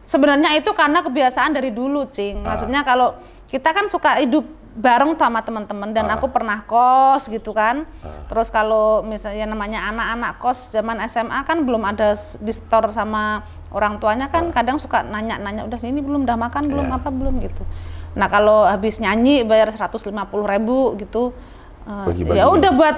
Sebenarnya 0.05 0.53
itu 0.61 0.69
karena 0.77 1.01
kebiasaan 1.01 1.57
dari 1.57 1.73
dulu, 1.73 2.05
Cing. 2.13 2.45
Maksudnya 2.45 2.85
kalau 2.85 3.17
kita 3.49 3.73
kan 3.73 3.89
suka 3.89 4.21
hidup 4.21 4.45
bareng 4.75 5.15
sama 5.15 5.39
teman-teman 5.41 5.91
dan 5.91 6.07
Ah. 6.07 6.19
aku 6.19 6.27
pernah 6.29 6.63
kos 6.63 7.27
gitu 7.27 7.51
kan. 7.51 7.87
Terus 8.27 8.49
kalau 8.49 9.01
misalnya 9.01 9.47
namanya 9.47 9.87
anak-anak 9.87 10.33
kos 10.37 10.69
zaman 10.69 10.99
SMA 11.01 11.41
kan 11.43 11.63
belum 11.63 11.83
ada 11.85 12.13
s- 12.13 12.35
di 12.37 12.51
store 12.51 12.91
sama 12.91 13.43
orang 13.71 13.97
tuanya 13.97 14.27
kan 14.27 14.51
kadang 14.51 14.77
suka 14.77 15.01
nanya-nanya 15.01 15.63
udah 15.63 15.79
ini 15.79 15.99
belum 15.99 16.23
udah 16.23 16.35
makan 16.37 16.67
belum 16.67 16.87
Iya. 16.89 16.97
apa 16.97 17.09
belum 17.09 17.35
gitu. 17.41 17.63
Nah, 18.15 18.27
kalau 18.27 18.63
habis 18.63 18.99
nyanyi 18.99 19.43
bayar 19.43 19.71
150.000 19.71 20.11
ribu 20.45 20.95
gitu. 20.97 21.31
Bagi-bagi. 21.85 22.39
ya 22.39 22.49
udah 22.49 22.71
buat 22.73 22.97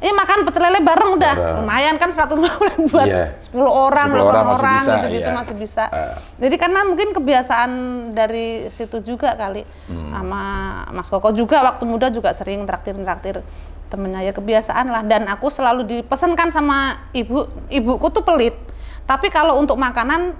ini 0.00 0.10
makan 0.10 0.42
pecel 0.42 0.62
lele 0.62 0.80
bareng 0.80 1.10
udah 1.12 1.34
Bareng. 1.34 1.56
lumayan 1.60 1.94
kan 1.94 2.08
150 2.08 2.40
buat 2.88 3.04
Iya. 3.04 3.36
10 3.38 3.52
orang, 3.60 4.08
10 4.08 4.16
8 4.16 4.24
orang 4.24 4.46
orang, 4.50 4.82
gitu-gitu 4.96 5.28
iya. 5.28 5.36
masih 5.36 5.54
bisa. 5.54 5.84
Ah. 5.86 6.16
Jadi 6.36 6.56
karena 6.56 6.80
mungkin 6.82 7.12
kebiasaan 7.12 7.70
dari 8.10 8.48
situ 8.68 9.00
juga 9.00 9.32
kali 9.34 9.62
Hmm. 9.86 10.10
sama 10.10 10.42
Mas 10.90 11.06
Koko 11.06 11.30
juga 11.30 11.60
waktu 11.62 11.84
muda 11.84 12.08
juga 12.08 12.32
sering 12.32 12.64
traktir-traktir 12.64 13.44
temennya 13.86 14.22
ya 14.22 14.32
kebiasaan 14.32 14.86
lah 14.86 15.02
dan 15.02 15.26
aku 15.26 15.48
selalu 15.48 15.82
dipesankan 15.84 16.48
sama 16.48 16.78
ibu 17.10 17.42
ibuku 17.66 18.06
tuh 18.08 18.22
pelit 18.22 18.54
tapi 19.02 19.26
kalau 19.28 19.58
untuk 19.58 19.74
makanan 19.74 20.30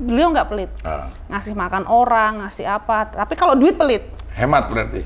beliau 0.00 0.32
nggak 0.32 0.48
pelit 0.48 0.70
Ah, 0.80 1.12
ngasih 1.28 1.52
makan 1.52 1.84
orang 1.84 2.40
ngasih 2.40 2.64
apa 2.64 3.12
tapi 3.12 3.36
kalau 3.36 3.52
duit 3.52 3.76
pelit 3.76 4.08
hemat 4.32 4.66
berarti. 4.66 5.04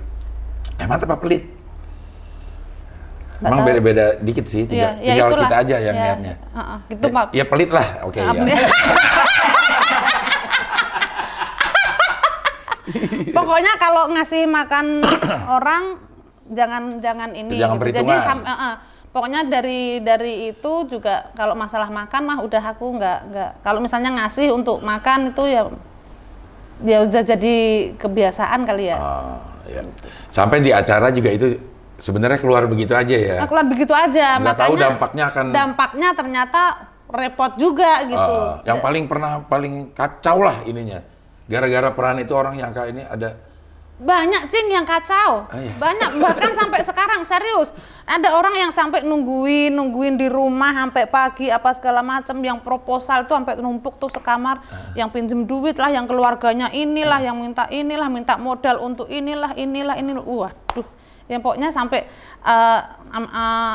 Hemat 0.79 1.03
apa 1.03 1.19
pelit? 1.19 1.58
Emang 3.39 3.63
beda-beda 3.63 4.19
dikit 4.19 4.45
sih, 4.45 4.67
tinggal, 4.67 4.99
ya 4.99 5.15
tinggal 5.15 5.29
itulah. 5.31 5.43
kita 5.47 5.57
aja 5.61 5.77
yang 5.79 5.95
Ya, 5.95 6.05
niatnya. 6.05 6.35
heeh, 6.51 6.79
gitu 6.89 7.05
Ya- 7.05 7.15
Pak. 7.15 7.27
Ya 7.31 7.45
pelit 7.47 7.71
lah, 7.71 7.87
oke 8.03 8.19
Maaf 8.19 8.35
ya. 8.37 8.45
Pokoknya 13.31 13.73
kalau 13.77 14.09
ngasih 14.11 14.49
makan 14.49 15.05
orang 15.57 15.83
jangan 16.49 16.83
jangan 16.99 17.31
ini. 17.33 17.55
Jangan 17.55 17.77
gitu. 17.79 17.95
Jadi 17.95 18.15
sam- 18.19 18.43
eh, 18.43 18.53
eh. 18.53 18.75
pokoknya 19.09 19.41
dari 19.45 19.81
dari 20.01 20.35
itu 20.49 20.73
juga 20.87 21.33
kalau 21.33 21.53
masalah 21.53 21.89
makan 21.89 22.23
mah 22.25 22.39
udah 22.41 22.63
aku 22.67 22.97
nggak 22.97 23.19
nggak. 23.29 23.51
Kalau 23.61 23.79
misalnya 23.79 24.11
ngasih 24.15 24.51
untuk 24.51 24.81
makan 24.81 25.31
itu 25.31 25.43
ya 25.45 25.63
ya 26.81 26.99
udah 27.03 27.23
jadi 27.23 27.55
kebiasaan 27.95 28.65
kali 28.65 28.89
ya. 28.89 28.97
Ah, 28.97 29.37
ya. 29.65 29.83
Sampai 30.31 30.59
di 30.59 30.71
acara 30.71 31.11
juga 31.11 31.29
itu 31.29 31.59
sebenarnya 31.99 32.39
keluar 32.39 32.65
begitu 32.65 32.95
aja 32.95 33.13
ya. 33.13 33.37
Nah, 33.43 33.47
keluar 33.51 33.67
begitu 33.67 33.93
aja. 33.93 34.39
Nggak 34.39 34.57
tahu 34.57 34.75
makanya 34.75 34.85
dampaknya 34.89 35.25
akan- 35.29 35.53
Dampaknya 35.53 36.09
ternyata 36.15 36.63
repot 37.09 37.53
juga 37.59 38.05
gitu. 38.07 38.37
Ah, 38.39 38.63
yang 38.65 38.79
paling 38.79 39.05
pernah 39.11 39.43
paling 39.43 39.91
kacau 39.93 40.41
lah 40.41 40.63
ininya. 40.65 41.03
Gara-gara 41.49 41.89
peran 41.93 42.21
itu 42.21 42.33
orang 42.33 42.55
yang 42.57 42.71
kayak 42.71 42.89
ini 42.93 43.03
ada 43.03 43.31
Banyak 43.99 44.47
cing 44.47 44.71
yang 44.71 44.87
kacau, 44.87 45.51
Ah, 45.51 45.59
iya. 45.59 45.75
banyak 45.75 46.23
bahkan 46.23 46.55
sampai 46.55 46.87
sekarang 46.87 47.27
serius. 47.27 47.75
Ada 48.07 48.31
orang 48.31 48.55
yang 48.55 48.71
sampai 48.71 49.03
nungguin, 49.03 49.75
nungguin 49.75 50.15
di 50.15 50.31
rumah 50.31 50.71
sampai 50.71 51.11
pagi 51.11 51.51
apa 51.51 51.75
segala 51.75 51.99
macam, 51.99 52.39
yang 52.39 52.63
proposal 52.63 53.27
tuh 53.27 53.35
sampai 53.35 53.59
numpuk 53.59 53.99
tuh 53.99 54.07
sekamar, 54.07 54.63
Ah. 54.71 54.95
yang 54.95 55.11
pinjem 55.11 55.43
duit 55.43 55.75
lah, 55.75 55.91
yang 55.91 56.07
keluarganya 56.07 56.71
inilah, 56.71 57.19
yang 57.19 57.43
minta 57.43 57.67
inilah, 57.67 58.07
minta 58.07 58.39
modal 58.39 58.79
untuk 58.79 59.11
inilah, 59.11 59.59
inilah, 59.59 59.99
ini, 59.99 60.15
waduh, 60.15 60.87
yang 61.29 61.39
pokoknya 61.39 61.69
sampai 61.69 62.09
eh, 62.41 62.81
am- 63.11 63.29
eh, 63.29 63.75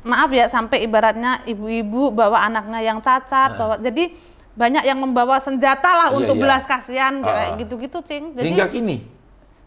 maaf 0.00 0.30
ya 0.30 0.46
sampai 0.46 0.82
ibaratnya 0.82 1.42
ibu-ibu 1.44 2.10
bawa 2.10 2.44
anaknya 2.44 2.80
yang 2.80 2.98
cacat, 2.98 3.54
bawa 3.54 3.78
jadi 3.78 4.14
banyak 4.52 4.82
yang 4.82 4.98
membawa 4.98 5.38
senjata 5.38 5.86
lah 5.88 6.06
Ah. 6.08 6.12
Iya, 6.12 6.18
untuk 6.18 6.34
iya. 6.34 6.42
belas 6.42 6.62
kasihan 6.64 7.14
kayak 7.18 7.58
gitu-gitu, 7.58 7.98
cing. 8.00 8.34
Jadi 8.34 8.46
hingga 8.48 8.66
kini. 8.66 9.06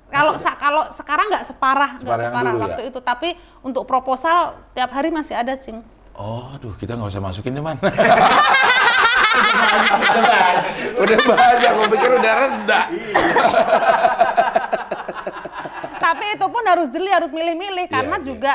kalau 0.07 0.35
sa- 0.35 0.55
kalau 0.55 0.83
sekarang 0.89 1.31
nggak 1.31 1.45
separah 1.45 1.91
nggak 1.97 2.17
Separah 2.21 2.51
dulu, 2.51 2.63
waktu 2.67 2.81
ya? 2.83 2.89
itu 2.89 2.99
tapi 2.99 3.29
untuk 3.61 3.83
proposal 3.85 4.37
tiap 4.71 4.91
hari 4.91 5.07
masih 5.07 5.31
ada 5.33 5.55
cing 5.55 5.79
Oh, 6.11 6.51
aduh, 6.51 6.75
kita 6.75 6.93
nggak 6.93 7.07
usah 7.07 7.23
masukin 7.23 7.55
deh, 7.55 7.63
man. 7.63 7.79
udah 7.81 7.95
banyak, 10.19 10.65
udah 10.99 11.17
banyak. 11.23 11.71
Gue 11.71 11.87
pikir 11.89 12.11
udah 12.13 12.33
rendah. 12.35 12.85
tapi 16.21 16.37
itu 16.37 16.47
pun 16.53 16.63
harus 16.69 16.87
jeli 16.93 17.09
harus 17.09 17.33
milih-milih 17.33 17.89
karena 17.89 18.21
iya. 18.21 18.25
juga 18.29 18.53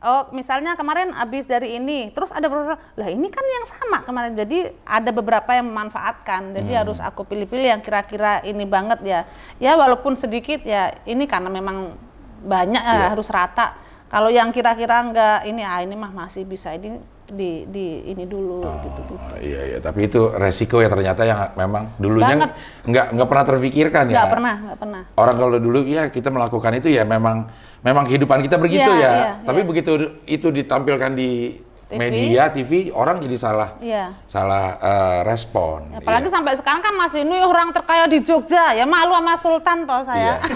oh 0.00 0.32
misalnya 0.32 0.72
kemarin 0.80 1.12
habis 1.12 1.44
dari 1.44 1.76
ini, 1.76 2.08
terus 2.10 2.32
ada 2.32 2.48
proposal, 2.48 2.80
lah 2.96 3.06
ini 3.12 3.28
kan 3.28 3.44
yang 3.44 3.64
sama 3.68 4.02
kemarin. 4.02 4.34
Jadi 4.34 4.66
ada 4.82 5.14
beberapa 5.14 5.54
yang 5.54 5.70
memanfaatkan. 5.70 6.58
Jadi 6.58 6.72
harus 6.74 6.98
aku 6.98 7.22
pilih-pilih 7.22 7.70
yang 7.70 7.78
kira-kira 7.84 8.42
ini 8.42 8.66
banget 8.66 8.98
ya. 9.06 9.20
Ya 9.62 9.78
walaupun 9.78 10.18
sedikit 10.18 10.66
ya 10.66 10.90
ini 11.06 11.28
karena 11.30 11.46
memang 11.52 11.94
banyak 12.42 12.82
ya, 12.82 12.96
Iya. 12.98 13.08
harus 13.14 13.30
rata. 13.30 13.78
Kalau 14.10 14.26
yang 14.26 14.50
kira-kira 14.50 15.06
enggak 15.06 15.46
ini 15.46 15.62
ah 15.62 15.78
ini 15.84 15.94
mah 15.94 16.10
masih 16.10 16.50
bisa 16.50 16.74
ini 16.74 16.98
di 17.32 17.64
di 17.66 17.86
ini 18.06 18.28
dulu 18.28 18.60
gitu 18.84 19.00
gitu. 19.08 19.12
Oh, 19.16 19.40
iya 19.40 19.60
iya, 19.66 19.78
tapi 19.80 20.04
itu 20.06 20.28
resiko 20.30 20.78
ya 20.78 20.92
ternyata 20.92 21.24
yang 21.24 21.40
memang 21.56 21.96
dulunya 21.96 22.36
Banget. 22.36 22.50
nggak 22.84 23.06
nggak 23.16 23.28
pernah 23.28 23.44
terpikirkan 23.48 24.04
ya. 24.06 24.14
Nggak 24.20 24.32
pernah, 24.36 24.54
nggak 24.60 24.78
pernah. 24.78 25.02
Orang 25.16 25.36
kalau 25.36 25.56
dulu 25.56 25.78
ya 25.84 26.08
kita 26.08 26.28
melakukan 26.28 26.72
itu 26.76 26.92
ya 26.92 27.02
memang 27.02 27.48
memang 27.80 28.04
kehidupan 28.06 28.44
kita 28.44 28.56
begitu 28.56 28.86
Iya, 28.86 29.00
ya. 29.00 29.10
iya, 29.10 29.30
tapi 29.42 29.60
iya. 29.60 29.66
begitu 29.66 29.92
itu 30.24 30.48
ditampilkan 30.48 31.12
di 31.12 31.58
TV. 31.88 31.98
media 31.98 32.48
TV 32.48 32.88
orang 32.88 33.20
jadi 33.20 33.36
salah 33.36 33.76
Iya. 33.76 34.16
salah 34.24 34.80
eh, 34.80 35.18
respon. 35.24 35.92
Apalagi 35.92 36.28
Iya. 36.28 36.34
sampai 36.38 36.52
sekarang 36.56 36.80
kan 36.80 36.94
masih 36.94 37.20
ini 37.20 37.42
orang 37.42 37.68
terkaya 37.68 38.08
di 38.08 38.22
Jogja, 38.22 38.72
ya 38.72 38.86
malu 38.86 39.12
sama 39.12 39.34
Sultan 39.36 39.84
toh 39.84 40.00
saya. 40.00 40.38
Iya. 40.40 40.48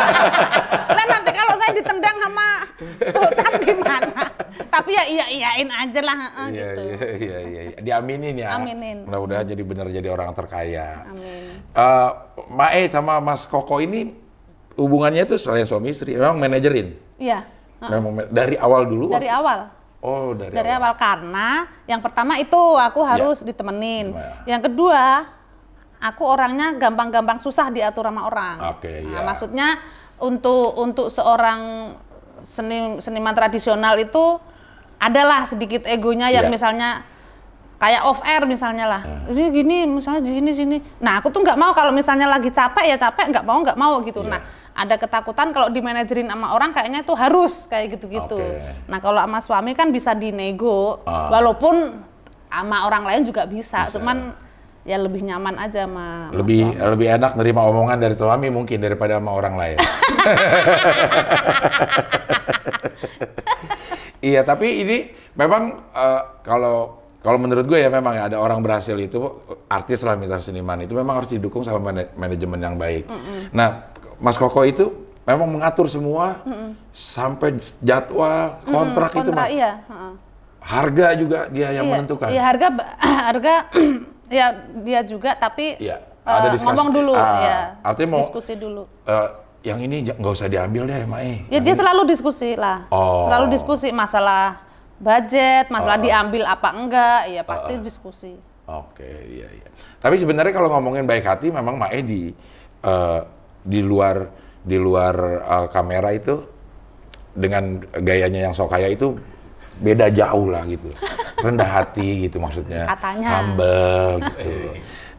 Lah 0.96 1.06
nanti 1.08 1.30
kalau 1.30 1.54
saya 1.58 1.72
ditendang 1.76 2.16
sama 2.16 2.46
Sultan 3.04 3.52
gimana? 3.60 4.21
Tapi 4.72 4.90
ya 4.90 5.04
iya 5.04 5.26
iyain 5.28 5.68
aja 5.68 6.00
lah 6.00 6.16
heeh, 6.18 6.46
Iya, 6.48 6.64
gitu. 6.64 6.80
iya, 6.80 6.96
iya, 7.12 7.38
iya, 7.42 7.60
iya. 7.68 7.78
Diaminin 7.78 8.34
ya. 8.34 8.56
Aminin. 8.56 9.04
Mudah-mudahan 9.04 9.44
jadi 9.44 9.62
benar 9.62 9.86
jadi 9.86 10.08
orang 10.08 10.32
terkaya. 10.32 11.04
Amin. 11.04 11.60
Eh, 11.60 12.10
Mae 12.48 12.88
sama 12.88 13.20
Mas 13.20 13.44
Koko 13.44 13.76
ini 13.78 14.16
hubungannya 14.72 15.28
tuh 15.28 15.36
selain 15.36 15.62
suami 15.62 15.92
istri, 15.92 16.16
memang 16.16 16.40
manajerin. 16.40 16.96
Iya. 17.20 17.44
Memang 17.82 18.12
ma- 18.14 18.30
dari 18.32 18.56
awal 18.56 18.88
dulu. 18.88 19.12
Dari 19.12 19.28
awal. 19.28 19.68
Oh, 20.00 20.32
dari, 20.32 20.50
Dari 20.50 20.66
awal. 20.66 20.88
awal 20.88 20.92
karena 20.96 21.48
yang 21.84 22.00
pertama 22.00 22.34
itu 22.34 22.56
aku 22.74 23.04
harus 23.04 23.44
ditemenin. 23.44 24.10
Iya. 24.10 24.56
Yang 24.56 24.62
kedua, 24.66 25.28
aku 26.00 26.22
orangnya 26.24 26.72
gampang-gampang 26.72 27.38
susah 27.38 27.68
diatur 27.68 28.08
sama 28.08 28.24
orang. 28.24 28.56
Oke, 28.72 29.04
Nah, 29.04 29.12
iya. 29.12 29.20
maksudnya 29.20 29.68
untuk 30.16 30.74
untuk 30.74 31.06
seorang 31.06 31.92
seni 32.40 32.98
seniman 32.98 33.30
tradisional 33.30 33.94
itu 33.94 34.40
adalah 35.02 35.42
sedikit 35.44 35.82
egonya 35.84 36.30
yang 36.30 36.46
Iya. 36.46 36.52
misalnya 36.54 37.02
kayak 37.76 38.06
off 38.06 38.22
air 38.22 38.46
misalnya 38.46 38.86
lah. 38.86 39.02
Ini 39.26 39.50
gini 39.50 39.82
misalnya 39.90 40.22
di 40.22 40.38
sini 40.38 40.50
sini. 40.54 40.76
Nah, 41.02 41.18
aku 41.18 41.34
tuh 41.34 41.42
nggak 41.42 41.58
mau 41.58 41.74
kalau 41.74 41.90
misalnya 41.90 42.30
lagi 42.30 42.54
capek 42.54 42.86
ya 42.86 42.96
capek, 42.96 43.34
nggak 43.34 43.42
mau 43.42 43.58
nggak 43.66 43.74
mau 43.74 43.98
gitu. 44.06 44.22
Iya. 44.22 44.30
Nah, 44.30 44.40
ada 44.72 44.94
ketakutan 44.94 45.50
kalau 45.50 45.68
dimanajerin 45.68 46.30
sama 46.30 46.54
orang 46.54 46.70
kayaknya 46.70 47.02
itu 47.02 47.12
harus 47.12 47.66
kayak 47.66 47.98
gitu-gitu. 47.98 48.38
Oke. 48.38 48.62
Nah, 48.86 49.02
kalau 49.02 49.18
sama 49.18 49.42
suami 49.42 49.74
kan 49.74 49.90
bisa 49.90 50.14
dinego, 50.14 51.02
Ah. 51.02 51.28
walaupun 51.28 51.98
sama 52.46 52.86
orang 52.86 53.02
lain 53.02 53.22
juga 53.26 53.42
bisa, 53.44 53.84
Bisa. 53.84 53.98
cuman 53.98 54.38
ya 54.82 54.98
lebih 54.98 55.22
nyaman 55.22 55.58
aja 55.58 55.86
sama 55.86 56.30
sama 56.30 56.38
lebih 56.38 56.62
suami. 56.68 56.90
lebih 56.94 57.06
enak 57.12 57.32
nerima 57.34 57.62
omongan 57.64 57.98
dari 57.98 58.14
suami 58.14 58.46
mungkin 58.48 58.78
daripada 58.78 59.18
sama 59.18 59.30
orang 59.30 59.54
lain. 59.58 59.78
iya, 64.22 64.40
tapi 64.40 64.80
ini 64.80 64.96
memang 65.32 65.62
eh, 65.90 66.22
kalau 66.40 66.76
kalau 67.18 67.36
menurut 67.36 67.62
gue 67.64 67.76
ya 67.76 67.86
memang 67.86 68.14
ya 68.14 68.22
ada 68.24 68.36
orang 68.36 68.58
berhasil 68.58 68.94
itu 68.94 69.18
artis 69.68 70.00
lah 70.00 70.14
misalnya 70.14 70.40
seniman 70.40 70.78
itu 70.80 70.90
memang 70.92 71.14
harus 71.16 71.30
didukung 71.30 71.62
sama 71.62 71.78
mana- 71.84 72.10
manajemen 72.16 72.58
yang 72.58 72.74
baik. 72.74 73.06
Nah, 73.50 73.86
Mas 74.16 74.34
Koko 74.34 74.62
itu 74.62 74.90
memang 75.22 75.46
mengatur 75.48 75.86
semua 75.86 76.42
sampai 76.90 77.54
jadwal 77.78 78.58
kontrak, 78.64 79.10
itu 79.12 79.22
Kontra, 79.24 79.38
Mas. 79.40 79.50
iya. 79.50 79.70
Harga 80.58 81.14
juga 81.14 81.46
dia 81.46 81.70
yang 81.70 81.86
Iya, 81.86 81.92
menentukan. 81.92 82.26
Iya 82.28 82.42
harga 82.44 82.66
harga 83.26 83.54
ya 84.32 84.46
dia 84.78 85.00
juga 85.02 85.30
tapi 85.36 85.74
Iya, 85.76 85.98
eh, 86.02 86.26
ada 86.28 86.48
diskusi. 86.50 86.70
ngomong 86.70 86.88
dulu 86.92 87.12
Ah, 87.12 87.38
ya. 87.38 87.58
artinya 87.82 88.08
mau- 88.08 88.22
diskusi 88.22 88.54
dulu. 88.54 88.82
Eh, 89.04 89.28
yang 89.62 89.78
ini 89.78 90.02
nggak 90.10 90.32
usah 90.34 90.50
diambil 90.50 90.90
deh, 90.90 91.06
Mae. 91.06 91.46
Ya 91.46 91.62
dia 91.62 91.74
selalu 91.78 92.10
diskusi 92.10 92.58
lah. 92.58 92.90
Oh. 92.90 93.30
Selalu 93.30 93.46
diskusi 93.54 93.88
masalah 93.94 94.58
budget, 94.98 95.70
masalah 95.70 95.98
Oh. 95.98 96.04
diambil 96.04 96.42
apa 96.46 96.68
enggak, 96.74 97.20
ya 97.30 97.42
pasti 97.46 97.78
diskusi. 97.78 98.34
Oke, 98.66 99.06
iya 99.26 99.48
iya. 99.50 99.68
Tapi 100.02 100.18
sebenarnya 100.18 100.54
kalau 100.54 100.70
ngomongin 100.70 101.06
baik 101.06 101.26
hati, 101.26 101.50
memang 101.50 101.78
Mae 101.78 102.02
di 102.02 102.34
eh, 102.82 103.20
di 103.62 103.80
luar 103.82 104.30
di 104.62 104.78
luar 104.78 105.14
eh, 105.42 105.66
kamera 105.70 106.10
itu 106.10 106.42
dengan 107.32 107.80
gayanya 108.02 108.50
yang 108.50 108.54
sok 108.54 108.74
kaya 108.74 108.90
itu 108.90 109.14
beda 109.78 110.10
jauh 110.10 110.50
lah 110.50 110.62
gitu. 110.66 110.90
Rendah 111.38 111.70
hati 111.70 112.26
gitu 112.26 112.38
maksudnya. 112.42 112.86
Katanya. 112.86 113.28
Humble. 113.42 114.26
gitu. 114.26 114.50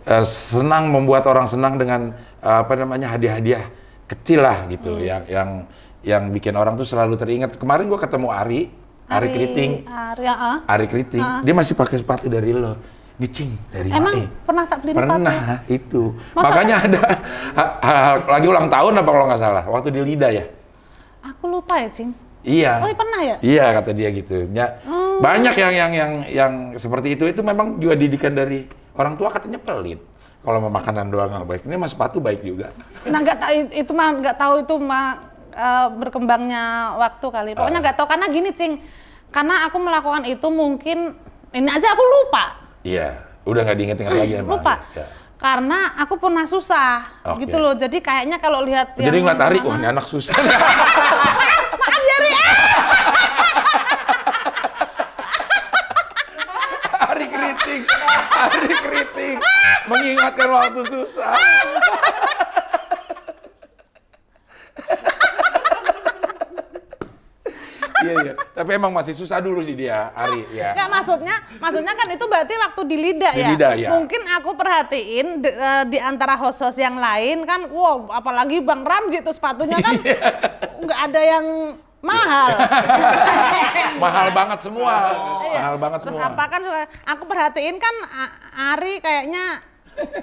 Eh, 0.04 0.26
senang 0.28 0.92
membuat 0.92 1.24
orang 1.32 1.48
senang 1.48 1.80
dengan 1.80 2.12
eh, 2.44 2.58
apa 2.60 2.76
namanya 2.76 3.16
hadiah-hadiah 3.16 3.83
kecil 4.14 4.40
lah 4.46 4.70
gitu. 4.70 4.98
Hmm. 4.98 5.04
Yang 5.04 5.24
yang 5.30 5.50
yang 6.04 6.24
bikin 6.30 6.54
orang 6.54 6.78
tuh 6.78 6.86
selalu 6.86 7.18
teringat. 7.18 7.58
Kemarin 7.58 7.90
gua 7.90 8.00
ketemu 8.00 8.28
Ari, 8.30 8.62
Ari, 9.10 9.28
Kriting. 9.32 9.72
Ari, 9.88 10.26
ah. 10.30 10.62
Ari 10.68 10.86
Kriting, 10.88 11.24
dia 11.42 11.54
masih 11.54 11.74
pakai 11.74 11.98
sepatu 12.00 12.30
dari 12.30 12.54
lo. 12.54 12.78
Nicing 13.14 13.70
dari 13.70 13.94
Emang 13.94 14.26
Mae. 14.26 14.42
pernah 14.42 14.66
tak 14.66 14.82
beli 14.82 14.98
sepatu? 14.98 15.06
Pernah 15.06 15.38
itu. 15.70 16.02
Masa? 16.34 16.44
Makanya 16.50 16.76
ada 16.82 17.00
ha- 17.54 17.74
ha- 17.78 18.18
lagi 18.26 18.48
ulang 18.50 18.68
tahun 18.74 18.94
apa 18.98 19.10
kalau 19.14 19.26
nggak 19.30 19.42
salah, 19.42 19.64
waktu 19.70 19.94
di 19.94 20.02
Lida 20.02 20.34
ya. 20.34 20.50
Aku 21.22 21.46
lupa 21.46 21.78
ya, 21.78 21.94
Cing. 21.94 22.10
Iya. 22.44 22.82
Oh, 22.84 22.90
iya 22.90 22.98
pernah 22.98 23.20
ya? 23.22 23.36
Iya 23.40 23.66
kata 23.80 23.90
dia 23.96 24.10
gitu. 24.12 24.50
Ya, 24.52 24.82
Banyak 25.22 25.56
yang 25.56 25.72
yang 25.72 25.92
yang 25.94 26.12
yang 26.28 26.54
seperti 26.76 27.14
itu 27.16 27.24
itu 27.30 27.40
memang 27.46 27.78
juga 27.78 27.96
didikan 27.96 28.34
dari 28.34 28.66
orang 28.98 29.14
tua 29.16 29.30
katanya 29.30 29.62
pelit. 29.62 30.02
Kalau 30.44 30.60
mau 30.60 30.68
makanan 30.70 31.08
doang 31.08 31.32
nggak 31.32 31.48
baik. 31.48 31.62
Ini 31.64 31.76
mas 31.76 31.92
sepatu 31.92 32.20
baik 32.20 32.44
juga. 32.44 32.76
Nah, 33.04 33.20
nggak 33.20 33.38
tahu 33.40 33.54
itu 33.72 33.92
mah 33.92 34.08
nggak 34.14 34.36
tahu 34.36 34.54
itu 34.60 34.76
mah 34.76 35.08
eh, 35.50 35.88
berkembangnya 35.94 36.64
waktu 36.98 37.26
kali. 37.26 37.52
Pokoknya 37.56 37.80
Ah. 37.80 37.84
nggak 37.84 37.96
tahu 37.96 38.08
karena 38.08 38.26
gini, 38.28 38.50
Cing. 38.52 38.74
Karena 39.32 39.64
aku 39.64 39.80
melakukan 39.80 40.24
itu 40.26 40.48
mungkin 40.48 41.16
ini 41.50 41.70
aja 41.70 41.88
aku 41.90 42.04
lupa. 42.04 42.60
Iya. 42.84 43.24
Udah 43.44 43.64
nggak 43.64 43.78
diinget-inget 43.78 44.14
lagi 44.14 44.34
emang. 44.36 44.60
lupa. 44.60 44.84
Ya. 44.92 45.08
Karena 45.36 45.80
aku 45.98 46.16
pernah 46.18 46.44
susah 46.44 47.08
Oke. 47.26 47.44
gitu 47.44 47.58
loh. 47.58 47.72
Jadi 47.74 48.00
kayaknya 48.00 48.36
kalau 48.38 48.64
lihat 48.64 48.96
Jadi 48.96 49.12
yang 49.14 49.28
mana- 49.30 49.48
wah 49.60 49.76
ini 49.76 49.88
anak 49.90 50.06
susah. 50.06 50.36
Maaf 51.80 52.00
Jari. 52.02 52.32
Hari 57.04 57.26
keriting, 57.28 57.82
hari 58.32 58.74
keriting, 58.74 59.36
mengingatkan 59.94 60.50
waktu 60.50 60.82
susah. 60.86 61.34
Iya 68.04 68.14
iya, 68.20 68.34
tapi 68.52 68.76
emang 68.76 68.92
masih 68.92 69.16
susah 69.16 69.40
dulu 69.40 69.64
sih 69.64 69.80
dia, 69.80 70.12
Ari 70.12 70.44
ya. 70.52 70.76
Nggak 70.76 70.90
maksudnya, 70.92 71.36
maksudnya 71.56 71.94
kan 71.96 72.08
itu 72.12 72.26
berarti 72.28 72.54
waktu 72.60 72.82
di 72.84 72.98
lidah 73.00 73.32
Di 73.32 73.40
ya. 73.40 73.48
lidah, 73.56 73.74
ya. 73.80 73.90
Mungkin 73.96 74.22
aku 74.28 74.50
perhatiin 74.54 75.28
de- 75.40 75.56
eh, 75.56 75.84
di 75.88 76.00
antara 76.02 76.36
host-host 76.36 76.76
yang 76.76 77.00
lain 77.00 77.48
kan, 77.48 77.64
wow, 77.70 78.12
apalagi 78.12 78.60
Bang 78.60 78.84
Ramji 78.84 79.24
tuh 79.24 79.32
sepatunya 79.32 79.80
kan 79.80 79.96
Iya. 79.96 80.20
nggak 80.84 81.00
ada 81.06 81.22
yang 81.22 81.46
mahal. 82.02 82.50
Mahal 84.04 84.28
banget 84.34 84.60
semua, 84.60 84.94
Iya. 85.46 85.60
mahal 85.62 85.76
banget 85.80 86.00
Terus 86.04 86.14
semua. 86.18 86.28
apa 86.28 86.44
kan 86.50 86.62
aku 87.08 87.24
perhatiin 87.24 87.78
kan 87.78 87.96
Ari 88.74 89.00
kayaknya 89.00 89.64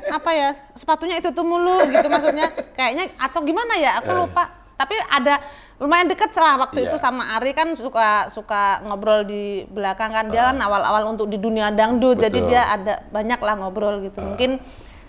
apa 0.09 0.30
ya 0.30 0.48
sepatunya 0.72 1.16
itu 1.16 1.30
tuh 1.30 1.42
mulu 1.42 1.87
gitu 1.87 2.06
maksudnya 2.06 2.46
kayaknya 2.72 3.11
atau 3.16 3.40
gimana 3.40 3.74
ya 3.74 3.98
aku 3.98 4.11
Eh. 4.11 4.16
lupa 4.18 4.44
tapi 4.74 4.96
ada 4.96 5.38
lumayan 5.76 6.09
deket 6.09 6.33
lah 6.35 6.56
waktu 6.59 6.83
Iya. 6.83 6.87
itu 6.88 6.96
sama 6.96 7.37
Ari 7.37 7.52
kan 7.52 7.72
suka 7.72 8.28
suka 8.28 8.80
ngobrol 8.83 9.22
di 9.22 9.64
belakang 9.66 10.11
kan 10.11 10.28
dia 10.28 10.48
kan 10.48 10.56
awal-awal 10.59 11.09
untuk 11.09 11.26
di 11.26 11.37
dunia 11.37 11.68
dangdut 11.68 12.16
jadi 12.16 12.28
Ah. 12.30 12.40
Betul. 12.40 12.48
dia 12.48 12.62
ada 12.64 12.94
banyak 13.06 13.38
lah 13.38 13.54
ngobrol 13.56 14.00
gitu 14.00 14.20
mungkin 14.20 14.61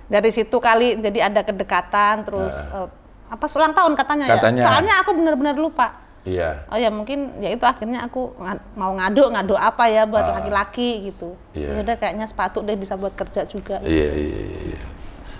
dari 0.06 0.30
situ 0.30 0.58
kali 0.58 0.97
jadi 0.97 1.28
ada 1.28 1.41
kedekatan 1.41 2.24
terus 2.24 2.52
eh, 2.67 2.88
apa 3.32 3.47
ulang 3.47 3.71
tahun 3.71 3.93
katanya, 3.95 4.26
Ah. 4.28 4.36
Katanya. 4.36 4.60
ya 4.60 4.67
soalnya 4.67 4.93
aku 5.00 5.12
benar-benar 5.13 5.56
lupa 5.56 6.01
Iya, 6.22 6.70
Oh 6.70 6.78
ya 6.78 6.88
mungkin 6.88 7.34
ya 7.38 7.50
itu 7.50 7.66
akhirnya 7.66 8.06
aku 8.06 8.38
nga- 8.38 8.62
mau 8.74 8.94
ngadu 8.94 9.26
ngadu 9.28 9.56
apa 9.56 9.86
ya 9.86 10.06
buat 10.06 10.22
Ah. 10.24 10.38
laki-laki 10.38 11.10
gitu. 11.10 11.34
Iya. 11.52 11.68
Ya 11.68 11.80
udah 11.82 11.96
kayaknya 11.98 12.26
sepatu 12.26 12.62
deh 12.62 12.76
bisa 12.76 12.94
buat 12.94 13.12
kerja 13.12 13.42
juga. 13.44 13.82
iya 13.82 14.10
iya 14.12 14.30
iya. 14.38 14.60
iya. 14.72 14.82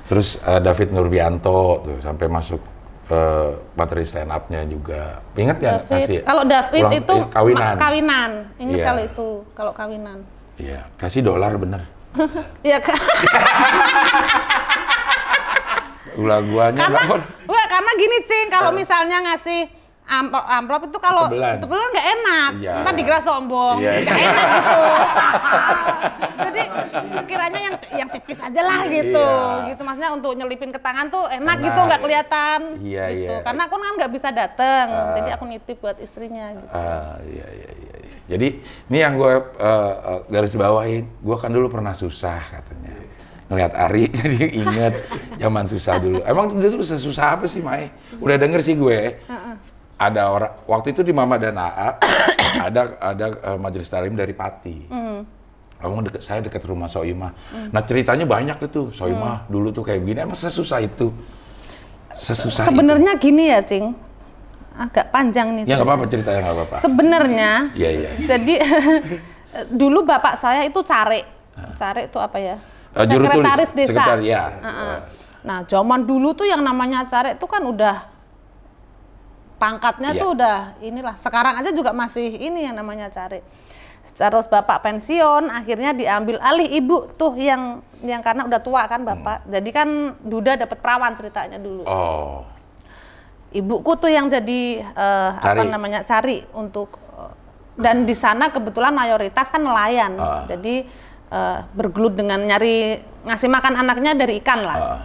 Terus 0.08 0.42
eh, 0.42 0.58
David 0.60 0.90
Nurbianto 0.92 1.58
tuh 1.80 1.98
sampai 2.00 2.26
masuk 2.28 2.58
eh, 3.08 3.50
materi 3.72 4.02
stand 4.02 4.28
up-nya 4.28 4.66
juga. 4.66 5.22
Ingat 5.34 5.58
ya 5.60 5.72
David, 5.78 5.90
kasih 6.02 6.20
kalau 6.24 6.44
David 6.44 6.82
ulang- 6.82 6.98
itu 6.98 7.16
eh, 7.16 7.30
kawinan. 7.30 7.76
kawinan. 7.78 8.32
Ingat 8.58 8.76
Iya. 8.76 8.86
kalau 8.86 9.02
itu 9.04 9.28
kalau 9.54 9.72
kawinan. 9.72 10.20
Iya, 10.58 10.80
kasih 10.96 11.22
dolar 11.22 11.54
bener. 11.56 11.86
Iya 12.64 12.82
kan? 12.82 12.98
Gula-guanya 16.12 16.82
karena 16.82 17.00
dapet. 17.00 17.22
Wah, 17.48 17.66
karena 17.68 17.92
gini 17.96 18.18
Cing, 18.22 18.48
kalau 18.50 18.70
Ah. 18.70 18.76
misalnya 18.76 19.18
ngasih 19.24 19.62
amplop, 20.12 20.44
amplop 20.44 20.82
itu 20.92 20.98
kalau 21.00 21.24
Tebelan. 21.32 21.64
nggak 21.64 22.08
enak, 22.12 22.52
Iya. 22.60 22.74
ntar 22.84 22.94
dikira 22.94 23.20
sombong, 23.20 23.80
Iya. 23.80 23.92
nggak 24.04 24.20
enak 24.20 24.46
gitu. 24.52 24.80
Jadi 26.52 26.62
kiranya 27.26 27.60
yang 27.62 27.76
yang 27.96 28.10
tipis 28.12 28.40
aja 28.44 28.62
lah 28.62 28.82
gitu, 28.86 29.24
Iya. 29.24 29.72
gitu 29.72 29.82
maksudnya 29.82 30.12
untuk 30.12 30.32
nyelipin 30.36 30.70
ke 30.70 30.80
tangan 30.80 31.08
tuh 31.08 31.24
enak, 31.32 31.40
Enak. 31.56 31.66
gitu 31.66 31.80
nggak 31.80 32.02
kelihatan. 32.02 32.60
Iya, 32.84 33.06
gitu. 33.10 33.32
iya. 33.32 33.40
Karena 33.42 33.62
aku 33.66 33.76
kan 33.78 33.92
nggak 33.96 34.12
bisa 34.12 34.30
dateng, 34.30 34.86
jadi 35.16 35.30
aku 35.40 35.44
nitip 35.48 35.78
buat 35.80 35.98
istrinya. 35.98 36.52
Gitu. 36.52 36.68
Ah, 36.70 37.16
iya, 37.24 37.48
iya, 37.48 37.72
iya, 37.72 37.94
iya. 37.98 38.16
Jadi 38.28 38.48
ini 38.88 38.98
yang 38.98 39.16
gue 39.16 39.32
garis 40.28 40.52
bawahin, 40.54 41.08
gue 41.08 41.38
kan 41.40 41.52
dulu 41.52 41.72
pernah 41.72 41.96
susah 41.96 42.40
katanya. 42.52 43.00
Ngeliat 43.52 43.76
Ari, 43.76 44.08
jadi 44.24 44.40
inget 44.56 44.94
zaman 45.36 45.68
susah 45.68 46.00
dulu. 46.00 46.24
Emang 46.24 46.48
dulu 46.48 46.80
susah, 46.80 46.96
susah 46.96 47.26
apa 47.36 47.46
sih, 47.48 47.60
Mai? 47.60 47.92
Udah 48.20 48.40
denger 48.40 48.64
sih 48.64 48.76
gue. 48.76 49.20
Ada 50.02 50.22
orang, 50.34 50.52
waktu 50.66 50.98
itu 50.98 51.02
di 51.06 51.14
Mama 51.14 51.38
dan 51.38 51.54
AA, 51.62 51.90
ada 52.74 52.82
ada 52.98 53.26
eh, 53.38 53.60
majelis 53.62 53.86
talim 53.86 54.18
dari 54.18 54.34
Pati. 54.34 54.90
Kamu 55.82 56.06
deket, 56.10 56.22
saya 56.26 56.42
dekat 56.42 56.62
rumah 56.66 56.90
Soimah. 56.90 57.34
Nah 57.74 57.82
ceritanya 57.86 58.26
banyak 58.26 58.58
itu, 58.66 58.90
Soimah 58.94 59.46
dulu 59.46 59.70
tuh 59.70 59.86
kayak 59.86 60.02
begini. 60.02 60.26
Emang 60.26 60.38
sesusah 60.38 60.82
itu? 60.82 61.10
Sesusah? 62.14 62.66
Sebenarnya 62.66 63.18
gini 63.18 63.50
ya, 63.50 63.62
Cing. 63.62 63.94
Agak 64.78 65.10
panjang 65.14 65.54
nih. 65.58 65.64
Ya 65.70 65.78
nggak 65.78 65.90
apa-apa 65.90 66.06
ceritanya 66.10 66.40
nggak 66.46 66.58
apa-apa. 66.58 66.76
Sebenarnya 66.82 67.52
Iya, 67.78 67.90
iya. 67.98 68.10
Jadi 68.26 68.54
dulu 69.82 70.06
bapak 70.06 70.38
saya 70.38 70.66
itu 70.66 70.80
cari, 70.86 71.22
cari 71.78 72.02
itu 72.10 72.18
apa 72.18 72.38
ya? 72.38 72.56
Eh, 72.92 73.06
tulis. 73.08 73.28
Sekretaris 73.28 73.72
desa. 73.74 73.90
Sekretar, 73.94 74.20
ya. 74.22 74.44
Nah, 75.42 75.66
zaman 75.66 76.06
dulu 76.06 76.38
tuh 76.38 76.46
yang 76.46 76.62
namanya 76.62 77.10
cari 77.10 77.34
itu 77.34 77.46
kan 77.50 77.66
udah 77.66 78.11
pangkatnya 79.62 80.18
Iya. 80.18 80.20
tuh 80.20 80.30
udah 80.34 80.58
inilah. 80.82 81.14
Sekarang 81.14 81.54
aja 81.56 81.70
juga 81.70 81.94
masih 81.94 82.34
ini 82.34 82.66
yang 82.66 82.74
namanya 82.74 83.08
cari. 83.08 83.46
Terus 84.12 84.50
bapak 84.50 84.82
pensiun, 84.82 85.46
akhirnya 85.48 85.94
diambil 85.94 86.42
alih 86.42 86.66
ibu 86.74 87.06
tuh 87.14 87.38
yang 87.38 87.80
yang 88.02 88.20
karena 88.20 88.50
udah 88.50 88.58
tua 88.58 88.90
kan 88.90 89.06
bapak. 89.06 89.46
Jadi 89.46 89.70
kan 89.70 89.88
Duda 90.18 90.58
dapat 90.58 90.82
perawan 90.82 91.14
ceritanya 91.14 91.62
dulu 91.62 91.86
Oh, 91.86 92.42
ibuku 93.52 93.94
tuh 93.96 94.10
yang 94.10 94.26
jadi 94.26 94.82
eh, 94.82 95.30
apa 95.38 95.62
namanya 95.62 96.02
cari 96.02 96.42
untuk 96.52 96.98
eh, 97.14 97.32
dan 97.78 98.04
di 98.04 98.16
sana 98.16 98.50
kebetulan 98.50 98.90
mayoritas 98.92 99.48
kan 99.48 99.62
nelayan 99.62 100.18
Ah. 100.18 100.44
jadi 100.48 100.88
eh, 101.30 101.58
bergelut 101.72 102.16
dengan 102.16 102.42
nyari 102.42 102.98
ngasih 103.22 103.48
makan 103.48 103.78
anaknya 103.78 104.18
dari 104.18 104.40
ikan 104.42 104.66
lah 104.66 104.78
ah. 104.80 105.00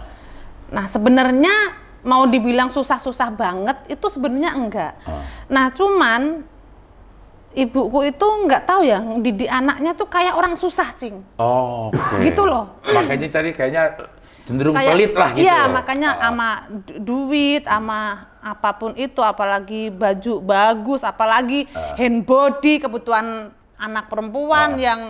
nah 0.70 0.86
sebenarnya 0.86 1.52
mau 2.06 2.22
dibilang 2.24 2.70
susah-susah 2.70 3.28
banget 3.30 3.76
itu 3.88 4.06
sebenarnya 4.06 4.54
enggak 4.54 4.92
Ah. 5.02 5.26
nah 5.46 5.66
cuman 5.68 6.46
ibuku 7.52 8.06
itu 8.06 8.26
nggak 8.44 8.62
tahu 8.64 8.80
ya 8.80 9.00
didik 9.18 9.48
anaknya 9.48 9.92
tuh 9.92 10.06
kayak 10.06 10.32
orang 10.32 10.54
susah 10.54 10.92
cing 10.92 11.24
Oh, 11.34 11.88
oke. 11.88 12.20
Gitu 12.20 12.42
loh. 12.42 12.78
Makanya 12.84 13.28
tadi 13.30 13.50
kayaknya 13.50 13.96
cenderung 14.44 14.76
Kayak- 14.76 14.92
pelit 14.92 15.12
lah 15.12 15.28
gitu. 15.32 15.42
Iya, 15.42 15.58
loh. 15.58 15.72
makanya 15.74 16.10
Ah, 16.12 16.20
sama 16.22 16.48
du- 16.68 16.98
duit, 17.00 17.62
sama 17.64 17.98
apa 18.38 18.70
pun 18.72 18.92
itu, 18.94 19.18
apalagi 19.18 19.88
baju 19.88 20.34
bagus, 20.38 21.00
apalagi 21.02 21.64
Ah. 21.72 21.96
hand 21.96 22.22
body, 22.22 22.78
kebutuhan 22.78 23.50
anak 23.74 24.06
perempuan 24.06 24.76
yang 24.76 25.00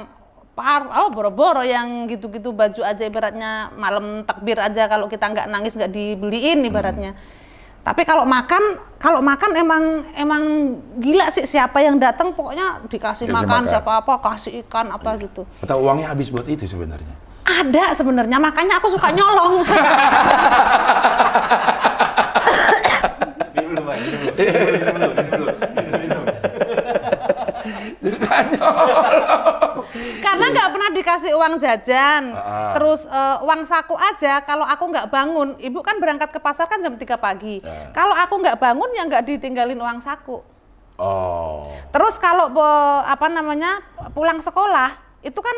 par, 0.56 0.88
oh 0.88 1.12
boro-boro 1.12 1.60
yang 1.60 2.08
gitu-gitu 2.08 2.48
baju 2.50 2.80
aja 2.80 3.04
ibaratnya 3.04 3.68
malam 3.76 4.24
takbir 4.24 4.56
aja 4.56 4.88
kalau 4.88 5.04
kita 5.04 5.28
nggak 5.28 5.46
nangis 5.46 5.76
nggak 5.76 5.92
dibeliin 5.92 6.64
Hmm. 6.64 6.68
ibaratnya. 6.72 7.12
Tapi 7.84 8.02
kalau 8.02 8.26
makan, 8.26 8.58
kalau 8.98 9.22
makan 9.22 9.54
emang 9.54 9.84
emang 10.16 10.42
gila 10.98 11.30
sih 11.30 11.46
siapa 11.46 11.78
yang 11.78 12.00
datang 12.00 12.34
pokoknya 12.34 12.82
dikasih 12.82 13.30
Dikasih 13.30 13.36
makan, 13.36 13.46
makan. 13.46 13.62
Iya. 13.62 13.70
siapa 13.78 13.92
apa 14.00 14.12
kasih 14.18 14.52
ikan 14.64 14.90
apa 14.90 15.14
gitu. 15.20 15.46
Atau 15.62 15.84
uangnya 15.84 16.10
habis 16.10 16.32
buat 16.32 16.48
itu 16.48 16.66
sebenarnya. 16.66 17.14
Ada 17.46 17.94
sebenarnya, 17.94 18.42
makanya 18.42 18.82
aku 18.82 18.90
suka 18.90 19.14
nyolong. 19.14 19.62
Minum 23.54 23.70
dulu, 23.70 23.82
Pak. 23.86 23.96
Karena 30.18 30.46
nggak 30.48 30.68
pernah 30.68 30.90
dikasih 30.90 31.32
uang 31.32 31.54
jajan, 31.56 32.22
Ah. 32.30 32.72
terus 32.72 33.04
eh, 33.04 33.36
uang 33.40 33.62
saku 33.62 33.94
aja. 33.94 34.40
Kalau 34.40 34.62
aku 34.62 34.84
nggak 34.86 35.06
bangun, 35.06 35.54
ibu 35.58 35.80
kan 35.80 35.96
berangkat 35.96 36.28
ke 36.28 36.38
pasar 36.38 36.66
kan 36.66 36.78
jam 36.78 36.94
3 36.94 37.16
pagi. 37.16 37.60
Ya. 37.60 37.90
Kalau 37.90 38.12
aku 38.12 38.38
nggak 38.38 38.56
bangun 38.56 38.90
ya 38.92 39.02
nggak 39.04 39.24
ditinggalin 39.24 39.76
uang 39.76 40.00
saku. 40.00 40.40
Oh. 40.96 41.68
Terus 41.90 42.16
kalau 42.16 42.48
bo- 42.48 42.64
apa 43.02 43.28
namanya 43.28 43.84
pulang 44.10 44.40
sekolah, 44.40 44.96
itu 45.20 45.36
kan 45.36 45.56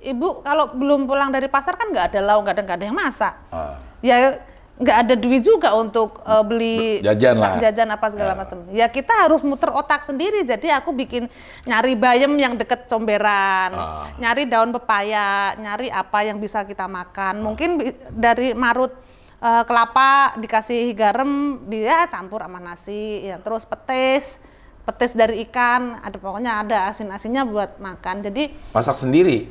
ibu 0.00 0.40
kalau 0.40 0.72
belum 0.72 1.04
pulang 1.04 1.28
dari 1.28 1.46
pasar 1.46 1.76
kan 1.76 1.88
nggak 1.88 2.10
ada 2.10 2.20
lauk, 2.24 2.40
nggak 2.42 2.54
ada 2.54 2.62
nggak 2.64 2.78
ada 2.78 2.86
yang 2.86 2.96
masak. 2.96 3.34
Ah. 3.48 3.76
Ya 4.00 4.40
nggak 4.78 4.98
ada 5.00 5.14
duit 5.14 5.42
juga 5.42 5.74
untuk 5.74 6.22
eh, 6.22 6.40
beli 6.40 6.78
Jajan 7.00 7.34
lah. 7.34 7.58
jajan 7.58 7.88
apa 7.88 8.06
segala 8.08 8.32
Ya. 8.32 8.38
macam. 8.38 8.58
Ya 8.70 8.86
kita 8.86 9.10
harus 9.18 9.42
muter 9.42 9.68
otak 9.68 10.02
sendiri. 10.02 10.42
Jadi 10.42 10.68
aku 10.68 10.90
bikin 10.92 11.26
nyari 11.64 11.92
bayam 11.92 12.30
yang 12.34 12.54
deket 12.54 12.86
comberan, 12.86 13.70
Ah. 13.70 14.06
nyari 14.16 14.46
daun 14.46 14.70
pepaya, 14.70 15.52
nyari 15.54 15.88
apa 15.88 16.22
yang 16.22 16.38
bisa 16.38 16.62
kita 16.62 16.86
makan. 16.86 17.42
Mungkin 17.42 17.70
bi- 17.76 17.96
dari 18.08 18.54
marut 18.54 18.94
eh, 19.38 19.62
kelapa 19.64 20.34
dikasih 20.34 20.90
garam, 20.92 21.30
dia 21.64 22.06
campur 22.06 22.38
sama 22.40 22.58
nasi, 22.58 23.22
ya 23.24 23.38
terus 23.38 23.62
petis, 23.62 24.38
petis 24.82 25.12
dari 25.12 25.42
ikan, 25.44 25.98
ada 26.00 26.16
pokoknya 26.16 26.52
ada 26.60 26.78
asin-asinnya 26.86 27.42
buat 27.42 27.78
makan. 27.78 28.22
Jadi 28.24 28.50
Masak 28.70 28.98
sendiri. 28.98 29.46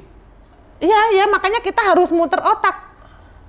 Iya, 0.78 1.00
iya 1.12 1.26
makanya 1.26 1.60
kita 1.60 1.82
harus 1.84 2.12
muter 2.12 2.38
otak. 2.38 2.87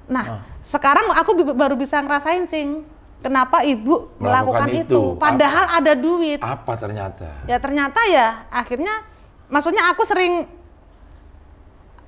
Nah, 0.09 0.41
sekarang 0.65 1.13
aku 1.13 1.31
baru 1.53 1.77
bisa 1.77 2.01
ngerasain, 2.01 2.49
Cing. 2.49 2.83
Kenapa 3.19 3.67
ibu 3.67 4.15
Melakukan 4.17 4.67
melakukan, 4.67 4.69
itu. 4.73 4.95
itu? 4.95 5.03
Padahal 5.19 5.65
ada 5.75 5.93
duit. 5.93 6.39
Apa 6.39 6.79
ternyata? 6.79 7.43
Ya 7.51 7.59
ternyata 7.59 7.99
ya 8.07 8.47
akhirnya 8.47 9.03
maksudnya 9.51 9.91
aku 9.91 10.07
sering 10.07 10.47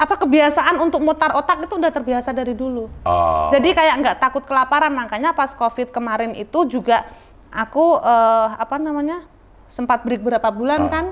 apa 0.01 0.17
kebiasaan 0.17 0.81
untuk 0.81 1.05
mutar 1.05 1.35
otak 1.37 1.67
itu 1.69 1.77
udah 1.77 1.93
terbiasa 1.93 2.33
dari 2.33 2.57
dulu. 2.57 2.89
Oh. 3.05 3.51
Jadi 3.53 3.75
kayak 3.75 3.95
nggak 4.01 4.17
takut 4.17 4.47
kelaparan, 4.47 4.95
makanya 4.97 5.37
pas 5.37 5.53
COVID 5.53 5.93
kemarin 5.93 6.33
itu 6.33 6.65
juga 6.65 7.05
aku 7.53 8.01
eh, 8.01 8.47
apa 8.57 8.81
namanya 8.81 9.27
sempat 9.69 10.07
break 10.07 10.25
berapa 10.25 10.49
bulan 10.49 10.87
Ah. 10.87 10.91
kan, 10.91 11.07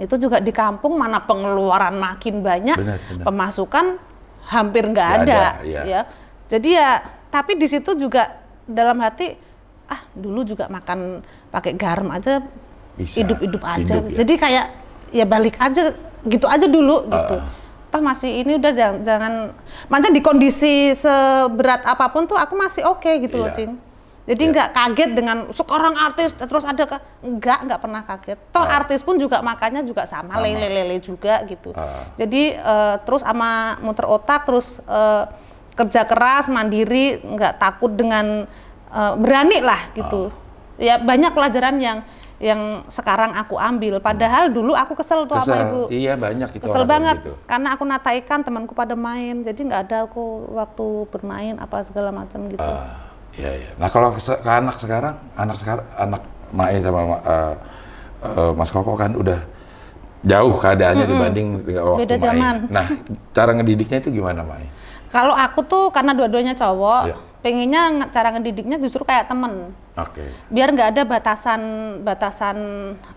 itu 0.00 0.16
juga 0.16 0.40
di 0.40 0.48
kampung 0.48 0.96
mana 0.96 1.20
pengeluaran 1.20 1.98
makin 1.98 2.40
banyak, 2.40 2.78
Benar, 2.78 2.98
benar. 3.04 3.24
pemasukan 3.26 3.86
hampir 4.46 4.88
nggak 4.88 5.08
ada, 5.24 5.60
ada, 5.60 5.64
iya. 5.66 5.80
ya. 5.84 6.00
Jadi 6.50 6.68
ya, 6.74 7.02
tapi 7.30 7.54
di 7.58 7.66
situ 7.70 7.94
juga 7.94 8.40
dalam 8.66 8.98
hati, 9.02 9.34
ah 9.86 10.02
dulu 10.14 10.42
juga 10.46 10.66
makan 10.70 11.22
pakai 11.50 11.72
garam 11.74 12.10
aja, 12.10 12.42
hidup-hidup 12.98 13.62
aja. 13.62 13.94
Hidup, 13.98 14.10
ya. 14.10 14.16
Jadi 14.24 14.34
kayak 14.38 14.66
ya 15.10 15.24
balik 15.26 15.56
aja, 15.58 15.94
gitu 16.26 16.46
aja 16.46 16.66
dulu 16.66 17.06
gitu. 17.06 17.36
Ah. 17.38 17.58
Toh 17.90 17.98
masih 17.98 18.46
ini 18.46 18.54
udah 18.54 18.70
jangan, 18.70 18.96
jangan 19.02 19.32
makanya 19.90 20.14
di 20.14 20.22
kondisi 20.22 20.94
seberat 20.94 21.82
apa 21.82 22.06
pun 22.14 22.22
tuh 22.30 22.38
aku 22.38 22.54
masih 22.54 22.86
oke 22.86 23.10
gitu 23.18 23.34
loh, 23.34 23.50
Iya. 23.50 23.56
Cing. 23.58 23.89
Jadi 24.30 24.42
Iya. 24.42 24.52
nggak 24.54 24.68
kaget 24.70 25.10
dengan 25.10 25.36
sekarang 25.50 25.94
artis 25.98 26.30
terus 26.32 26.62
ada 26.62 26.86
ke 26.86 26.96
enggak 27.20 27.66
nggak 27.66 27.80
pernah 27.80 28.02
kaget. 28.04 28.38
Toh 28.48 28.62
Ah. 28.62 28.78
artis 28.78 29.02
pun 29.02 29.18
juga 29.18 29.42
makannya 29.42 29.82
juga 29.82 30.06
sama, 30.06 30.38
Sama. 30.38 30.46
lele-lele 30.46 31.02
juga 31.02 31.42
gitu. 31.44 31.74
Ah. 31.74 32.06
Jadi 32.14 32.54
eh, 32.54 32.94
terus 33.02 33.20
sama 33.20 33.74
muter 33.80 34.06
otak 34.06 34.46
terus 34.46 34.78
eh, 34.80 35.24
kerja 35.74 36.06
keras, 36.06 36.46
mandiri, 36.46 37.18
nggak 37.18 37.58
takut 37.58 37.90
dengan 37.90 38.46
eh, 38.86 39.12
berani 39.16 39.58
lah 39.58 39.90
gitu. 39.92 40.30
Ah. 40.30 40.38
Ya 40.78 40.94
banyak 40.96 41.34
pelajaran 41.34 41.76
yang 41.76 41.98
yang 42.38 42.86
sekarang 42.86 43.34
aku 43.34 43.54
ambil. 43.54 43.98
Padahal 43.98 44.48
dulu 44.48 44.72
aku 44.72 44.94
kesel 44.94 45.26
tuh 45.26 45.36
sama 45.36 45.44
Kesel. 45.44 45.66
ibu. 45.66 45.82
Iya 45.90 46.14
banyak 46.16 46.48
itu 46.52 46.64
Kesel 46.64 46.86
banget 46.86 47.20
gitu. 47.20 47.34
karena 47.44 47.74
aku 47.74 47.82
nata 47.84 48.14
ikan 48.16 48.40
temanku 48.40 48.72
pada 48.72 48.94
main 48.94 49.42
jadi 49.42 49.60
nggak 49.60 49.82
ada 49.84 49.96
aku 50.06 50.22
waktu 50.50 50.86
bermain 51.10 51.58
apa 51.58 51.82
segala 51.82 52.08
macam 52.08 52.46
gitu. 52.46 52.62
Ah, 52.62 53.09
iya 53.32 53.50
iya. 53.56 53.70
Nah 53.76 53.88
kalau 53.88 54.14
se- 54.16 54.36
ke 54.36 54.50
anak 54.50 54.76
sekarang, 54.76 55.14
anak 55.34 55.56
sekarang, 55.56 55.86
anak 55.94 56.22
Mae 56.50 56.78
sama 56.78 57.00
uh, 57.00 57.54
uh, 58.20 58.52
Mas 58.52 58.68
Koko 58.68 58.94
kan 58.94 59.14
udah 59.14 59.38
jauh 60.20 60.52
keadaannya 60.54 61.06
dibanding 61.06 61.48
dengan 61.62 61.82
waktu 61.88 62.00
Beda 62.04 62.16
Mae. 62.16 62.22
zaman. 62.22 62.54
Nah 62.68 62.86
cara 63.30 63.50
ngedidiknya 63.54 63.98
itu 63.98 64.10
gimana 64.12 64.42
Mae? 64.42 64.66
Kalau 65.08 65.32
aku 65.32 65.62
tuh 65.62 65.90
karena 65.90 66.12
dua-duanya 66.12 66.52
cowok, 66.52 67.02
Iya. 67.04 67.16
pengennya 67.40 67.82
nge- 67.92 68.10
cara 68.10 68.28
ngedidiknya 68.30 68.76
justru 68.76 69.02
kayak 69.02 69.26
temen. 69.26 69.72
Oke. 69.96 70.22
Biar 70.46 70.70
nggak 70.70 70.90
ada 70.90 71.02
batasan 71.04 71.60
batasan 72.00 72.56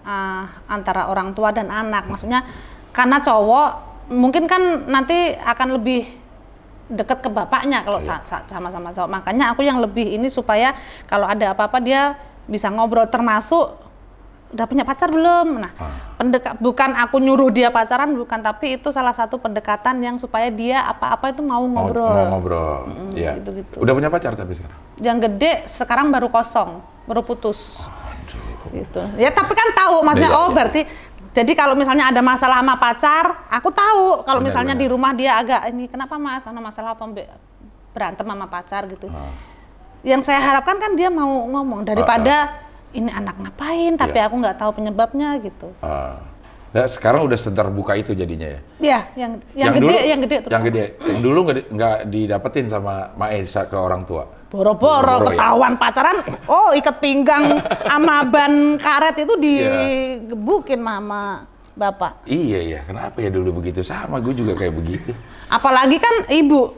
ah, 0.01 0.47
antara 0.65 1.05
orang 1.05 1.33
tua 1.33 1.49
dan 1.49 1.67
anak. 1.67 2.05
Maksudnya 2.05 2.41
karena 2.89 3.17
cowok 3.17 3.69
mungkin 4.09 4.45
kan 4.45 4.61
nanti 4.85 5.33
akan 5.35 5.77
lebih 5.77 6.05
deket 6.85 7.19
ke 7.19 7.29
bapaknya 7.29 7.81
kalau 7.81 7.97
Iya. 7.97 8.19
sa- 8.19 8.23
sa- 8.23 8.45
sama-sama 8.45 8.89
cowok. 8.89 9.09
Makanya 9.09 9.49
aku 9.49 9.61
yang 9.61 9.79
lebih 9.79 10.03
ini 10.09 10.27
supaya 10.27 10.75
kalau 11.03 11.25
ada 11.25 11.51
apa-apa 11.51 11.79
dia 11.79 12.15
bisa 12.43 12.67
ngobrol 12.67 13.07
termasuk 13.07 13.79
udah 14.49 14.65
punya 14.65 14.83
pacar 14.83 15.09
belum? 15.09 15.57
Nah, 15.57 15.71
Ah. 15.73 16.13
pendeka- 16.15 16.53
bukan 16.55 16.93
aku 16.93 17.17
nyuruh 17.17 17.49
dia 17.49 17.67
pacaran 17.67 18.13
bukan, 18.13 18.37
tapi 18.37 18.77
itu 18.77 18.91
salah 18.91 19.09
satu 19.11 19.37
pendekatan 19.37 19.97
yang 19.97 20.15
supaya 20.15 20.47
dia 20.47 20.83
apa-apa 20.83 21.31
itu 21.31 21.41
mau 21.41 21.63
Mau- 21.63 21.89
ngobrol. 21.89 22.13
Mau, 22.13 22.37
ngobrol. 22.37 22.77
Iya. 23.11 23.41
gitu-gitu. 23.41 23.81
Udah 23.81 23.93
punya 23.93 24.09
pacar 24.09 24.35
tapi 24.35 24.53
sekarang. 24.53 24.77
Yang 24.99 25.17
gede 25.25 25.51
sekarang 25.65 26.07
baru 26.09 26.29
kosong, 26.29 26.79
baru 27.05 27.21
putus. 27.21 27.81
Gitu. 28.69 29.01
Ya 29.15 29.29
tapi 29.29 29.53
kan 29.53 29.69
tahu 29.71 30.01
maksudnya 30.01 30.29
Iya, 30.29 30.39
oh 30.39 30.47
iya. 30.47 30.55
berarti 30.55 30.81
jadi 31.33 31.51
kalau 31.53 31.73
misalnya 31.73 32.13
ada 32.13 32.21
masalah 32.21 32.61
sama 32.61 32.77
pacar, 32.77 33.49
aku 33.49 33.73
tahu 33.73 34.21
kalau 34.21 34.39
Benar, 34.39 34.47
misalnya 34.47 34.75
benar. 34.77 34.83
di 34.85 34.87
rumah 34.87 35.11
dia 35.11 35.31
agak 35.35 35.61
ini 35.67 35.89
kenapa 35.89 36.15
Mas, 36.15 36.45
ada 36.45 36.61
masalah 36.61 36.93
apa 36.93 37.05
berantem 37.89 38.25
sama 38.25 38.45
pacar 38.45 38.85
gitu. 38.85 39.09
Ah. 39.09 39.33
Yang 40.05 40.29
saya 40.29 40.39
harapkan 40.39 40.77
kan 40.77 40.93
dia 40.93 41.09
mau 41.09 41.49
ngomong 41.49 41.81
daripada 41.83 42.53
ini 42.91 43.09
anak 43.09 43.33
ngapain 43.39 43.97
tapi 43.97 44.17
Iya. 44.17 44.29
aku 44.29 44.35
nggak 44.37 44.57
tahu 44.57 44.71
penyebabnya 44.77 45.41
gitu. 45.41 45.73
Ah. 45.81 46.21
Nah, 46.73 46.89
sekarang 46.89 47.29
udah 47.29 47.37
terbuka 47.37 47.93
itu 47.93 48.17
jadinya 48.17 48.49
ya. 48.49 48.59
Ya, 48.81 48.99
yang 49.13 49.31
yang, 49.53 49.73
gede, 49.77 49.85
dulu, 49.85 49.93
yang 49.93 50.19
gede 50.25 50.37
tuh. 50.41 50.49
Yang 50.49 50.63
gede. 50.69 50.85
Yang 51.05 51.19
dulu 51.21 51.39
nggak 51.45 51.55
di- 51.55 51.67
nggak 51.69 51.97
didapetin 52.09 52.65
sama 52.65 53.13
Mae 53.13 53.45
sa- 53.45 53.69
ke 53.69 53.77
orang 53.77 54.05
tua. 54.05 54.25
Boro-boro 54.53 55.01
Boro-boro, 55.01 55.33
ya? 55.33 55.33
ketahuan 55.33 55.73
pacaran, 55.81 56.17
oh 56.45 56.77
ikat 56.77 57.01
pinggang 57.01 57.57
sama 57.81 58.21
ban 58.21 58.77
karet 58.77 59.25
itu 59.25 59.33
digebukin 59.33 60.77
mama 60.77 61.49
bapak. 61.73 62.21
Iya 62.29 62.59
ya, 62.61 62.79
kenapa 62.85 63.17
ya 63.17 63.33
dulu 63.33 63.57
begitu? 63.57 63.81
Sama, 63.81 64.21
gue 64.21 64.37
juga 64.37 64.53
kayak 64.53 64.77
begitu. 64.77 65.09
Apalagi 65.49 65.97
kan 65.97 66.29
ibu, 66.29 66.69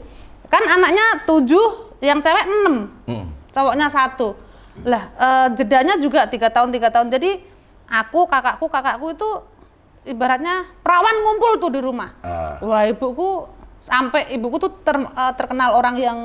kan 0.48 0.64
anaknya 0.64 1.20
tujuh, 1.28 2.00
yang 2.00 2.24
cewek 2.24 2.48
enam, 2.48 2.88
Hmm. 3.04 3.28
cowoknya 3.52 3.92
satu. 3.92 4.32
Lah 4.80 5.12
eh, 5.12 5.46
jedanya 5.52 6.00
juga 6.00 6.24
tiga 6.24 6.48
tahun 6.48 6.72
tiga 6.72 6.88
tahun. 6.88 7.12
Jadi 7.12 7.44
aku 7.92 8.24
kakakku 8.24 8.72
kakakku 8.72 9.12
itu 9.12 9.28
ibaratnya 10.04 10.64
perawan 10.80 11.16
ngumpul 11.24 11.60
tuh 11.60 11.68
di 11.68 11.80
rumah. 11.84 12.16
Ah. 12.24 12.56
Wah 12.64 12.88
ibuku 12.88 13.52
sampai 13.84 14.32
ibuku 14.32 14.56
tuh 14.60 14.72
ter- 14.80 15.12
eh, 15.12 15.32
terkenal 15.36 15.76
orang 15.76 15.96
yang 16.00 16.18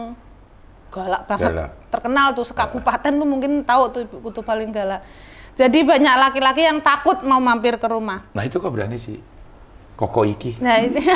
galak 0.91 1.23
banget. 1.25 1.49
Galak. 1.49 1.69
Terkenal 1.87 2.35
tuh 2.35 2.45
sekabupaten 2.45 3.13
tuh 3.15 3.27
mungkin 3.27 3.63
tahu 3.63 3.83
tuh 3.89 4.01
ibuku 4.03 4.29
tuh 4.35 4.43
paling 4.43 4.69
galak. 4.75 5.01
Jadi 5.55 5.83
banyak 5.83 6.15
laki-laki 6.19 6.67
yang 6.67 6.79
takut 6.83 7.23
mau 7.23 7.39
mampir 7.39 7.79
ke 7.79 7.87
rumah. 7.87 8.27
Nah 8.35 8.43
itu 8.43 8.59
kok 8.59 8.71
berani 8.71 8.99
sih? 8.99 9.19
Koko 9.95 10.23
Iki. 10.27 10.59
Nah 10.63 10.75
ini 10.81 11.01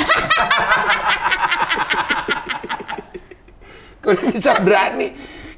Kok 4.06 4.14
bisa 4.30 4.54
berani? 4.62 5.10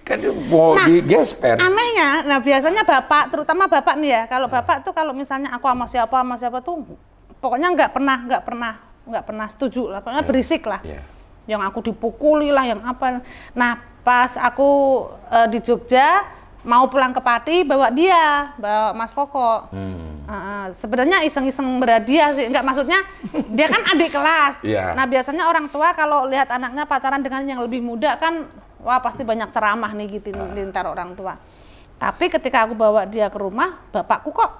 Kan 0.09 0.25
mau 0.49 0.73
di 0.89 1.05
gesper. 1.05 1.61
anehnya, 1.61 2.25
nah 2.25 2.41
biasanya 2.41 2.81
bapak, 2.81 3.29
terutama 3.29 3.69
bapak 3.69 4.01
nih 4.01 4.09
ya, 4.17 4.23
kalau 4.25 4.49
bapak 4.49 4.81
tuh 4.81 4.97
kalau 4.97 5.13
misalnya 5.13 5.53
aku 5.53 5.69
sama 5.69 5.85
siapa 5.85 6.17
sama 6.25 6.41
siapa 6.41 6.65
tuh, 6.65 6.81
pokoknya 7.45 7.77
nggak 7.77 7.93
pernah 7.93 8.17
nggak 8.25 8.41
pernah 8.41 8.73
nggak 9.05 9.25
pernah 9.29 9.47
setuju 9.53 9.93
lah, 9.93 10.01
pokoknya 10.01 10.25
berisik 10.25 10.65
lah. 10.65 10.81
Iya. 10.81 11.05
Yang 11.45 11.61
aku 11.61 11.93
dipukuli 11.93 12.49
lah, 12.49 12.65
yang 12.65 12.81
apa. 12.89 13.21
Nah 13.53 13.98
pas 14.03 14.35
aku 14.37 14.71
eh, 15.29 15.47
di 15.49 15.59
Jogja 15.61 16.25
mau 16.63 16.85
pulang 16.91 17.15
ke 17.15 17.23
Pati 17.23 17.57
bawa 17.65 17.89
dia, 17.89 18.53
bawa 18.59 18.93
Mas 18.93 19.15
Koko. 19.15 19.71
Hmm. 19.73 20.21
Heeh, 20.29 20.65
sebenarnya 20.77 21.25
iseng-iseng 21.25 21.81
berhadiah 21.81 22.37
sih, 22.37 22.45
enggak 22.53 22.61
maksudnya 22.61 23.01
dia 23.49 23.67
kan 23.67 23.81
adik 23.97 24.13
kelas. 24.13 24.61
Iya. 24.67 24.93
Nah 24.93 25.09
biasanya 25.09 25.49
orang 25.49 25.73
tua 25.73 25.97
kalau 25.97 26.29
lihat 26.29 26.53
anaknya 26.53 26.85
pacaran 26.85 27.25
dengan 27.25 27.47
yang 27.49 27.61
lebih 27.65 27.81
muda 27.81 28.21
kan, 28.21 28.45
wah 28.85 29.01
pasti 29.01 29.25
banyak 29.25 29.49
ceramah 29.49 29.97
nih 29.97 30.21
gitu 30.21 30.37
Ah. 30.37 30.53
antara 30.53 30.93
orang 30.93 31.17
tua. 31.17 31.41
Tapi 31.97 32.29
ketika 32.29 32.69
aku 32.69 32.77
bawa 32.77 33.09
dia 33.09 33.33
ke 33.33 33.39
rumah, 33.41 33.81
bapakku 33.89 34.31
kok 34.31 34.53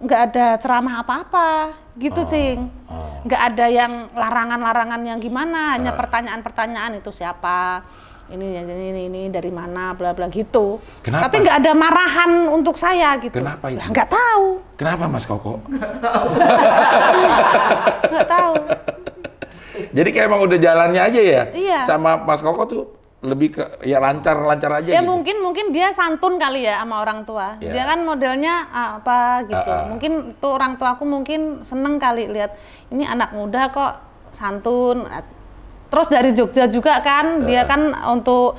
nggak 0.00 0.20
ada 0.32 0.46
ceramah 0.60 1.00
apa-apa, 1.00 1.48
gitu 1.96 2.20
cing. 2.24 2.68
oh. 2.88 3.24
Nggak 3.24 3.42
ada 3.52 3.66
yang 3.68 3.92
larangan-larangan 4.12 5.00
yang 5.04 5.16
gimana, 5.16 5.76
hanya 5.80 5.92
Ah. 5.92 5.98
pertanyaan-pertanyaan 5.98 7.00
itu 7.00 7.08
siapa, 7.08 7.84
ini 8.30 8.46
ini 8.56 8.86
ini, 8.90 9.00
ini 9.06 9.20
dari 9.28 9.50
mana, 9.50 9.92
bla 9.92 10.14
bla 10.14 10.26
gitu. 10.26 10.78
Kenapa? 11.02 11.28
Tapi 11.28 11.36
nggak 11.42 11.56
ada 11.60 11.72
marahan 11.74 12.30
untuk 12.50 12.74
saya 12.74 13.18
gitu. 13.18 13.34
Kenapa 13.34 13.68
itu? 13.68 13.82
Nggak 13.82 14.08
tahu. 14.08 14.46
Kenapa 14.78 15.04
Mas 15.06 15.26
Koko? 15.26 15.60
nggak 18.10 18.26
tahu 18.26 18.54
Jadi 19.90 20.08
kayak 20.12 20.26
emang 20.28 20.42
udah 20.44 20.58
jalannya 20.58 21.02
aja 21.02 21.20
ya? 21.20 21.42
Iya. 21.52 21.78
Sama 21.84 22.16
Mas 22.20 22.40
Koko 22.40 22.62
tuh 22.64 22.84
lebih 23.20 23.52
ke 23.52 23.64
ya 23.84 24.00
lancar-lancar 24.00 24.80
aja 24.80 24.96
ya 24.96 25.04
gitu. 25.04 25.12
mungkin 25.12 25.44
mungkin 25.44 25.76
dia 25.76 25.92
santun 25.92 26.40
kali 26.40 26.64
ya 26.64 26.80
sama 26.80 27.04
orang 27.04 27.28
tua 27.28 27.60
Iya. 27.60 27.72
dia 27.76 27.84
kan 27.84 28.00
modelnya 28.00 28.64
ah, 28.72 28.96
apa 28.96 29.44
gitu 29.44 29.68
Ah, 29.68 29.84
ah. 29.84 29.86
mungkin 29.92 30.12
tuh 30.40 30.56
orang 30.56 30.80
tua 30.80 30.96
aku 30.96 31.04
mungkin 31.04 31.60
seneng 31.60 32.00
kali 32.00 32.32
lihat 32.32 32.56
ini 32.88 33.04
anak 33.04 33.36
muda 33.36 33.68
kok 33.68 34.00
santun 34.32 35.04
terus 35.90 36.06
dari 36.06 36.30
Jogja 36.32 36.70
juga 36.70 37.02
kan 37.02 37.44
dia 37.44 37.66
kan 37.66 37.92
untuk 38.08 38.56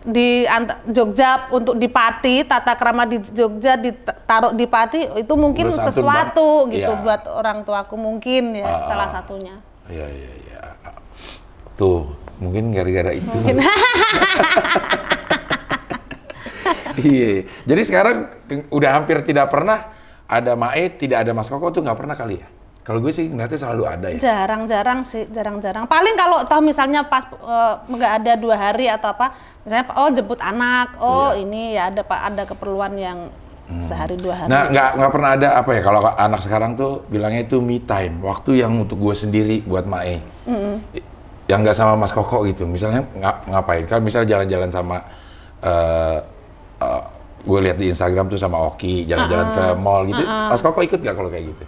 di 0.00 0.48
Jogja 0.88 1.46
untuk 1.52 1.76
di 1.76 1.84
Pati 1.86 2.42
tata 2.42 2.72
krama 2.74 3.04
di 3.04 3.20
Jogja 3.32 3.76
ditaruh 3.76 4.56
di 4.56 4.64
Pati 4.64 5.20
itu 5.20 5.34
mungkin 5.36 5.70
Bersantun 5.70 5.86
sesuatu 5.92 6.48
banget. 6.66 6.74
gitu 6.80 6.92
Iya. 6.96 7.02
buat 7.04 7.22
orang 7.28 7.58
tuaku 7.62 7.94
mungkin 8.00 8.56
ya 8.56 8.66
ah. 8.66 8.88
salah 8.88 9.08
satunya 9.08 9.60
Iya, 9.90 10.06
iya, 10.06 10.32
iya. 10.46 10.60
Tuh, 11.74 12.14
mungkin 12.38 12.70
gara-gara 12.70 13.10
itu. 13.10 13.26
Iya. 17.00 17.48
Jadi 17.64 17.82
sekarang 17.86 18.16
udah 18.68 18.90
hampir 19.00 19.22
tidak 19.24 19.48
pernah 19.48 19.88
ada 20.28 20.52
Mae, 20.54 20.92
tidak 20.94 21.24
ada 21.26 21.32
Mas 21.32 21.48
Koko 21.48 21.72
tuh 21.72 21.80
nggak 21.80 21.96
pernah 21.98 22.14
kali 22.14 22.38
ya? 22.44 22.48
Kalau 22.80 22.98
gue 22.98 23.12
sih 23.12 23.28
ngeliatnya 23.28 23.60
selalu 23.60 23.84
ada 23.84 24.06
ya. 24.08 24.18
Jarang-jarang 24.18 25.04
sih, 25.04 25.28
jarang-jarang. 25.28 25.84
Paling 25.84 26.16
kalau 26.16 26.42
toh 26.48 26.64
misalnya 26.64 27.04
pas 27.04 27.28
eh, 27.28 27.74
nggak 27.86 28.12
ada 28.24 28.32
dua 28.40 28.56
hari 28.56 28.88
atau 28.88 29.12
apa, 29.12 29.36
misalnya 29.62 29.84
oh 29.94 30.08
jemput 30.08 30.40
anak, 30.40 30.96
oh 30.96 31.36
ini 31.36 31.76
ya 31.76 31.92
ada 31.92 32.00
pak 32.00 32.20
ada 32.32 32.42
keperluan 32.48 32.96
yang 32.96 33.28
sehari 33.78 34.18
dua 34.18 34.34
hari. 34.34 34.50
Nah, 34.50 34.66
nggak 34.66 34.88
nggak 34.98 35.12
pernah 35.14 35.30
ada 35.38 35.48
apa 35.54 35.70
ya 35.76 35.80
kalau 35.84 36.00
anak 36.02 36.40
sekarang 36.42 36.74
tuh 36.74 37.06
bilangnya 37.06 37.46
itu 37.46 37.62
me 37.62 37.78
time, 37.78 38.18
waktu 38.24 38.64
yang 38.64 38.74
untuk 38.74 38.98
gue 38.98 39.14
sendiri 39.14 39.62
buat 39.62 39.86
Mae. 39.86 40.18
Yang 41.46 41.58
nggak 41.62 41.76
sama 41.76 41.94
Mas 41.94 42.10
Koko 42.10 42.42
gitu. 42.46 42.66
Misalnya 42.66 43.06
nga- 43.14 43.42
ngapain? 43.46 43.86
Kalau 43.86 44.02
misalnya 44.02 44.34
jalan-jalan 44.34 44.70
sama 44.70 44.96
eh 45.60 46.18
eh, 46.80 47.02
gue 47.40 47.58
lihat 47.60 47.76
di 47.76 47.92
Instagram 47.92 48.26
tuh 48.26 48.40
sama 48.40 48.56
Oki 48.66 49.04
jalan-jalan 49.04 49.46
ke 49.52 49.64
mall 49.76 50.02
gitu. 50.08 50.24
Mas 50.24 50.64
Koko 50.64 50.80
ikut 50.80 50.98
nggak 50.98 51.14
kalau 51.14 51.28
kayak 51.28 51.44
gitu? 51.54 51.64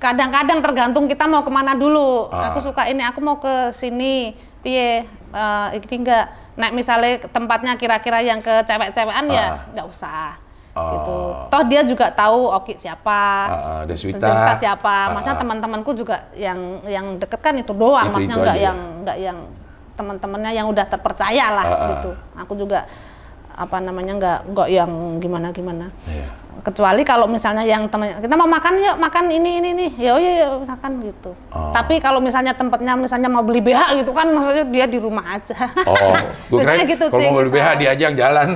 Kadang-kadang 0.00 0.64
tergantung 0.64 1.04
kita 1.04 1.28
mau 1.28 1.44
ke 1.44 1.52
mana 1.52 1.76
dulu. 1.76 2.32
Ah. 2.32 2.50
Aku 2.50 2.64
suka 2.64 2.88
ini, 2.88 3.04
aku 3.04 3.20
mau 3.20 3.36
ke 3.36 3.68
sini, 3.70 4.32
piye, 4.58 5.04
eh, 5.30 5.66
ini 5.70 5.94
enggak. 5.94 6.24
Nah 6.56 6.72
misalnya 6.72 7.20
tempatnya 7.28 7.76
kira-kira 7.76 8.20
yang 8.20 8.40
ke 8.40 8.64
cewek-cewekan 8.64 9.28
Ah. 9.28 9.30
ya 9.30 9.44
nggak 9.70 9.86
usah. 9.86 10.40
Gitu. 10.70 11.12
Oh. 11.12 11.50
Toh 11.50 11.62
dia 11.66 11.82
juga 11.82 12.08
tahu 12.08 12.48
Oki 12.48 12.78
siapa. 12.78 13.20
Ah, 13.44 13.52
ah, 13.52 13.80
Deswita. 13.84 14.54
Siapa? 14.54 14.88
Ah, 14.88 15.12
Maksudnya 15.12 15.36
teman-temanku 15.36 15.92
juga 15.92 16.30
yang 16.32 16.80
yang 16.86 17.18
deket 17.18 17.42
kan 17.42 17.52
itu 17.54 17.74
doang. 17.74 18.06
Itu- 18.06 18.14
Maksudnya 18.16 18.36
nggak 18.40 18.56
ya? 18.56 18.64
yang 18.64 18.78
nggak 19.04 19.16
yang 19.20 19.38
teman-temannya 19.94 20.50
yang 20.54 20.66
udah 20.70 20.86
terpercaya 20.86 21.46
lah 21.52 21.64
Ah, 21.66 21.74
ah. 21.76 21.88
gitu. 21.92 22.10
Aku 22.40 22.52
juga 22.56 22.88
apa 23.52 23.76
namanya 23.76 24.16
nggak 24.16 24.38
nggak 24.48 24.68
yang 24.72 24.90
gimana-gimana. 25.20 25.92
Iya. 26.08 26.39
Kecuali 26.60 27.00
kalau 27.02 27.24
misalnya 27.24 27.62
yang 27.62 27.86
teman 27.86 28.18
kita 28.18 28.34
mau 28.34 28.44
makan 28.44 28.72
yuk 28.76 28.94
makan 28.94 29.28
ini 29.28 29.58
ini 29.58 29.68
nih 29.72 29.88
ya 29.96 30.10
oh 30.12 30.18
iya 30.20 30.30
yuk 30.44 30.64
makan 30.64 30.90
gitu. 31.00 31.30
Oh. 31.48 31.70
Tapi 31.70 31.96
kalau 31.96 32.18
misalnya 32.18 32.52
tempatnya 32.52 32.92
misalnya 32.94 33.26
mau 33.26 33.40
beli 33.40 33.58
BH 33.58 33.96
gitu 33.96 34.10
kan 34.10 34.28
maksudnya 34.28 34.62
dia 34.64 34.84
di 34.84 34.96
rumah 34.96 35.24
aja. 35.30 35.56
Oh, 35.82 36.12
gue 36.52 36.58
Misalnya 36.60 36.84
kira 36.84 36.92
gitu, 36.94 37.04
kalau 37.08 37.26
mau 37.26 37.36
beli 37.40 37.50
BH 37.50 37.66
dia 37.76 37.88
aja 37.90 38.02
yang 38.04 38.14
jalan. 38.14 38.48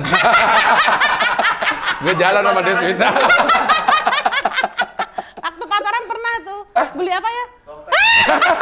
gue 1.97 2.13
jalan 2.13 2.41
sama 2.43 2.59
Deswita. 2.61 3.07
Waktu 5.39 5.63
pacaran 5.65 6.03
pernah 6.05 6.33
tuh 6.41 6.59
beli 6.93 7.09
apa 7.09 7.27
ya? 7.27 7.43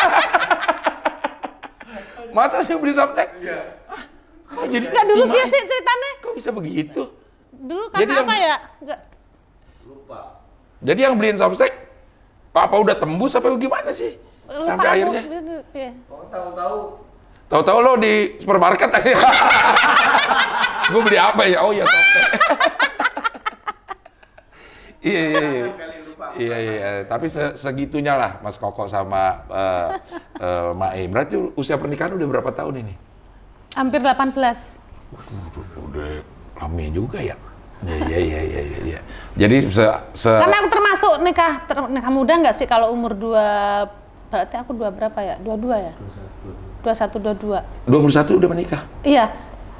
Masa 2.33 2.61
sih 2.61 2.73
beli 2.73 2.91
softtek? 2.91 3.27
Iya. 3.37 3.59
Kok 4.47 4.65
jadi 4.67 4.85
Enggak 4.87 5.05
dulu 5.05 5.23
gimana? 5.23 5.35
dia 5.35 5.43
sih 5.47 5.61
ceritanya. 5.63 6.09
Kok 6.19 6.33
bisa 6.33 6.49
begitu? 6.49 7.01
Dulu 7.53 7.83
Jadi 7.89 7.95
karena 7.95 8.13
yang- 8.13 8.25
apa 8.25 8.35
ya? 8.35 8.55
Nggak 8.79 8.99
Lupa. 8.99 9.11
Jadi 10.83 10.99
yang 10.99 11.15
beliin 11.15 11.39
softtek 11.39 11.71
apa 12.53 12.75
udah 12.75 12.95
tembus 12.99 13.33
apa 13.33 13.47
gimana 13.55 13.89
sih? 13.95 14.13
lupa 14.43 14.67
Sampai 14.67 14.87
aku. 15.01 15.15
akhirnya 15.15 15.23
Iya. 15.73 15.91
Oh, 16.11 16.23
tahu-tahu 16.27 16.77
tahu-tahu 17.47 17.77
lo 17.79 17.93
di 17.97 18.13
supermarket 18.43 18.89
aja. 18.91 19.13
gue 20.91 21.01
beli 21.01 21.17
apa 21.17 21.43
ya? 21.47 21.63
Oh 21.63 21.71
ya 21.71 21.87
softtek. 21.87 22.23
iya 25.07 25.21
iya 25.23 25.41
iya. 25.41 25.67
Iya 26.33 26.57
iya, 26.57 26.89
tapi 27.05 27.29
se- 27.29 27.53
segitunya 27.61 28.17
lah 28.17 28.41
Mas 28.41 28.57
Koko 28.57 28.89
sama 28.89 29.45
eh 29.53 29.89
eh, 30.41 30.71
Mae. 30.73 31.05
Berarti 31.05 31.37
usia 31.53 31.77
pernikahan 31.77 32.17
udah 32.17 32.25
berapa 32.25 32.49
tahun 32.49 32.81
ini? 32.81 32.93
Hampir 33.77 34.01
18. 34.01 34.33
Udah 35.77 36.25
lama 36.57 36.85
juga 36.89 37.21
ya. 37.21 37.37
Iya, 37.83 37.97
iya, 37.99 38.19
iya, 38.19 38.41
iya, 38.41 38.61
iya, 38.63 38.79
iya. 38.95 38.99
Jadi 39.33 39.55
se, 39.73 39.83
se 40.13 40.29
Karena 40.29 40.55
aku 40.63 40.69
termasuk 40.71 41.13
nikah 41.25 41.51
ter- 41.67 41.89
nikah 41.91 42.11
muda 42.13 42.33
nggak 42.39 42.55
sih 42.55 42.67
kalau 42.69 42.93
umur 42.93 43.17
dua 43.17 43.45
berarti 44.29 44.55
aku 44.57 44.71
dua 44.73 44.89
berapa 44.89 45.19
ya? 45.21 45.35
Dua 45.41 45.55
dua 45.59 45.75
ya? 45.77 45.93
Dua 46.83 46.93
satu 46.95 47.17
dua 47.21 47.33
dua. 47.37 47.59
21 47.85 48.39
udah 48.39 48.49
menikah. 48.49 48.81
Iya. 49.05 49.29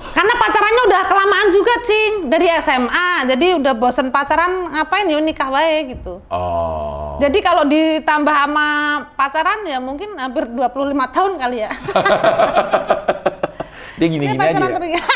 Karena 0.03 0.35
pacarannya 0.35 0.83
udah 0.91 1.01
kelamaan 1.07 1.47
juga, 1.55 1.73
Cing. 1.79 2.27
Dari 2.27 2.51
SMA. 2.59 3.23
Jadi 3.23 3.55
udah 3.55 3.71
bosen 3.71 4.11
pacaran, 4.11 4.67
ngapain 4.75 5.07
yuk 5.07 5.23
nikah 5.23 5.47
wae 5.47 5.95
gitu. 5.95 6.19
Oh. 6.27 7.15
Jadi 7.23 7.39
kalau 7.39 7.63
ditambah 7.63 8.35
sama 8.35 8.67
pacaran 9.15 9.63
ya 9.63 9.79
mungkin 9.79 10.19
hampir 10.19 10.43
25 10.51 11.15
tahun 11.15 11.31
kali 11.39 11.57
ya. 11.63 11.71
Dia 13.99 14.07
gini-gini 14.09 14.35
Ini 14.35 14.43
aja. 14.43 14.59
pacaran 14.59 14.83
ya. 14.91 15.03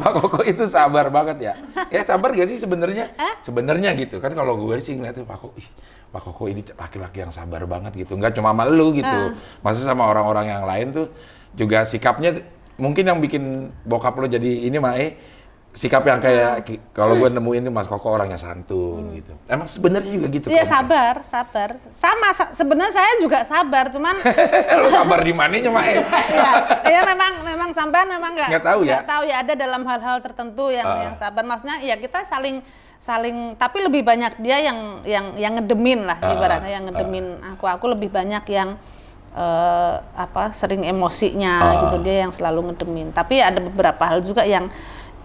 Pak 0.00 0.12
Koko 0.16 0.38
itu 0.42 0.64
sabar 0.66 1.12
banget 1.12 1.52
ya. 1.52 1.54
Ya 1.94 2.02
sabar 2.06 2.32
gak 2.32 2.48
sih 2.48 2.56
sebenarnya? 2.56 3.12
Sebenarnya 3.44 3.92
gitu 3.94 4.16
kan 4.18 4.32
kalau 4.32 4.56
gue 4.56 4.76
sih 4.80 4.96
ngeliatnya 4.96 5.28
Pak 5.28 5.38
Koko, 5.38 5.54
ih, 5.60 5.68
Pak 6.08 6.22
Koko 6.24 6.48
ini 6.48 6.64
laki-laki 6.74 7.20
yang 7.20 7.32
sabar 7.32 7.68
banget 7.68 7.92
gitu. 7.94 8.16
Enggak 8.16 8.32
cuma 8.32 8.56
sama 8.56 8.64
lu 8.66 8.96
gitu. 8.96 9.36
Maksudnya 9.60 9.92
sama 9.92 10.08
orang-orang 10.08 10.46
yang 10.48 10.64
lain 10.64 10.86
tuh 10.96 11.06
juga 11.52 11.84
sikapnya 11.84 12.40
mungkin 12.80 13.04
yang 13.04 13.18
bikin 13.20 13.68
bokap 13.84 14.16
lo 14.16 14.24
jadi 14.24 14.66
ini 14.66 14.80
mah 14.80 14.96
eh 14.96 15.20
sikap 15.70 16.02
yang 16.02 16.18
kayak 16.18 16.62
ki- 16.62 16.82
kalau 16.90 17.14
gue 17.14 17.30
nemuin 17.30 17.68
Mas 17.68 17.86
Koko 17.86 18.10
orangnya 18.10 18.34
santun 18.34 19.14
gitu. 19.14 19.30
Emang 19.46 19.64
sebenarnya 19.64 20.10
juga 20.10 20.26
gitu. 20.28 20.46
Iya 20.46 20.60
Kok? 20.60 20.68
sabar, 20.68 21.14
sabar. 21.22 21.68
Sama 21.88 22.28
sa- 22.30 22.50
sebenarnya 22.50 22.90
saya 22.92 23.12
juga 23.18 23.38
sabar, 23.42 23.86
cuman 23.88 24.18
Lo 24.76 24.88
sabar 24.88 25.20
di 25.20 25.30
mananya 25.30 25.70
mah 25.70 25.84
eh? 25.84 26.02
ya, 26.28 26.50
ya 26.84 27.00
memang 27.04 27.32
memang 27.40 27.70
sampean 27.70 28.06
memang 28.08 28.34
nggak 28.34 28.48
Nggak 28.50 28.64
tahu 28.64 28.80
ya? 28.82 28.90
nggak 28.92 29.06
tahu 29.06 29.22
ya 29.24 29.36
ada 29.38 29.52
dalam 29.54 29.82
hal-hal 29.84 30.16
tertentu 30.18 30.64
yang 30.68 30.84
Ah. 30.84 30.98
yang 31.00 31.14
sabar. 31.16 31.42
Maksudnya 31.44 31.76
ya 31.80 31.94
kita 31.96 32.22
saling 32.22 32.66
saling 32.98 33.36
tapi 33.54 33.80
lebih 33.80 34.02
banyak 34.02 34.36
dia 34.38 34.60
yang 34.60 34.78
yang 35.04 35.32
yang 35.34 35.52
ngedemin 35.54 36.04
lah 36.04 36.18
Ah, 36.18 36.34
ibaratnya 36.34 36.68
yang 36.70 36.84
ngedemin 36.84 37.26
aku 37.48 37.64
aku 37.64 37.86
lebih 37.88 38.10
banyak 38.10 38.44
yang 38.44 38.74
eh, 39.32 39.94
apa 39.96 40.50
sering 40.50 40.82
emosinya 40.82 41.54
Ah. 41.56 41.72
gitu 41.80 41.96
dia 42.02 42.26
yang 42.26 42.34
selalu 42.34 42.60
ngedemin. 42.68 43.08
Tapi 43.10 43.38
ada 43.38 43.62
beberapa 43.62 44.02
hal 44.02 44.20
juga 44.20 44.42
yang 44.42 44.66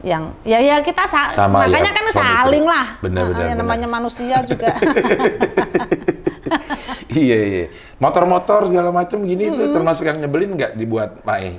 yang 0.06 0.38
ya 0.46 0.62
ya 0.62 0.76
kita 0.80 1.02
sa- 1.04 1.34
Sama, 1.34 1.66
makanya 1.66 1.90
ya, 1.90 1.98
kan 1.98 2.06
saling 2.14 2.62
lah 2.64 2.86
Benar, 3.02 3.26
Nah, 3.26 3.30
benar, 3.32 3.42
yang 3.42 3.58
benar. 3.58 3.66
namanya 3.66 3.88
manusia 3.90 4.38
juga 4.46 4.70
iya 7.12 7.38
iya. 7.42 7.66
Motor-motor 7.98 8.68
segala 8.68 8.92
macam 8.92 9.24
gini 9.24 9.50
itu 9.50 9.64
termasuk 9.72 10.04
yang 10.04 10.20
nyebelin 10.20 10.54
nggak 10.54 10.72
dibuat 10.76 11.24
Mae? 11.24 11.58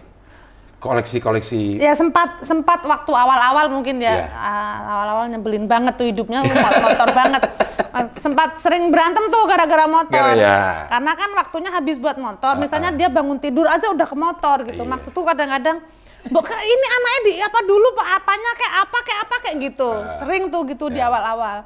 Koleksi-koleksi. 0.76 1.80
Ya 1.80 1.96
sempat 1.96 2.44
sempat 2.44 2.84
waktu 2.84 3.08
awal-awal 3.08 3.66
mungkin 3.66 3.98
ya 3.98 4.12
Iya. 4.14 4.26
ah, 4.30 4.76
awal-awal 4.94 5.24
nyebelin 5.28 5.64
banget 5.66 5.96
tuh 5.96 6.06
hidupnya 6.06 6.44
mo- 6.44 6.54
motor 6.84 7.08
banget. 7.10 7.42
Ah, 7.90 8.06
Sempat 8.12 8.60
sering 8.60 8.92
berantem 8.92 9.24
tuh 9.26 9.42
gara-gara 9.46 9.88
motor. 9.88 10.12
Gara- 10.12 10.36
ya. 10.38 10.84
Karena 10.86 11.16
kan 11.16 11.30
waktunya 11.34 11.70
habis 11.72 11.96
buat 11.96 12.14
motor. 12.16 12.54
Misalnya 12.56 12.92
dia 12.92 13.08
bangun 13.08 13.40
tidur 13.40 13.64
aja 13.66 13.88
udah 13.88 14.04
ke 14.04 14.14
motor 14.14 14.56
gitu. 14.62 14.78
Iya. 14.78 14.92
Maksudku 14.92 15.24
kadang-kadang 15.24 15.80
Kak, 16.26 16.60
ini 16.60 16.86
anaknya 16.88 17.20
di 17.22 17.32
apa 17.38 17.60
dulu 17.62 17.86
Pak 17.94 18.08
apanya 18.18 18.52
kayak 18.54 18.74
apa 18.82 18.98
kayak 19.00 19.20
apa 19.22 19.36
kayak 19.40 19.56
gitu. 19.62 19.90
Ah. 19.94 20.10
Sering 20.16 20.48
tuh 20.48 20.62
gitu 20.66 20.90
di 20.90 20.98
Iya. 20.98 21.06
awal-awal. 21.06 21.58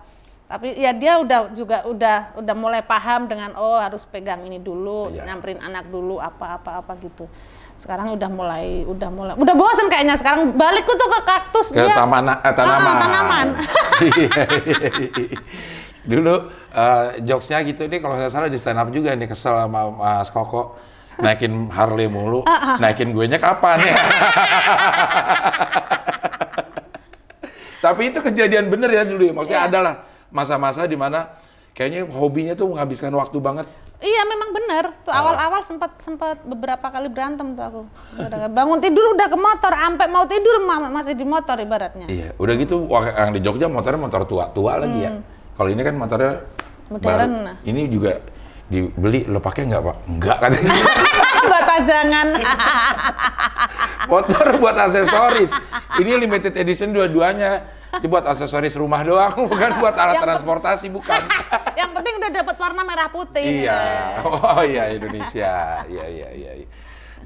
Tapi 0.44 0.74
ya 0.74 0.90
dia 0.90 1.14
udah 1.16 1.54
juga 1.54 1.86
udah 1.86 2.34
udah 2.34 2.54
mulai 2.54 2.82
paham 2.82 3.24
dengan 3.24 3.54
oh 3.54 3.78
harus 3.78 4.02
pegang 4.02 4.42
ini 4.42 4.58
dulu, 4.58 5.14
Iya. 5.14 5.22
nyamperin 5.24 5.62
anak 5.62 5.86
dulu 5.86 6.18
apa-apa 6.18 6.82
apa 6.82 6.92
gitu. 6.98 7.30
Sekarang 7.78 8.12
udah 8.12 8.28
mulai 8.28 8.84
udah 8.84 9.08
mulai 9.08 9.34
udah 9.34 9.54
bosen 9.54 9.88
kayaknya 9.88 10.18
sekarang 10.18 10.52
balik 10.52 10.84
tuh 10.84 11.08
ke 11.08 11.20
kaktus 11.22 11.66
Ke 11.72 11.80
dia. 11.80 11.96
taman, 11.96 12.28
eh, 12.28 12.52
tanaman. 12.52 12.84
Ah, 12.84 12.96
tanaman. 12.98 13.46
Iya, 14.00 14.42
iya, 14.64 14.88
iya. 15.16 15.38
Dulu 16.00 16.34
eh, 16.72 17.06
jokesnya 17.22 17.60
gitu 17.62 17.84
nih 17.84 18.00
kalau 18.00 18.16
nggak 18.16 18.28
salah 18.28 18.48
di 18.48 18.56
stand 18.56 18.76
up 18.76 18.88
juga 18.88 19.12
nih 19.12 19.28
kesel 19.28 19.54
sama 19.54 19.86
Mas 19.88 20.28
Koko 20.28 20.76
naikin 21.20 21.52
Harley 21.68 22.06
mulu, 22.06 22.42
Ah, 22.42 22.76
naikin 22.76 23.10
gue 23.10 23.24
nya 23.24 23.36
kapan 23.36 23.80
ya? 23.82 23.94
Tapi 27.80 28.12
itu 28.12 28.18
kejadian 28.20 28.68
bener 28.68 28.90
ya 28.90 29.02
dulu 29.02 29.22
ya, 29.22 29.32
maksudnya 29.32 29.62
Iya. 29.62 29.70
adalah 29.72 29.94
masa-masa 30.28 30.84
di 30.84 30.94
mana 30.94 31.40
kayaknya 31.72 32.04
hobinya 32.06 32.52
tuh 32.52 32.68
menghabiskan 32.68 33.08
waktu 33.10 33.38
banget. 33.38 33.64
Iya 33.98 34.24
memang 34.26 34.50
bener 34.50 34.84
Ah. 34.86 35.00
tuh 35.02 35.12
awal-awal 35.12 35.60
sempat 35.60 35.96
sempat 35.98 36.40
beberapa 36.42 36.82
kali 36.82 37.08
berantem 37.08 37.52
tuh 37.52 37.64
aku. 37.64 37.80
Bangun 38.50 38.80
tidur 38.80 39.12
udah 39.12 39.28
ke 39.28 39.38
motor, 39.38 39.72
sampai 39.72 40.06
mau 40.06 40.24
tidur 40.24 40.56
ma- 40.60 40.88
masih 40.90 41.12
di 41.12 41.24
motor 41.24 41.56
ibaratnya. 41.56 42.04
Iya, 42.06 42.32
udah 42.34 42.54
gitu 42.54 42.84
yang 42.88 43.30
di 43.30 43.40
Jogja 43.40 43.66
motornya 43.66 43.96
motor 43.98 44.24
tua-tua 44.24 44.76
lagi 44.76 45.00
ya. 45.00 45.12
Kalau 45.54 45.68
ini 45.68 45.80
kan 45.80 45.94
motornya 45.94 46.32
Hmm. 46.36 46.96
Modern. 46.96 47.32
baru. 47.46 47.62
Ini 47.62 47.80
juga 47.86 48.12
dibeli 48.70 49.26
lo 49.26 49.42
pakai 49.42 49.66
nggak 49.66 49.82
pak? 49.82 49.96
Nggak 50.06 50.36
katanya. 50.38 50.72
Buat 51.50 51.64
pajangan. 51.66 52.28
motor 54.06 54.46
buat 54.58 54.76
aksesoris. 54.76 55.50
Ini 55.98 56.10
limited 56.20 56.54
edition 56.54 56.94
dua-duanya. 56.94 57.66
Ini 57.98 58.06
buat 58.06 58.22
aksesoris 58.22 58.78
rumah 58.78 59.02
doang, 59.02 59.34
bukan 59.50 59.70
buat 59.82 59.94
alat 59.98 60.22
Yang 60.22 60.24
transportasi, 60.30 60.86
bukan. 60.94 61.18
Yang 61.80 61.90
penting 61.98 62.14
udah 62.22 62.30
dapat 62.30 62.56
warna 62.60 62.82
merah 62.86 63.08
putih. 63.10 63.66
iya. 63.66 63.82
Oh 64.22 64.62
iya 64.62 64.94
Indonesia. 64.94 65.82
Iya 65.90 66.06
iya 66.06 66.28
iya. 66.30 66.50
iya. 66.62 66.66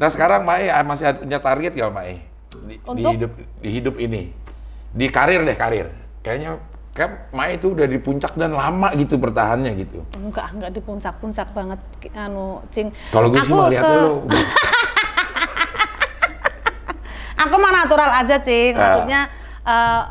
Nah 0.00 0.08
sekarang 0.08 0.42
Mae 0.48 0.72
ah, 0.72 0.80
masih 0.80 1.12
punya 1.20 1.38
target 1.38 1.72
nggak 1.76 1.92
Mae? 1.92 2.14
Di, 2.54 2.74
di 2.74 2.76
Untuk? 2.80 3.12
hidup 3.12 3.32
di 3.60 3.68
hidup 3.68 3.94
ini, 4.00 4.32
di 4.94 5.06
karir 5.12 5.44
deh 5.44 5.58
karir. 5.58 5.92
Kayaknya 6.24 6.56
kan 6.94 7.26
Mae 7.34 7.58
itu 7.58 7.74
udah 7.74 7.90
di 7.90 7.98
puncak 7.98 8.38
dan 8.38 8.54
lama 8.54 8.94
gitu 8.94 9.18
bertahannya 9.18 9.74
gitu. 9.76 10.06
Enggak, 10.14 10.54
enggak 10.54 10.70
di 10.70 10.78
puncak-puncak 10.78 11.50
banget 11.50 11.82
anu 12.14 12.62
cing. 12.70 12.94
Kalau 13.10 13.26
gue 13.28 13.42
sih 13.42 13.50
Aku 13.50 13.60
melihatnya 13.60 13.90
se- 13.90 14.06
lo 14.06 14.14
Aku 17.44 17.54
mah 17.58 17.72
natural 17.74 18.10
aja, 18.14 18.38
Cing. 18.38 18.72
Ah. 18.72 18.78
Maksudnya 18.78 19.20
eh, 19.66 20.02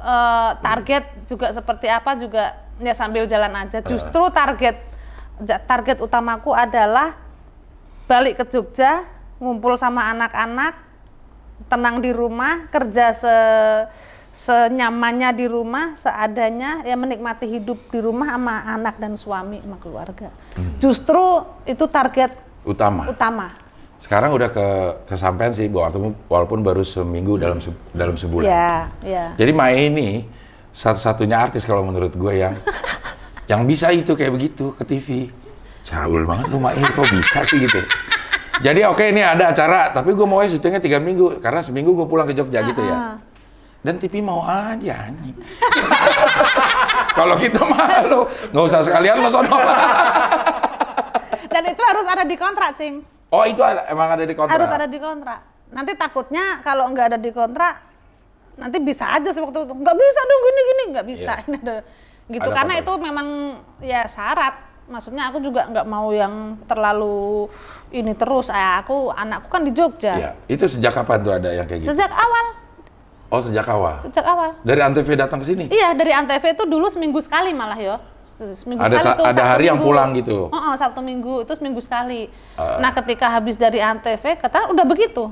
eh, 0.00 0.50
target 0.62 1.04
juga 1.26 1.50
seperti 1.50 1.90
apa 1.90 2.14
juga 2.14 2.54
ya 2.78 2.94
sambil 2.94 3.26
jalan 3.26 3.50
aja. 3.58 3.82
Justru 3.82 4.30
target 4.30 4.78
ja- 5.42 5.58
target 5.58 5.98
utamaku 5.98 6.54
adalah 6.54 7.18
balik 8.06 8.38
ke 8.38 8.46
Jogja, 8.46 9.02
ngumpul 9.36 9.74
sama 9.74 10.06
anak-anak, 10.08 10.78
tenang 11.66 11.98
di 11.98 12.14
rumah, 12.14 12.70
kerja 12.70 13.10
se 13.10 13.36
senyamannya 14.38 15.34
di 15.34 15.50
rumah, 15.50 15.98
seadanya, 15.98 16.86
ya 16.86 16.94
menikmati 16.94 17.50
hidup 17.50 17.90
di 17.90 17.98
rumah 17.98 18.38
sama 18.38 18.62
anak 18.70 18.94
dan 19.02 19.18
suami 19.18 19.58
sama 19.58 19.82
keluarga. 19.82 20.30
Justru 20.78 21.42
itu 21.66 21.82
target 21.90 22.38
utama. 22.62 23.10
utama. 23.10 23.46
Sekarang 23.98 24.30
udah 24.30 24.46
ke 24.54 24.66
kesampaian 25.10 25.50
sih 25.50 25.66
walaupun 25.66 26.14
walaupun 26.30 26.62
baru 26.62 26.86
seminggu 26.86 27.34
dalam 27.34 27.58
se- 27.58 27.74
dalam 27.90 28.14
sebulan. 28.14 28.46
Ya, 28.46 28.94
ya. 29.02 29.24
Jadi 29.34 29.50
Mae 29.50 29.90
ini 29.90 30.22
satu-satunya 30.70 31.34
artis 31.34 31.66
kalau 31.66 31.82
menurut 31.82 32.14
gue 32.14 32.32
yang 32.38 32.54
yang 33.50 33.66
bisa 33.66 33.90
itu 33.90 34.14
kayak 34.14 34.38
begitu 34.38 34.70
ke 34.78 34.86
TV. 34.86 35.34
Caul 35.82 36.22
banget 36.22 36.46
lu 36.46 36.62
Mae 36.62 36.78
kok 36.78 37.10
bisa 37.10 37.42
sih 37.42 37.58
gitu. 37.58 37.82
Jadi 38.62 38.86
oke 38.86 39.02
ini 39.02 39.18
ada 39.18 39.50
acara 39.50 39.90
tapi 39.90 40.14
gue 40.14 40.26
mau 40.30 40.38
syutingnya 40.42 40.78
tiga 40.78 41.02
minggu 41.02 41.42
karena 41.42 41.58
seminggu 41.58 41.90
gue 41.90 42.06
pulang 42.06 42.26
ke 42.26 42.38
Jogja 42.38 42.62
gitu 42.62 42.86
ya. 42.86 43.18
Dan 43.88 43.96
TV 43.96 44.20
mau 44.20 44.44
aja 44.44 45.08
anjing. 45.08 45.32
kalau 47.16 47.40
gitu 47.40 47.56
mah 47.64 48.04
lu 48.04 48.28
nggak 48.52 48.64
usah 48.68 48.84
sekalian 48.84 49.16
lo 49.16 49.32
sono. 49.32 49.48
Dan 51.56 51.72
itu 51.72 51.80
harus 51.80 52.04
ada 52.04 52.28
di 52.28 52.36
kontrak, 52.36 52.76
Cing. 52.76 53.00
oh 53.32 53.48
itu 53.48 53.64
ada, 53.64 53.88
emang 53.88 54.12
ada 54.12 54.28
di 54.28 54.36
kontrak. 54.36 54.60
Harus 54.60 54.68
ada 54.68 54.84
di 54.84 55.00
kontrak. 55.00 55.40
Nanti 55.72 55.96
takutnya 55.96 56.60
kalau 56.60 56.84
nggak 56.92 57.16
ada 57.16 57.16
di 57.16 57.32
kontrak, 57.32 57.80
nanti 58.60 58.76
bisa 58.76 59.08
aja 59.08 59.32
sewaktu 59.32 59.64
itu 59.64 59.72
nggak 59.72 59.96
bisa 59.96 60.20
dong 60.20 60.40
gini 60.44 60.60
gini 60.60 60.82
nggak 60.92 61.06
bisa. 61.08 61.32
Iya. 61.40 61.44
Ini 61.48 61.56
ada 61.64 61.76
gitu 62.28 62.44
Ada 62.44 62.56
karena 62.60 62.74
kontrak. 62.76 62.92
itu 62.92 63.04
memang 63.08 63.28
ya 63.80 64.00
syarat. 64.04 64.54
Maksudnya 64.88 65.32
aku 65.32 65.40
juga 65.40 65.64
nggak 65.64 65.86
mau 65.88 66.12
yang 66.12 66.60
terlalu 66.68 67.48
ini 67.88 68.12
terus. 68.12 68.52
Eh, 68.52 68.74
aku 68.84 69.16
anakku 69.16 69.48
kan 69.48 69.64
di 69.64 69.72
Jogja. 69.72 70.12
Iya, 70.12 70.30
itu 70.44 70.68
sejak 70.68 70.92
kapan 70.92 71.24
tuh 71.24 71.32
ada 71.32 71.48
yang 71.56 71.64
kayak 71.64 71.84
gitu? 71.84 71.96
Sejak 71.96 72.12
awal, 72.12 72.57
Oh 73.28 73.44
sejak 73.44 73.68
awal. 73.68 74.00
sejak 74.00 74.24
awal. 74.24 74.56
Dari 74.64 74.80
Antv 74.80 75.04
datang 75.12 75.44
ke 75.44 75.46
sini. 75.52 75.64
Iya 75.68 75.92
dari 75.92 76.16
Antv 76.16 76.40
itu 76.40 76.64
dulu 76.64 76.88
seminggu 76.88 77.20
sekali 77.20 77.52
malah 77.52 77.76
yo. 77.76 77.96
Seminggu 78.56 78.80
Ada 78.80 78.96
sekali 79.00 79.18
tuh, 79.20 79.24
ada 79.24 79.42
hari 79.44 79.64
yang 79.68 79.76
Minggu. 79.80 79.88
pulang 79.88 80.08
gitu? 80.16 80.38
Oh, 80.48 80.56
oh, 80.56 80.74
Sabtu 80.76 81.00
Minggu 81.04 81.44
itu 81.44 81.52
seminggu 81.56 81.80
sekali. 81.84 82.28
Ah. 82.56 82.80
Nah 82.80 82.92
ketika 82.96 83.28
habis 83.28 83.60
dari 83.60 83.84
Antv 83.84 84.20
kata 84.20 84.72
udah 84.72 84.84
begitu. 84.88 85.28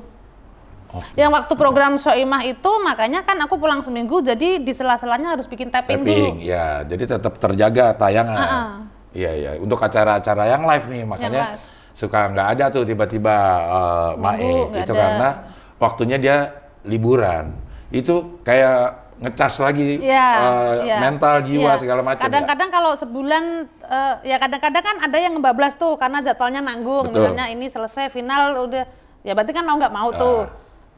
Yang 1.12 1.30
waktu 1.36 1.52
program 1.60 2.00
Soimah 2.00 2.40
itu 2.44 2.70
makanya 2.80 3.20
kan 3.20 3.36
aku 3.44 3.60
pulang 3.60 3.84
seminggu 3.84 4.24
jadi 4.24 4.56
di 4.60 4.72
sela-selanya 4.72 5.36
harus 5.36 5.44
bikin 5.44 5.68
tapping, 5.68 6.00
Tapping, 6.04 6.40
dulu. 6.40 6.46
ya. 6.46 6.88
Jadi 6.88 7.04
tetap 7.04 7.36
terjaga 7.36 7.92
tayangan. 7.96 8.38
Ah-ah. 8.38 8.68
Iya, 9.12 9.30
iya. 9.36 9.50
Untuk 9.60 9.76
acara-acara 9.76 10.44
yang 10.48 10.64
live 10.64 10.86
nih, 10.88 11.02
makanya 11.04 11.42
live. 11.56 11.60
suka 11.92 12.32
nggak 12.32 12.48
ada 12.56 12.64
tuh 12.72 12.84
tiba-tiba 12.84 13.36
uh, 13.68 14.10
Mae. 14.16 14.72
Itu 14.84 14.92
ada. 14.92 15.00
karena 15.00 15.28
waktunya 15.76 16.16
dia 16.16 16.36
liburan. 16.84 17.52
Itu 17.88 18.14
kayak 18.42 19.06
ngecas 19.16 19.54
lagi 19.58 19.96
Iya, 19.96 20.28
eh, 20.28 20.72
iya. 20.84 20.96
mental 21.00 21.40
jiwa 21.40 21.72
Iya. 21.72 21.80
segala 21.80 22.00
macam. 22.04 22.20
ya? 22.20 22.24
Kadang-kadang 22.28 22.68
kalau 22.68 22.92
sebulan 22.92 23.44
eh, 23.80 24.14
ya 24.26 24.36
kadang-kadang 24.36 24.84
kan 24.84 24.96
ada 25.00 25.16
yang 25.16 25.32
ngebablas 25.34 25.74
tuh 25.74 25.96
karena 25.96 26.20
jadwalnya 26.20 26.60
nanggung. 26.60 27.08
Betul. 27.08 27.32
Misalnya 27.32 27.46
ini 27.48 27.66
selesai 27.66 28.10
final 28.10 28.68
udah 28.68 28.84
ya 29.22 29.32
berarti 29.32 29.52
kan 29.52 29.64
mau 29.64 29.76
nggak 29.76 29.94
mau 29.94 30.10
Ah. 30.12 30.16
tuh. 30.16 30.38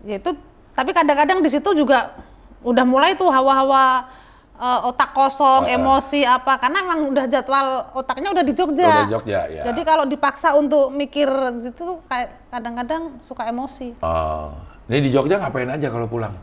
Ya 0.03 0.19
itu 0.19 0.35
tapi 0.75 0.91
kadang-kadang 0.91 1.39
di 1.41 1.51
situ 1.51 1.71
juga 1.73 2.19
udah 2.61 2.83
mulai 2.83 3.15
tuh 3.15 3.31
hawa-hawa 3.31 4.11
eh, 4.59 4.81
otak 4.83 5.15
kosong, 5.15 5.63
Ah, 5.63 5.71
ah. 5.71 5.77
emosi 5.79 6.27
apa 6.27 6.59
karena 6.59 6.83
emang 6.83 7.15
udah 7.15 7.31
jadwal 7.31 7.67
otaknya 7.95 8.35
udah 8.35 8.43
di 8.43 8.51
Jogja. 8.51 8.91
Udah 8.91 9.07
di 9.07 9.15
Jogja, 9.15 9.41
ya. 9.47 9.63
Jadi 9.63 9.81
kalau 9.87 10.03
dipaksa 10.03 10.59
untuk 10.59 10.91
mikir 10.91 11.31
gitu 11.63 12.03
kayak 12.11 12.51
kadang-kadang 12.51 13.23
suka 13.23 13.47
emosi. 13.47 13.95
Oh. 14.03 14.51
Ini 14.91 14.99
di 14.99 15.15
Jogja 15.15 15.39
ngapain 15.39 15.71
aja 15.71 15.87
kalau 15.87 16.11
pulang? 16.11 16.35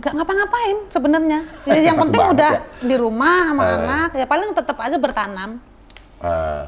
Gak 0.00 0.12
ngapa-ngapain 0.12 0.76
sebenarnya. 0.88 1.40
Ya, 1.62 1.74
yang 1.82 1.96
penting 1.98 2.16
banget 2.18 2.34
udah 2.34 2.52
ya. 2.54 2.60
di 2.82 2.96
rumah 2.96 3.36
sama 3.46 3.62
Eh. 3.62 3.72
anak, 3.76 4.10
ya 4.14 4.26
paling 4.26 4.50
tetap 4.50 4.76
aja 4.76 4.96
bertanam. 4.96 5.50
Eh, 6.18 6.62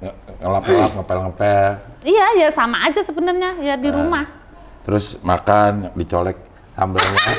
nge- 0.00 0.16
ngelap-ngelap, 0.38 0.92
ngepel-ngepel, 0.94 1.70
Iya, 2.00 2.26
ya 2.38 2.48
sama 2.48 2.78
aja 2.80 3.00
sebenarnya 3.00 3.58
ya 3.58 3.74
di 3.74 3.88
rumah. 3.88 4.24
terus 4.82 5.18
makan, 5.20 5.90
dicolek 5.92 6.38
sambalnya. 6.72 7.18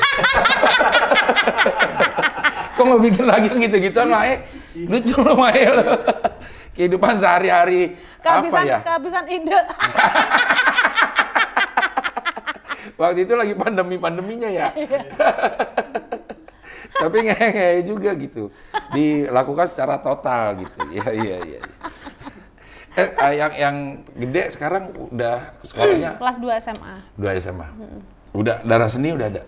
Kok 2.72 2.84
mau 2.86 2.98
bikin 2.98 3.24
lagi 3.24 3.48
yang 3.48 3.60
gitu-gitu, 3.60 4.00
Mae? 4.06 4.44
Lucu 4.86 5.16
loh, 5.18 5.34
Mae. 5.34 5.64
Kehidupan 6.76 7.18
sehari-hari 7.18 7.96
apa 8.20 8.60
ya? 8.62 8.78
kehabisan 8.80 9.24
ide. 9.26 9.52
Waktu 13.00 13.24
itu 13.24 13.32
lagi 13.32 13.56
pandemi-pandeminya 13.56 14.46
ya. 14.46 14.68
Tapi 17.00 17.16
ngehe 17.24 17.80
juga 17.82 18.12
gitu. 18.12 18.52
Dilakukan 18.92 19.72
secara 19.72 19.96
total 19.96 20.60
gitu. 20.60 20.78
Iya, 20.92 21.08
iya, 21.10 21.36
iya. 21.40 21.60
Eh, 22.92 23.08
eh, 23.08 23.32
yang 23.38 23.52
yang 23.56 23.76
gede 24.12 24.52
sekarang 24.52 24.92
udah 25.08 25.56
sekolahnya 25.64 26.10
Kelas 26.20 26.36
2 26.36 26.60
SMA. 26.60 26.94
dua 27.16 27.30
SMA. 27.40 27.66
Udah 28.36 28.60
darah 28.60 28.90
seni 28.92 29.10
udah 29.10 29.26
ada. 29.32 29.42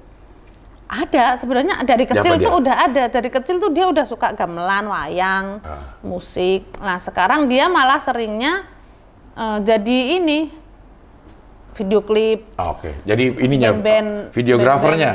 Ada 0.88 1.24
sebenarnya 1.36 1.80
dari 1.82 2.04
kecil 2.04 2.36
dia? 2.36 2.46
tuh 2.46 2.52
udah 2.56 2.76
ada. 2.78 3.02
Dari 3.08 3.28
kecil 3.28 3.56
tuh 3.58 3.68
dia 3.68 3.84
udah 3.84 4.04
suka 4.04 4.32
gamelan, 4.32 4.86
wayang, 4.86 5.60
Ah. 5.60 5.92
musik. 6.00 6.64
Nah, 6.78 6.96
sekarang 6.96 7.46
dia 7.46 7.66
malah 7.68 7.98
seringnya 7.98 8.64
eh, 9.32 9.58
jadi 9.60 9.98
ini 10.16 10.61
video 11.72 12.00
klip 12.00 12.44
Ah, 12.54 12.70
Oke. 12.70 12.92
Jadi 13.02 13.32
ininya 13.38 13.72
Band-band- 13.72 14.30
videografernya 14.30 15.12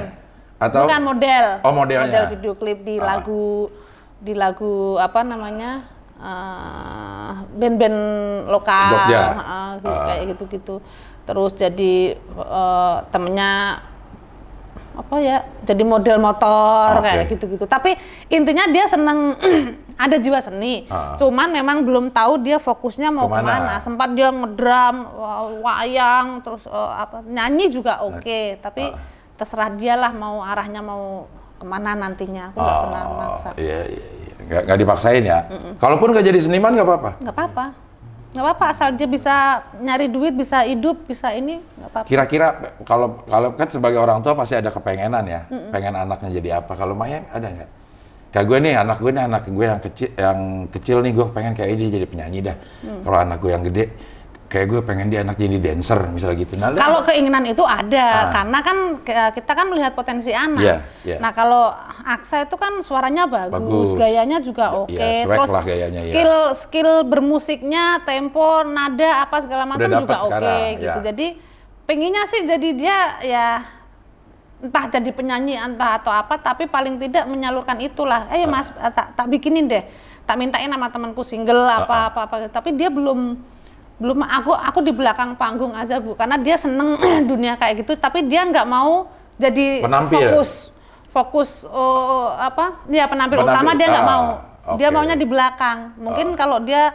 atau 0.58 0.84
Bukan 0.84 1.02
model. 1.04 1.46
Oh, 1.62 1.72
modelnya. 1.72 2.08
Model 2.08 2.26
video 2.32 2.54
klip 2.54 2.82
di 2.82 2.98
Ah. 2.98 3.06
lagu 3.16 3.70
di 4.18 4.34
lagu 4.34 4.74
apa 4.98 5.22
namanya? 5.22 5.72
eh, 6.18 7.32
band-band 7.54 8.00
lokal 8.48 8.90
Jogja. 8.92 9.22
eh, 9.38 9.70
gitu, 9.78 9.94
Ah. 9.94 10.06
kayak 10.08 10.24
gitu-gitu. 10.28 10.76
Terus 11.24 11.52
jadi 11.54 11.96
eh, 12.18 12.96
temennya 13.08 13.78
apa 14.98 15.16
ya? 15.18 15.38
Jadi 15.62 15.84
model 15.84 16.18
motor 16.18 16.98
Oke. 16.98 17.06
kayak 17.06 17.26
gitu-gitu. 17.30 17.64
Tapi 17.64 17.94
intinya 18.28 18.66
dia 18.66 18.84
seneng 18.84 19.38
ada 19.96 20.18
jiwa 20.18 20.40
seni. 20.40 20.86
Ah. 20.88 21.14
Cuman 21.16 21.50
memang 21.50 21.82
belum 21.82 22.10
tahu 22.10 22.42
dia 22.42 22.58
fokusnya 22.58 23.08
mau 23.08 23.26
Ke 23.26 23.38
mana? 23.38 23.42
ke 23.42 23.48
mana. 23.48 23.74
Sempat 23.78 24.10
dia 24.12 24.30
ngedram, 24.30 24.96
wa- 25.08 25.54
wayang, 25.62 26.42
terus 26.42 26.66
eh, 26.66 26.74
apa 26.96 27.22
nyanyi 27.24 27.70
juga 27.70 28.02
oke. 28.02 28.58
Tapi 28.58 28.84
Ah. 28.84 28.98
terserah 29.36 29.70
dia 29.72 29.94
lah 29.94 30.10
mau 30.10 30.42
arahnya 30.42 30.82
mau 30.82 31.30
ke 31.56 31.64
mana 31.64 31.94
nantinya. 31.94 32.50
Aku 32.52 32.58
nggak 32.58 32.78
pernah 32.84 33.04
maksa. 33.16 33.50
Iya, 33.54 33.80
iya, 33.86 34.06
iya. 34.18 34.34
Nggak, 34.40 34.62
nggak 34.66 34.80
dipaksain 34.80 35.24
ya. 35.24 35.40
Kalaupun 35.76 36.10
nggak 36.10 36.26
jadi 36.26 36.40
seniman 36.40 36.74
nggak 36.74 36.86
apa-apa. 36.86 37.12
Nggak 37.20 37.36
apa-apa. 37.36 37.66
Nggak 38.36 38.44
apa-apa 38.44 38.66
asal 38.76 38.92
dia 39.00 39.08
bisa 39.08 39.64
nyari 39.80 40.12
duit, 40.12 40.36
bisa 40.36 40.68
hidup, 40.68 41.08
bisa 41.08 41.32
ini 41.32 41.64
nggak 41.64 41.90
apa-apa. 41.90 42.08
Kira-kira 42.12 42.48
kalau 42.84 43.24
kalau 43.24 43.50
kan 43.56 43.68
sebagai 43.72 44.00
orang 44.04 44.20
tua 44.20 44.36
pasti 44.36 44.60
ada 44.60 44.68
kepengenan 44.68 45.24
ya, 45.26 45.42
pengen 45.72 45.96
anaknya 45.96 46.30
jadi 46.36 46.50
apa. 46.60 46.76
Kalau 46.76 46.94
Maya 46.94 47.24
ada 47.32 47.48
nggak? 47.48 47.70
Kayak 48.28 48.46
gue 48.52 48.58
nih, 48.60 48.74
anak 48.76 48.98
gue 49.00 49.12
nih 49.16 49.24
anak 49.24 49.44
gue 49.48 49.66
yang 49.66 49.82
kecil, 49.82 50.10
yang 50.20 50.40
kecil 50.68 50.98
nih 51.00 51.12
gue 51.16 51.26
pengen 51.32 51.54
kayak 51.56 51.80
dia 51.80 51.90
jadi 51.96 52.08
penyanyi 52.12 52.40
dah. 52.44 52.58
Mm. 52.84 53.02
Kalau 53.08 53.18
anak 53.24 53.38
gue 53.40 53.52
yang 53.56 53.64
gede, 53.64 53.86
kayak 54.48 54.66
gue 54.66 54.80
pengen 54.82 55.08
dia 55.08 55.22
anak 55.22 55.36
jadi 55.36 55.60
dancer 55.60 56.08
misalnya 56.08 56.40
gitu. 56.40 56.56
Nah, 56.56 56.72
Kalau 56.72 57.04
keinginan 57.04 57.44
itu 57.44 57.62
ada, 57.62 58.08
Ah. 58.08 58.24
karena 58.32 58.60
kan 58.62 58.78
ke- 58.98 59.32
kita 59.36 59.52
kan 59.52 59.68
melihat 59.68 59.92
potensi 59.92 60.32
anak. 60.32 60.64
Iya, 60.64 60.78
iya. 61.04 61.18
Nah 61.20 61.32
kalau 61.32 61.68
Aksa 62.08 62.42
itu 62.42 62.56
kan 62.56 62.80
suaranya 62.80 63.28
bagus, 63.28 63.52
Bagus. 63.52 63.90
gayanya 63.94 64.40
juga 64.40 64.72
oke, 64.74 64.96
Iya, 64.96 65.28
swag 65.28 65.36
terus 65.38 65.52
lah 65.52 65.64
gayanya, 65.64 66.00
iya. 66.00 66.08
skill 66.08 66.34
skill 66.56 66.92
bermusiknya, 67.04 67.86
tempo, 68.02 68.64
nada 68.64 69.22
apa 69.22 69.36
segala 69.40 69.68
macam 69.68 69.92
juga 69.92 70.16
oke 70.18 70.32
sekarang, 70.32 70.72
gitu. 70.74 70.88
iya. 70.96 71.04
Jadi 71.04 71.28
pengennya 71.84 72.24
sih 72.26 72.42
jadi 72.44 72.70
dia 72.72 72.98
ya 73.22 73.48
entah 74.58 74.90
jadi 74.90 75.12
penyanyi 75.12 75.54
entah 75.54 76.00
atau 76.00 76.10
apa, 76.10 76.40
tapi 76.40 76.66
paling 76.66 76.98
tidak 76.98 77.28
menyalurkan 77.28 77.78
itulah. 77.78 78.26
Ah. 78.26 78.34
Eh 78.34 78.48
mas, 78.48 78.72
eh, 78.72 78.90
tak, 78.90 79.12
tak 79.12 79.28
bikinin 79.28 79.68
deh, 79.68 79.84
tak 80.24 80.36
mintain 80.36 80.66
sama 80.66 80.88
temanku 80.88 81.22
single 81.22 81.62
Ah, 81.62 81.84
apa 81.84 81.98
apa 82.08 82.20
apa. 82.24 82.36
Tapi 82.48 82.72
dia 82.72 82.88
belum 82.88 83.36
belum 83.98 84.22
aku 84.22 84.54
aku 84.54 84.80
di 84.86 84.94
belakang 84.94 85.34
panggung 85.36 85.74
aja 85.74 85.98
bu. 85.98 86.14
Karena 86.14 86.38
dia 86.38 86.56
seneng 86.58 86.98
dunia 87.32 87.58
kayak 87.58 87.86
gitu 87.86 87.98
tapi 87.98 88.26
dia 88.26 88.46
nggak 88.46 88.68
mau 88.70 89.10
jadi 89.38 89.86
Penampil. 89.86 90.18
fokus 90.18 90.52
fokus 91.10 91.50
oh, 91.66 92.30
apa? 92.38 92.86
Ya 92.92 93.10
penampil, 93.10 93.42
Penampil, 93.42 93.54
utama 93.58 93.72
dia 93.74 93.88
nggak 93.90 94.06
ah, 94.06 94.12
mau. 94.12 94.24
Dia 94.78 94.88
oke. 94.92 94.96
maunya 95.00 95.18
di 95.18 95.28
belakang. 95.28 95.98
Mungkin 95.98 96.38
kalau 96.38 96.62
dia 96.62 96.94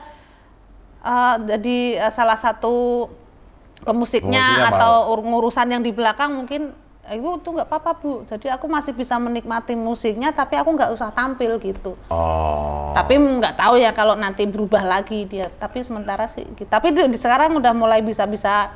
eh, 1.03 1.35
jadi 1.51 1.79
eh, 2.07 2.13
salah 2.13 2.39
satu 2.39 3.09
pemusiknya 3.83 4.63
Pemusiknya 4.63 4.71
atau 4.79 4.95
ur- 5.11 5.27
ngurusan 5.27 5.67
yang 5.75 5.83
di 5.83 5.91
belakang 5.91 6.39
mungkin 6.39 6.71
itu 7.05 7.29
tuh 7.43 7.51
nggak 7.53 7.67
apa-apa 7.67 7.93
bu 7.97 8.23
jadi 8.25 8.55
aku 8.55 8.67
masih 8.67 8.93
bisa 8.93 9.19
menikmati 9.19 9.75
musiknya 9.75 10.31
tapi 10.31 10.55
aku 10.55 10.71
nggak 10.71 10.91
usah 10.93 11.11
tampil 11.11 11.59
gitu 11.59 11.99
Oh. 12.07 12.95
tapi 12.95 13.19
nggak 13.19 13.55
tahu 13.55 13.75
ya 13.77 13.91
kalau 13.91 14.15
nanti 14.15 14.45
berubah 14.45 14.81
lagi 14.81 15.27
dia 15.27 15.51
tapi 15.51 15.83
sementara 15.83 16.27
sih 16.27 16.47
gitu. 16.49 16.65
tapi 16.65 16.91
di, 16.91 17.03
sekarang 17.13 17.53
udah 17.53 17.73
mulai 17.73 18.01
bisa-bisa 18.01 18.71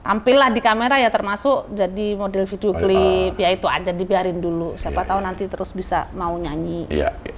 tampil 0.00 0.36
lah 0.36 0.48
di 0.48 0.58
kamera 0.58 0.96
ya 0.96 1.12
termasuk 1.12 1.68
jadi 1.70 2.16
model 2.16 2.48
video 2.48 2.70
Oh, 2.70 2.78
klip 2.78 3.36
ya 3.36 3.48
itu 3.50 3.66
aja 3.66 3.92
dibiarin 3.92 4.38
dulu 4.38 4.72
siapa 4.74 5.04
Iya, 5.04 5.08
tahu 5.12 5.20
iya. 5.20 5.26
nanti 5.26 5.44
terus 5.44 5.70
bisa 5.70 6.08
mau 6.12 6.32
nyanyi 6.34 6.88
Iya. 6.88 7.12
iya. 7.20 7.34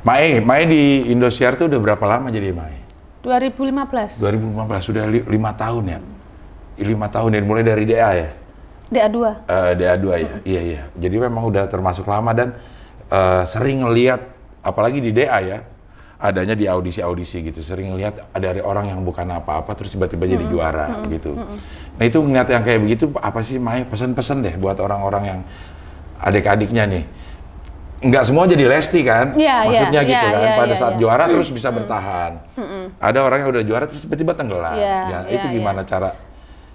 Mae, 0.00 0.36
Mae 0.38 0.64
di 0.64 0.82
Indosiar 1.08 1.54
tuh 1.54 1.66
udah 1.66 1.80
berapa 1.82 2.04
lama 2.06 2.28
jadi 2.28 2.52
Mae? 2.52 2.80
2015 3.20 4.16
2015 4.16 4.80
sudah 4.82 5.04
li- 5.04 5.24
lima 5.26 5.52
tahun 5.52 5.84
ya. 5.86 6.00
Lima 6.76 7.08
tahun 7.08 7.32
dan 7.32 7.44
mulai 7.44 7.62
dari 7.62 7.84
DA 7.84 8.10
ya. 8.14 8.28
DA2 8.88 9.16
Eh, 9.48 9.70
DA2 9.76 10.06
ya. 10.14 10.32
Iya 10.44 10.60
iya. 10.60 10.82
Jadi 10.94 11.16
memang 11.16 11.48
udah 11.48 11.64
termasuk 11.66 12.04
lama 12.04 12.32
dan 12.32 12.52
eh, 13.08 13.42
sering 13.48 13.84
ngelihat 13.84 14.20
apalagi 14.60 15.00
di 15.00 15.10
DA 15.10 15.38
ya. 15.40 15.58
Adanya 16.14 16.56
di 16.56 16.64
audisi-audisi 16.64 17.44
gitu. 17.44 17.60
Sering 17.60 17.92
ngelihat 17.92 18.32
ada 18.32 18.40
dari 18.40 18.64
orang 18.64 18.88
yang 18.88 19.04
bukan 19.04 19.28
apa-apa 19.28 19.76
terus 19.76 19.92
tiba-tiba 19.92 20.24
jadi 20.24 20.44
juara 20.48 21.04
gitu. 21.10 21.36
Nah, 21.36 22.04
itu 22.06 22.16
ngeliat 22.16 22.48
yang 22.48 22.64
kayak 22.64 22.80
begitu 22.80 23.04
apa 23.20 23.44
sih 23.44 23.60
Mai 23.60 23.84
pesan-pesan 23.84 24.40
deh 24.40 24.54
buat 24.56 24.78
orang-orang 24.80 25.22
yang 25.26 25.40
adik-adiknya 26.24 26.88
nih. 26.88 27.04
Nggak 28.04 28.24
semua 28.24 28.44
jadi 28.44 28.64
Lesti 28.68 29.00
kan? 29.04 29.32
Iya, 29.36 29.64
iya, 29.64 29.80
Maksudnya 29.84 30.00
iya, 30.04 30.10
gitu 30.12 30.26
kan. 30.28 30.40
iya, 30.40 30.52
Pada 30.56 30.72
iya, 30.72 30.76
saat 30.80 30.94
iya. 30.96 31.00
juara 31.00 31.24
terus 31.28 31.48
bisa 31.52 31.68
bertahan. 31.72 32.32
Ada 33.00 33.18
orang 33.20 33.38
yang 33.44 33.50
udah 33.52 33.64
juara 33.64 33.84
terus 33.84 34.00
tiba-tiba 34.04 34.32
tenggelam. 34.32 34.76
Iya, 34.76 34.96
Ya, 35.04 35.18
iya, 35.28 35.34
itu 35.40 35.46
iya. 35.50 35.54
gimana 35.60 35.80
cara 35.84 36.08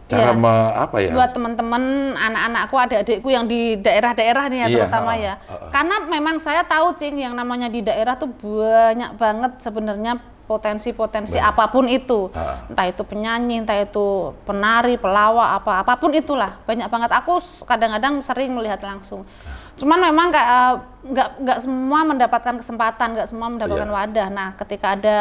cara 0.10 0.22
Iya. 0.28 0.34
me- 0.34 0.74
apa 0.76 0.98
ya? 1.00 1.12
buat 1.14 1.32
teman-teman 1.32 1.84
anak-anakku 2.14 2.76
adik-adikku 2.76 3.30
yang 3.30 3.46
di 3.46 3.78
daerah-daerah 3.78 4.44
nih 4.48 4.58
ya 4.58 4.66
Iya, 4.66 4.76
terutama 4.76 5.12
ya 5.14 5.34
ha, 5.38 5.54
ha. 5.56 5.68
karena 5.70 5.96
memang 6.04 6.36
saya 6.38 6.62
tahu 6.64 6.92
cing 6.94 7.16
yang 7.16 7.32
namanya 7.32 7.68
di 7.68 7.80
daerah 7.80 8.14
tuh 8.14 8.34
banyak 8.34 9.14
banget 9.16 9.52
sebenarnya 9.60 10.18
potensi-potensi 10.44 11.38
apa 11.40 11.70
pun 11.70 11.86
itu 11.86 12.26
Ha. 12.30 12.66
entah 12.68 12.86
itu 12.86 13.02
penyanyi 13.04 13.62
entah 13.62 13.78
itu 13.78 14.06
penari 14.44 14.98
pelawak 14.98 15.56
apa 15.56 15.72
apa 15.80 15.94
pun 15.96 16.10
itulah 16.12 16.58
banyak 16.64 16.86
banget 16.86 17.12
aku 17.12 17.38
kadang-kadang 17.64 18.18
sering 18.20 18.50
melihat 18.50 18.82
langsung 18.82 19.30
cuman 19.76 20.00
memang 20.04 20.26
nggak 20.28 20.48
eh, 20.50 20.74
nggak 21.08 21.30
nggak 21.40 21.58
semua 21.60 22.00
mendapatkan 22.04 22.56
kesempatan 22.58 23.08
nggak 23.14 23.30
semua 23.30 23.48
mendapatkan 23.48 23.86
Iya. 23.86 23.96
wadah 23.96 24.28
nah 24.28 24.50
ketika 24.58 24.88
ada 24.92 25.18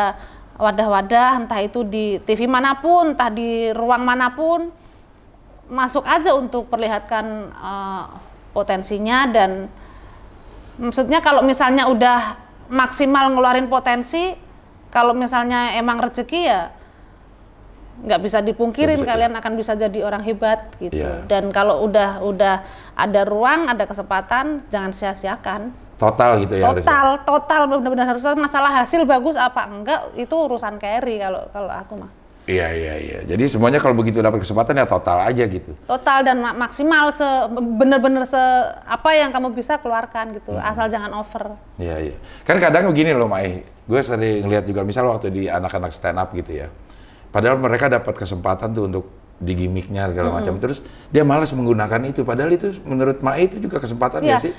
wadah-wadah 0.56 1.38
entah 1.38 1.60
itu 1.60 1.84
di 1.84 2.18
TV 2.20 2.44
mana 2.44 2.74
pun 2.74 3.12
entah 3.12 3.28
di 3.28 3.70
ruang 3.70 4.02
mana 4.02 4.32
pun 4.32 4.72
masuk 5.68 6.04
aja 6.04 6.32
untuk 6.34 6.66
perlihatkan 6.72 7.26
eh, 7.52 8.04
potensinya 8.56 9.28
dan 9.28 9.68
maksudnya 10.80 11.20
kalau 11.20 11.44
misalnya 11.44 11.86
udah 11.86 12.40
maksimal 12.68 13.32
ngeluarin 13.32 13.68
potensi 13.68 14.32
kalau 14.88 15.12
misalnya 15.12 15.76
emang 15.76 16.00
rezeki 16.00 16.40
ya 16.40 16.72
nggak 17.98 18.20
bisa 18.22 18.38
dipungkirin 18.46 19.02
bisa, 19.02 19.10
kalian 19.10 19.32
akan 19.34 19.52
bisa 19.58 19.72
jadi 19.74 20.06
orang 20.06 20.22
hebat 20.22 20.70
gitu. 20.78 21.02
Iya. 21.02 21.26
Dan 21.26 21.50
kalau 21.50 21.82
udah 21.82 22.22
udah 22.22 22.62
ada 22.94 23.20
ruang, 23.26 23.66
ada 23.66 23.90
kesempatan, 23.90 24.70
jangan 24.70 24.94
sia-siakan. 24.94 25.74
Total 25.98 26.38
gitu 26.38 26.62
ya 26.62 26.70
harusnya. 26.70 26.86
Total, 26.86 27.08
total 27.26 27.60
benar-benar 27.66 28.06
harus 28.14 28.22
masalah 28.38 28.70
hasil 28.70 29.02
bagus 29.02 29.34
apa 29.34 29.66
enggak 29.66 30.14
itu 30.14 30.30
urusan 30.30 30.78
carry 30.78 31.18
kalau 31.18 31.42
kalau 31.50 31.72
aku 31.74 31.92
mah. 31.98 32.10
Iya 32.48 32.68
iya 32.72 32.94
iya. 32.96 33.18
Jadi 33.28 33.44
semuanya 33.44 33.76
kalau 33.76 33.92
begitu 33.92 34.24
dapat 34.24 34.40
kesempatan 34.40 34.72
ya 34.72 34.88
total 34.88 35.20
aja 35.20 35.44
gitu. 35.44 35.76
Total 35.84 36.24
dan 36.24 36.40
ma- 36.40 36.56
maksimal 36.56 37.12
se 37.12 37.28
bener-bener 37.52 38.24
se 38.24 38.40
apa 38.80 39.12
yang 39.12 39.28
kamu 39.28 39.52
bisa 39.52 39.76
keluarkan 39.76 40.32
gitu. 40.32 40.56
Hmm. 40.56 40.64
Asal 40.64 40.88
jangan 40.88 41.12
over. 41.12 41.60
Iya 41.76 42.08
iya. 42.08 42.16
Kan 42.48 42.56
kadang 42.56 42.88
begini 42.88 43.12
loh 43.12 43.28
Mai, 43.28 43.60
gue 43.62 44.00
sering 44.00 44.48
lihat 44.48 44.64
juga 44.64 44.80
misal 44.80 45.04
waktu 45.04 45.28
di 45.28 45.42
anak-anak 45.44 45.92
stand 45.92 46.16
up 46.16 46.32
gitu 46.32 46.64
ya. 46.64 46.72
Padahal 47.28 47.60
mereka 47.60 47.92
dapat 47.92 48.16
kesempatan 48.16 48.72
tuh 48.72 48.88
untuk 48.88 49.04
di 49.36 49.52
gimmicknya 49.54 50.08
segala 50.08 50.40
macam. 50.40 50.56
Terus 50.56 50.80
dia 51.12 51.28
malas 51.28 51.52
menggunakan 51.52 52.00
itu. 52.08 52.24
Padahal 52.24 52.48
itu 52.48 52.72
menurut 52.80 53.20
Mai 53.20 53.44
itu 53.44 53.60
juga 53.60 53.76
kesempatan 53.76 54.24
Iya. 54.24 54.40
ya 54.40 54.48
sih? 54.48 54.52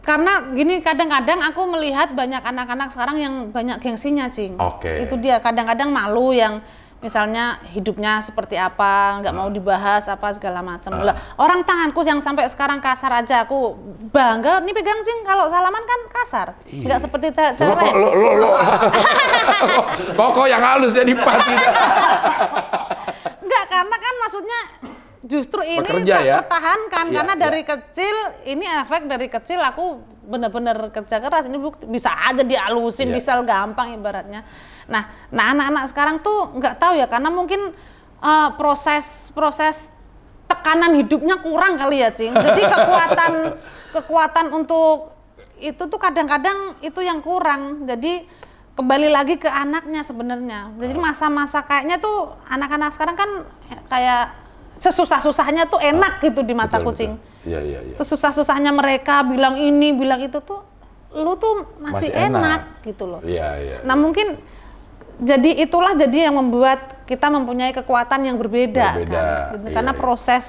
Karena 0.00 0.50
gini 0.50 0.80
kadang-kadang 0.80 1.44
aku 1.44 1.62
melihat 1.70 2.10
banyak 2.10 2.40
anak-anak 2.40 2.90
sekarang 2.90 3.20
yang 3.20 3.34
banyak 3.52 3.78
gengsinya, 3.78 4.26
Cing. 4.32 4.56
Oke. 4.56 5.04
Itu 5.04 5.14
dia 5.14 5.38
kadang-kadang 5.38 5.92
malu 5.92 6.32
yang 6.32 6.64
misalnya 7.00 7.58
hidupnya 7.72 8.20
seperti 8.20 8.60
apa, 8.60 9.20
nggak 9.24 9.34
mau 9.34 9.48
dibahas 9.48 10.06
apa 10.08 10.32
segala 10.36 10.60
macam. 10.60 10.92
Ah. 11.00 11.12
Lah, 11.12 11.16
orang 11.40 11.64
tanganku 11.64 12.04
yang 12.04 12.20
sampai 12.20 12.46
sekarang 12.48 12.78
kasar 12.78 13.24
aja 13.24 13.44
aku 13.44 13.76
bangga. 14.12 14.60
Ini 14.60 14.72
pegang 14.76 15.00
Cing 15.00 15.24
kalau 15.24 15.48
salaman 15.48 15.84
kan 15.84 16.00
kasar. 16.12 16.48
Nggak 16.68 17.00
seperti 17.00 17.32
cewek. 17.32 17.92
lo 17.96 18.10
lo 18.12 18.30
lo. 18.36 18.50
kok 20.30 20.46
yang 20.46 20.62
halus 20.62 20.92
jadi 20.94 21.12
pas 21.16 21.40
gitu. 21.42 21.70
Enggak, 23.40 23.64
karena 23.66 23.96
kan 23.98 24.14
maksudnya 24.22 24.60
justru 25.30 25.62
ini 25.62 25.78
Pekerja 25.86 26.16
ya? 26.20 26.36
tertahankan 26.42 27.04
Iya, 27.06 27.14
karena 27.22 27.34
iya. 27.38 27.42
dari 27.46 27.62
kecil 27.62 28.16
ini 28.44 28.66
efek 28.66 29.06
dari 29.06 29.30
kecil 29.30 29.62
aku 29.62 30.02
bener-bener 30.26 30.90
kerja 30.90 31.22
keras 31.22 31.46
ini 31.46 31.58
bisa 31.86 32.10
aja 32.10 32.42
dialusin 32.42 33.14
Iya. 33.14 33.16
bisa 33.16 33.32
gampang 33.46 33.94
ibaratnya. 33.94 34.42
Nah, 34.90 35.06
nah 35.30 35.54
anak-anak 35.54 35.84
sekarang 35.86 36.16
tuh 36.18 36.50
nggak 36.58 36.82
tahu 36.82 36.98
ya 36.98 37.06
karena 37.06 37.30
mungkin 37.30 37.70
eh, 38.20 38.48
proses 38.58 39.30
proses 39.30 39.86
tekanan 40.50 40.98
hidupnya 40.98 41.38
kurang 41.38 41.78
kali 41.78 42.02
ya, 42.02 42.10
Cing. 42.10 42.34
Jadi 42.34 42.62
kekuatan 42.74 43.32
kekuatan 43.94 44.46
untuk 44.50 45.14
itu 45.62 45.82
tuh 45.86 46.00
kadang-kadang 46.02 46.74
itu 46.82 46.98
yang 47.06 47.22
kurang. 47.22 47.86
Jadi 47.86 48.26
kembali 48.74 49.08
lagi 49.12 49.38
ke 49.38 49.46
anaknya 49.46 50.02
sebenarnya. 50.02 50.74
Jadi 50.74 50.94
Ah. 50.98 51.02
masa-masa 51.06 51.62
kayaknya 51.62 52.02
tuh 52.02 52.34
anak-anak 52.50 52.90
sekarang 52.96 53.14
kan 53.14 53.30
kayak 53.86 54.39
sesusah-susahnya 54.80 55.68
tuh 55.68 55.76
enak 55.78 56.24
gitu 56.24 56.40
di 56.40 56.56
mata 56.56 56.80
Betul, 56.80 56.86
kucing. 56.90 57.12
Iya 57.44 57.60
iya 57.60 57.78
iya. 57.84 57.94
Sesusah-susahnya 57.94 58.72
mereka 58.72 59.20
bilang 59.22 59.60
ini, 59.60 59.92
bilang 59.92 60.24
itu 60.24 60.40
tuh 60.40 60.64
lu 61.12 61.36
tuh 61.36 61.66
masih, 61.82 62.08
Masih 62.08 62.10
enak. 62.16 62.40
enak. 62.40 62.60
gitu 62.88 63.04
loh. 63.04 63.20
Iya 63.20 63.48
iya. 63.60 63.76
Nah 63.84 63.94
mungkin 63.94 64.40
jadi 65.20 65.60
itulah 65.60 65.92
jadi 65.92 66.32
yang 66.32 66.40
membuat 66.40 67.04
kita 67.04 67.28
mempunyai 67.28 67.76
kekuatan 67.76 68.24
yang 68.24 68.40
berbeda, 68.40 69.04
Berbeda, 69.04 69.20
kan. 69.20 69.52
Gitu. 69.52 69.66
iya, 69.68 69.74
Karena 69.76 69.92
iya. 69.92 70.00
proses 70.00 70.44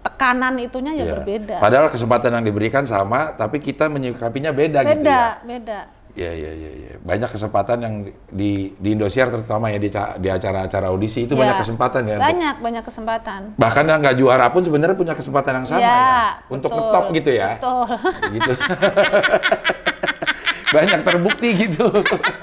tekanan 0.00 0.54
itunya 0.56 0.92
ya 0.94 1.04
Iya. 1.04 1.12
berbeda. 1.18 1.56
Padahal 1.60 1.86
kesempatan 1.90 2.30
yang 2.40 2.44
diberikan 2.46 2.86
sama, 2.86 3.34
tapi 3.34 3.58
kita 3.58 3.90
menyikapinya 3.90 4.54
beda, 4.54 4.78
gitu 4.86 4.88
ya. 4.88 4.96
beda, 4.96 5.20
beda. 5.44 5.80
Iya 6.16 6.32
iya 6.32 6.50
iya. 6.50 6.70
iya. 6.72 6.90
Banyak 6.98 7.28
kesempatan 7.28 7.76
yang 7.78 7.94
di 8.26 8.72
di 8.74 8.88
Indosiar 8.90 9.28
terutama 9.28 9.68
ya 9.68 9.76
di 9.76 9.86
ca- 9.86 10.16
di 10.16 10.26
acara-acara 10.26 10.88
audisi 10.88 11.22
itu 11.22 11.30
Ya, 11.30 11.38
banyak 11.38 11.56
kesempatan 11.60 12.00
ya. 12.02 12.14
untuk- 12.14 12.24
Banyak, 12.26 12.54
banyak 12.58 12.82
kesempatan. 12.82 13.40
bahkan 13.54 13.84
yang 13.84 13.98
nggak 14.00 14.16
juara 14.16 14.46
pun 14.48 14.62
sebenarnya 14.62 14.94
punya 14.94 15.12
kesempatan 15.12 15.54
yang 15.54 15.66
sama 15.66 15.78
Ya, 15.78 15.92
ya. 15.92 16.26
Untuk 16.48 16.66
betul, 16.66 16.82
ngetop 16.82 17.04
gitu 17.12 17.30
ya. 17.30 17.46
Betul. 17.54 17.84
Gitu. 18.32 18.50
banyak 20.72 20.98
terbukti 21.02 21.48
gitu. 21.58 21.86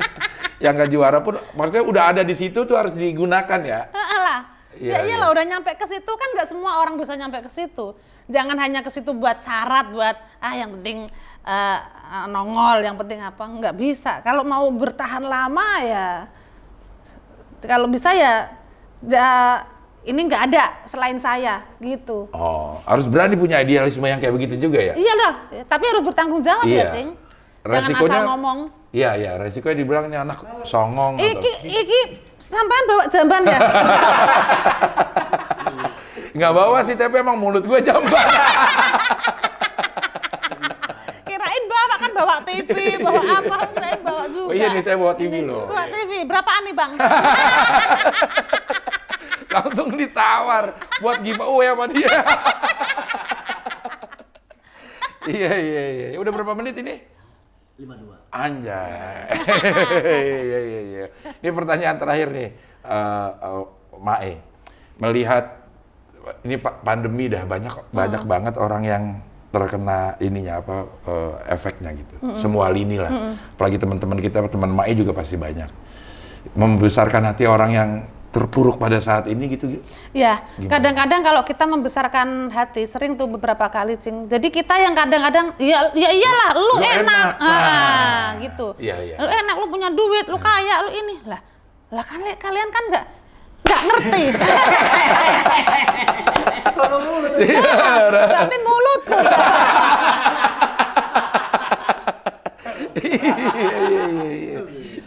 yang 0.64 0.74
nggak 0.74 0.90
juara 0.90 1.20
pun 1.20 1.36
maksudnya 1.52 1.84
udah 1.84 2.04
ada 2.08 2.22
di 2.22 2.32
situ 2.32 2.64
tuh 2.64 2.74
harus 2.74 2.92
digunakan 2.94 3.60
ya. 3.60 3.88
Alah. 3.90 4.40
Iya, 4.74 4.96
ya 4.96 4.98
iyalah 5.06 5.30
udah 5.30 5.44
nyampe 5.46 5.70
ke 5.72 5.86
situ 5.86 6.10
kan 6.10 6.28
nggak 6.32 6.48
semua 6.48 6.78
orang 6.78 6.96
bisa 6.96 7.14
nyampe 7.14 7.40
ke 7.40 7.48
situ. 7.48 7.94
Jangan 8.26 8.56
hanya 8.56 8.80
ke 8.80 8.88
situ 8.88 9.12
buat 9.12 9.40
syarat 9.40 9.90
buat 9.90 10.14
ah 10.40 10.54
yang 10.54 10.74
penting 10.74 11.06
eh, 11.44 11.78
nongol, 12.26 12.80
yang 12.80 12.96
penting 12.96 13.20
apa 13.20 13.44
nggak 13.44 13.74
bisa. 13.74 14.22
Kalau 14.22 14.42
mau 14.42 14.66
bertahan 14.70 15.22
lama 15.22 15.68
ya 15.80 16.10
kalau 17.64 17.88
bisa 17.88 18.12
ya, 18.12 18.52
ja- 19.02 19.64
ini 20.04 20.28
nggak 20.28 20.52
ada 20.52 20.84
selain 20.84 21.16
saya 21.16 21.64
gitu. 21.80 22.28
Oh, 22.30 22.76
harus 22.84 23.08
berani 23.08 23.40
punya 23.40 23.64
idealisme 23.64 24.04
yang 24.04 24.20
kayak 24.20 24.36
begitu 24.36 24.60
juga 24.60 24.76
ya. 24.76 24.94
Iya 24.94 25.14
lah, 25.16 25.34
tapi 25.64 25.88
harus 25.88 26.04
bertanggung 26.04 26.44
jawab 26.44 26.68
Iya. 26.68 26.84
ya, 26.84 26.92
Cing. 26.92 27.10
Jangan 27.64 27.80
Resikonya 27.80 28.12
asal 28.12 28.28
ngomong. 28.28 28.60
Iya, 28.92 29.12
iya, 29.16 29.32
resikonya 29.40 29.78
dibilang 29.80 30.06
ini 30.06 30.18
anak 30.20 30.38
songong 30.68 31.16
atau 31.16 31.24
Iki, 31.24 31.52
iki, 31.66 32.00
sampean 32.38 32.84
bawa 32.84 33.04
jamban 33.08 33.42
ya? 33.48 33.60
nggak 36.36 36.52
bawa 36.52 36.78
sih, 36.84 36.94
tapi 36.94 37.16
emang 37.18 37.40
mulut 37.40 37.64
gue 37.64 37.80
jamban. 37.80 38.12
bawa 42.24 42.40
TV, 42.48 42.72
bawa 43.04 43.22
apa, 43.44 43.58
kirain 43.76 44.00
bawa 44.00 44.24
juga. 44.32 44.50
Oh 44.50 44.56
iya 44.56 44.68
nih, 44.72 44.82
saya 44.82 44.96
bawa 44.96 45.14
TV 45.20 45.44
loh. 45.44 45.68
Bawa 45.68 45.86
TV, 45.92 46.12
berapaan 46.24 46.62
nih 46.64 46.76
bang? 46.76 46.92
Langsung 49.54 49.90
ditawar 49.94 50.66
buat 51.04 51.18
giveaway 51.22 51.68
sama 51.70 51.86
dia. 51.92 52.10
iya, 55.36 55.52
iya, 55.60 55.84
iya. 55.92 56.08
Udah 56.18 56.32
berapa 56.32 56.56
menit 56.58 56.80
ini? 56.80 56.96
52. 57.78 58.34
Anjay. 58.34 58.94
Iya, 60.34 60.60
iya, 60.60 60.82
iya. 60.82 61.06
Ini 61.44 61.50
pertanyaan 61.54 61.98
terakhir 62.00 62.28
nih, 62.32 62.50
eh, 62.86 63.30
eh, 63.30 63.64
Mae. 64.00 64.34
Melihat 64.98 65.46
ini 66.48 66.56
pa- 66.56 66.80
pandemi 66.80 67.28
dah 67.28 67.44
banyak 67.44 67.92
banyak 67.92 68.24
banget 68.24 68.56
orang 68.56 68.84
yang 68.88 69.04
terkena 69.54 70.18
ininya 70.18 70.58
apa 70.66 70.90
eh, 71.06 71.54
efeknya 71.54 71.94
gitu. 71.94 72.14
Semua 72.42 72.74
lini 72.74 72.98
lah. 72.98 73.38
Apalagi 73.54 73.78
teman-teman 73.78 74.18
kita, 74.18 74.42
teman 74.50 74.74
Mae 74.74 74.98
juga 74.98 75.14
pasti 75.14 75.38
banyak. 75.38 75.70
Membesarkan 76.58 77.30
hati 77.30 77.46
orang 77.46 77.72
yang 77.72 77.90
terpuruk 78.34 78.82
pada 78.82 78.98
saat 78.98 79.30
ini 79.30 79.46
gitu. 79.46 79.78
Ya, 80.10 80.42
kadang-kadang 80.58 81.22
kalau 81.22 81.46
kita 81.46 81.70
membesarkan 81.70 82.50
hati, 82.50 82.90
sering 82.90 83.14
tuh 83.14 83.30
beberapa 83.30 83.70
kali, 83.70 83.94
Cing. 84.02 84.26
Jadi 84.26 84.50
kita 84.50 84.74
yang 84.82 84.98
kadang-kadang, 84.98 85.54
ya, 85.62 85.94
ya 85.94 86.10
iyalah, 86.10 86.58
lu, 86.58 86.66
Lu 86.66 86.76
enak, 86.82 87.06
enak. 87.06 87.30
Ah, 87.38 87.46
Nah. 87.46 88.28
gitu. 88.42 88.74
Iya, 88.82 88.98
iya. 89.06 89.16
Lu 89.22 89.30
enak, 89.30 89.56
lu 89.62 89.66
punya 89.70 89.94
duit, 89.94 90.26
lu 90.26 90.42
kaya, 90.42 90.82
lu 90.82 90.98
ini, 90.98 91.22
lah, 91.30 91.38
lah 91.94 92.02
kan 92.02 92.26
kalian 92.26 92.74
kan 92.74 92.84
nggak 92.90 93.06
nggak 93.64 93.82
ngerti. 93.84 94.24
Sono 96.74 96.98
mulu. 97.00 97.28
Berarti 97.38 98.58
mulutku. 98.60 99.18
Iya, 102.94 103.34
iya, 103.90 104.06
iya, 104.30 104.60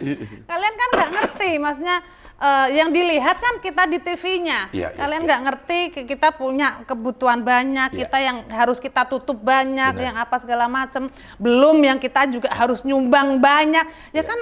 iya. 0.03 0.15
Kalian 0.43 0.73
kan 0.75 0.89
nggak 0.93 1.09
ngerti, 1.15 1.49
maksudnya 1.57 1.95
eh, 2.37 2.67
yang 2.75 2.89
dilihat 2.91 3.37
kan 3.39 3.55
kita 3.59 3.83
di 3.87 3.97
TV-nya. 3.97 4.67
Iya, 4.69 4.91
iya, 4.91 4.93
Kalian 4.93 5.21
iya. 5.23 5.27
nggak 5.27 5.41
ngerti 5.47 5.79
ki- 5.91 6.05
kita 6.05 6.27
punya 6.31 6.83
kebutuhan 6.83 7.41
banyak, 7.41 7.89
Iya. 7.91 7.97
kita 8.05 8.17
yang 8.19 8.37
harus 8.51 8.77
kita 8.77 9.03
tutup 9.03 9.39
banyak, 9.39 9.91
Benar. 9.93 10.03
yang 10.03 10.15
apa 10.17 10.35
segala 10.37 10.65
macam. 10.67 11.07
Belum 11.37 11.75
yang 11.79 11.97
kita 11.97 12.27
juga 12.27 12.49
harus 12.51 12.83
nyumbang 12.83 13.39
banyak. 13.39 13.85
Ya 14.11 14.21
kan 14.21 14.37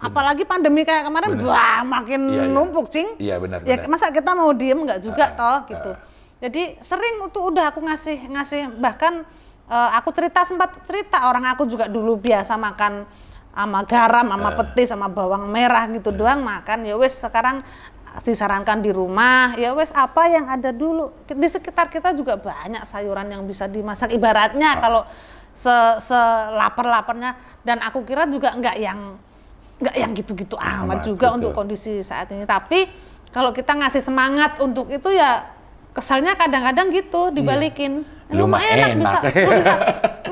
apalagi 0.00 0.42
pandemi 0.42 0.82
kayak 0.82 1.04
kemarin, 1.04 1.36
Benar. 1.36 1.46
wah 1.46 1.80
makin 1.84 2.20
Iya, 2.26 2.42
iya. 2.42 2.50
numpuk, 2.50 2.88
Cing. 2.88 3.08
Iya, 3.20 3.36
benar, 3.36 3.60
Ya 3.62 3.76
benar. 3.76 3.88
masa 3.88 4.08
kita 4.08 4.32
mau 4.32 4.50
diem 4.50 4.76
nggak 4.76 5.00
juga 5.00 5.24
Ah, 5.28 5.36
toh 5.36 5.44
ah, 5.46 5.58
gitu. 5.68 5.90
ah. 5.92 5.98
Jadi 6.40 6.62
sering 6.80 7.20
tuh 7.28 7.52
udah 7.52 7.68
aku 7.68 7.84
ngasih 7.84 8.32
ngasih 8.32 8.62
bahkan 8.80 9.28
eh, 9.68 9.90
aku 9.94 10.08
cerita 10.10 10.42
sempat 10.42 10.82
cerita 10.82 11.28
orang 11.28 11.46
aku 11.46 11.62
juga 11.62 11.84
dulu 11.86 12.16
biasa 12.16 12.56
makan 12.56 13.04
sama 13.50 13.84
garam, 13.84 14.26
sama 14.26 14.48
Ah. 14.48 14.56
petis, 14.56 14.88
sama 14.88 15.06
bawang 15.06 15.46
merah 15.46 15.84
gitu 15.86 16.10
doang 16.10 16.40
makan. 16.40 16.82
Ya 16.82 16.96
wes 16.96 17.14
sekarang 17.14 17.60
disarankan 18.20 18.80
di 18.80 18.90
rumah. 18.90 19.54
Ya 19.54 19.70
wes 19.70 19.92
apa 19.92 20.26
yang 20.26 20.48
ada 20.48 20.72
dulu 20.72 21.14
di 21.24 21.46
sekitar 21.46 21.86
kita 21.86 22.10
juga 22.10 22.34
banyak 22.34 22.82
sayuran 22.82 23.30
yang 23.30 23.46
bisa 23.46 23.68
dimasak. 23.68 24.10
Ibaratnya 24.10 24.74
Ah. 24.74 24.80
kalau 24.80 25.02
se 25.52 25.70
lapar-laparnya 26.50 27.36
dan 27.60 27.78
aku 27.78 28.02
kira 28.02 28.24
juga 28.26 28.54
nggak 28.54 28.76
yang 28.80 29.18
nggak 29.80 29.96
yang 29.96 30.12
gitu-gitu 30.12 30.56
amat 30.60 31.00
Amat, 31.00 31.08
juga 31.08 31.26
untuk 31.32 31.56
kondisi 31.56 32.04
saat 32.04 32.28
ini. 32.30 32.44
Tapi 32.44 32.86
kalau 33.32 33.50
kita 33.50 33.72
ngasih 33.74 34.04
semangat 34.04 34.60
untuk 34.60 34.92
itu 34.92 35.08
ya 35.10 35.48
kesalnya 35.96 36.36
kadang-kadang 36.36 36.92
gitu 36.92 37.32
dibalikin. 37.32 38.04
Lu 38.30 38.46
mah 38.46 38.62
mah 38.62 38.62
enak. 38.62 38.94
bisa, 38.94 39.18
bisa, 39.26 39.74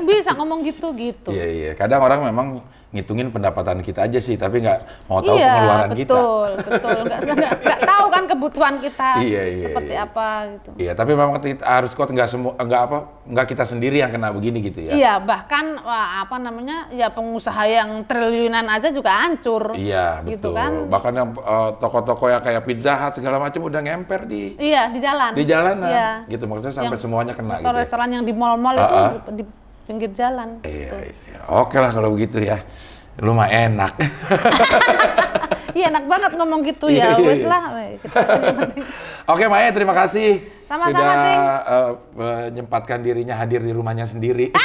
bisa 0.07 0.31
ngomong 0.39 0.63
gitu 0.63 0.95
gitu. 0.95 1.35
Iya 1.35 1.47
iya. 1.51 1.71
Kadang 1.75 1.99
orang 1.99 2.23
memang 2.23 2.63
ngitungin 2.89 3.29
pendapatan 3.29 3.79
kita 3.79 4.03
aja 4.03 4.17
sih, 4.17 4.33
tapi 4.33 4.59
nggak 4.59 4.79
mau 5.05 5.21
tahu 5.21 5.37
iya, 5.37 5.53
pengeluaran 5.53 5.91
kita. 5.93 6.09
betul, 6.09 6.49
betul. 6.57 6.99
Nggak, 7.29 7.79
tahu 7.85 8.05
kan 8.07 8.23
kebutuhan 8.25 8.75
kita 8.77 9.09
Iya, 9.29 9.43
iya, 9.47 9.63
seperti 9.63 9.93
iya. 9.93 10.03
apa 10.03 10.27
gitu. 10.49 10.69
Iya, 10.75 10.91
tapi 10.93 11.11
memang 11.11 11.37
kita 11.37 11.61
harus 11.61 11.93
kuat 11.93 12.09
nggak 12.09 12.25
semua 12.25 12.53
nggak 12.55 12.81
apa 12.81 12.97
nggak 13.29 13.45
kita 13.47 13.63
sendiri 13.63 13.97
yang 13.97 14.09
kena 14.09 14.29
begini 14.29 14.57
gitu 14.63 14.79
ya. 14.81 14.91
Iya, 14.91 15.13
bahkan 15.19 15.77
wah, 15.79 16.19
apa 16.19 16.35
namanya 16.35 16.89
ya 16.89 17.09
pengusaha 17.09 17.61
yang 17.63 18.01
triliunan 18.03 18.65
aja 18.65 18.89
juga 18.89 19.13
hancur. 19.19 19.77
Iya, 19.77 20.25
Gitu 20.25 20.49
betul. 20.49 20.57
kan? 20.57 20.71
Bahkan 20.89 21.13
yang 21.13 21.27
eh, 21.35 21.69
toko-toko 21.77 22.25
yang 22.25 22.41
kayak 22.41 22.65
Pizza 22.65 22.93
Hut 22.95 23.13
segala 23.13 23.37
macam 23.37 23.61
udah 23.61 23.79
ngemper 23.79 24.25
di 24.25 24.57
Iya 24.57 24.89
di 24.89 24.97
jalan. 24.97 25.31
di 25.37 25.43
jalanan. 25.45 25.85
Iya. 25.85 26.09
Gitu 26.27 26.43
maksudnya 26.43 26.73
sampai 26.73 26.97
Yang 26.97 27.05
semuanya 27.05 27.33
kena 27.33 27.53
gitu. 27.53 27.53
ya. 27.53 27.61
Restoran-restoran 27.61 28.09
yang 28.09 28.23
di 28.23 28.33
mall-mall 28.33 28.75
Ah, 28.75 28.81
itu 28.81 28.95
ah. 28.95 29.09
di, 29.29 29.41
di 29.41 29.43
pinggir 29.89 30.13
jalan. 30.13 30.61
Iya, 30.61 30.85
gitu. 30.85 30.95
iya. 31.01 31.39
Oke 31.49 31.81
lah 31.81 31.89
kalau 31.89 32.13
begitu 32.13 32.37
ya. 32.37 32.61
Lumayan 33.17 33.73
enak. 33.73 33.93
Iya 35.69 35.93
enak 35.93 36.09
banget 36.09 36.31
ngomong 36.33 36.65
gitu 36.65 36.89
Iya, 36.89 37.13
ya, 37.13 37.21
iya, 37.21 37.27
wes 37.29 37.45
iya. 37.45 37.47
lah. 37.47 37.63
gitu. 37.77 38.09
Oke 39.31 39.45
Maya, 39.45 39.69
terima 39.69 39.93
kasih 39.93 40.41
Sama-sama, 40.65 40.97
sudah 40.97 41.15
Cing. 41.21 41.41
eh, 41.45 41.91
menyempatkan 42.17 42.99
dirinya 43.05 43.37
hadir 43.37 43.61
di 43.61 43.69
rumahnya 43.69 44.09
sendiri. 44.09 44.49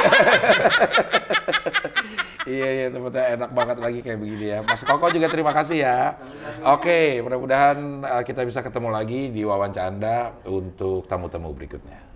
iya 2.50 2.68
iya 2.74 2.86
tempatnya 2.90 3.24
enak 3.38 3.50
banget 3.54 3.76
lagi 3.78 3.98
kayak 4.02 4.18
begini 4.18 4.46
ya. 4.56 4.58
Mas 4.66 4.82
Koko 4.82 5.06
juga 5.12 5.30
terima 5.30 5.52
kasih 5.54 5.86
ya. 5.86 6.18
Oke, 6.66 7.22
mudah-mudahan 7.22 7.78
eh, 8.04 8.22
kita 8.26 8.42
bisa 8.42 8.60
ketemu 8.64 8.90
lagi 8.90 9.30
di 9.30 9.46
wawancara 9.46 9.88
Anda 9.88 10.34
untuk 10.44 11.06
tamu-tamu 11.06 11.54
berikutnya. 11.54 12.09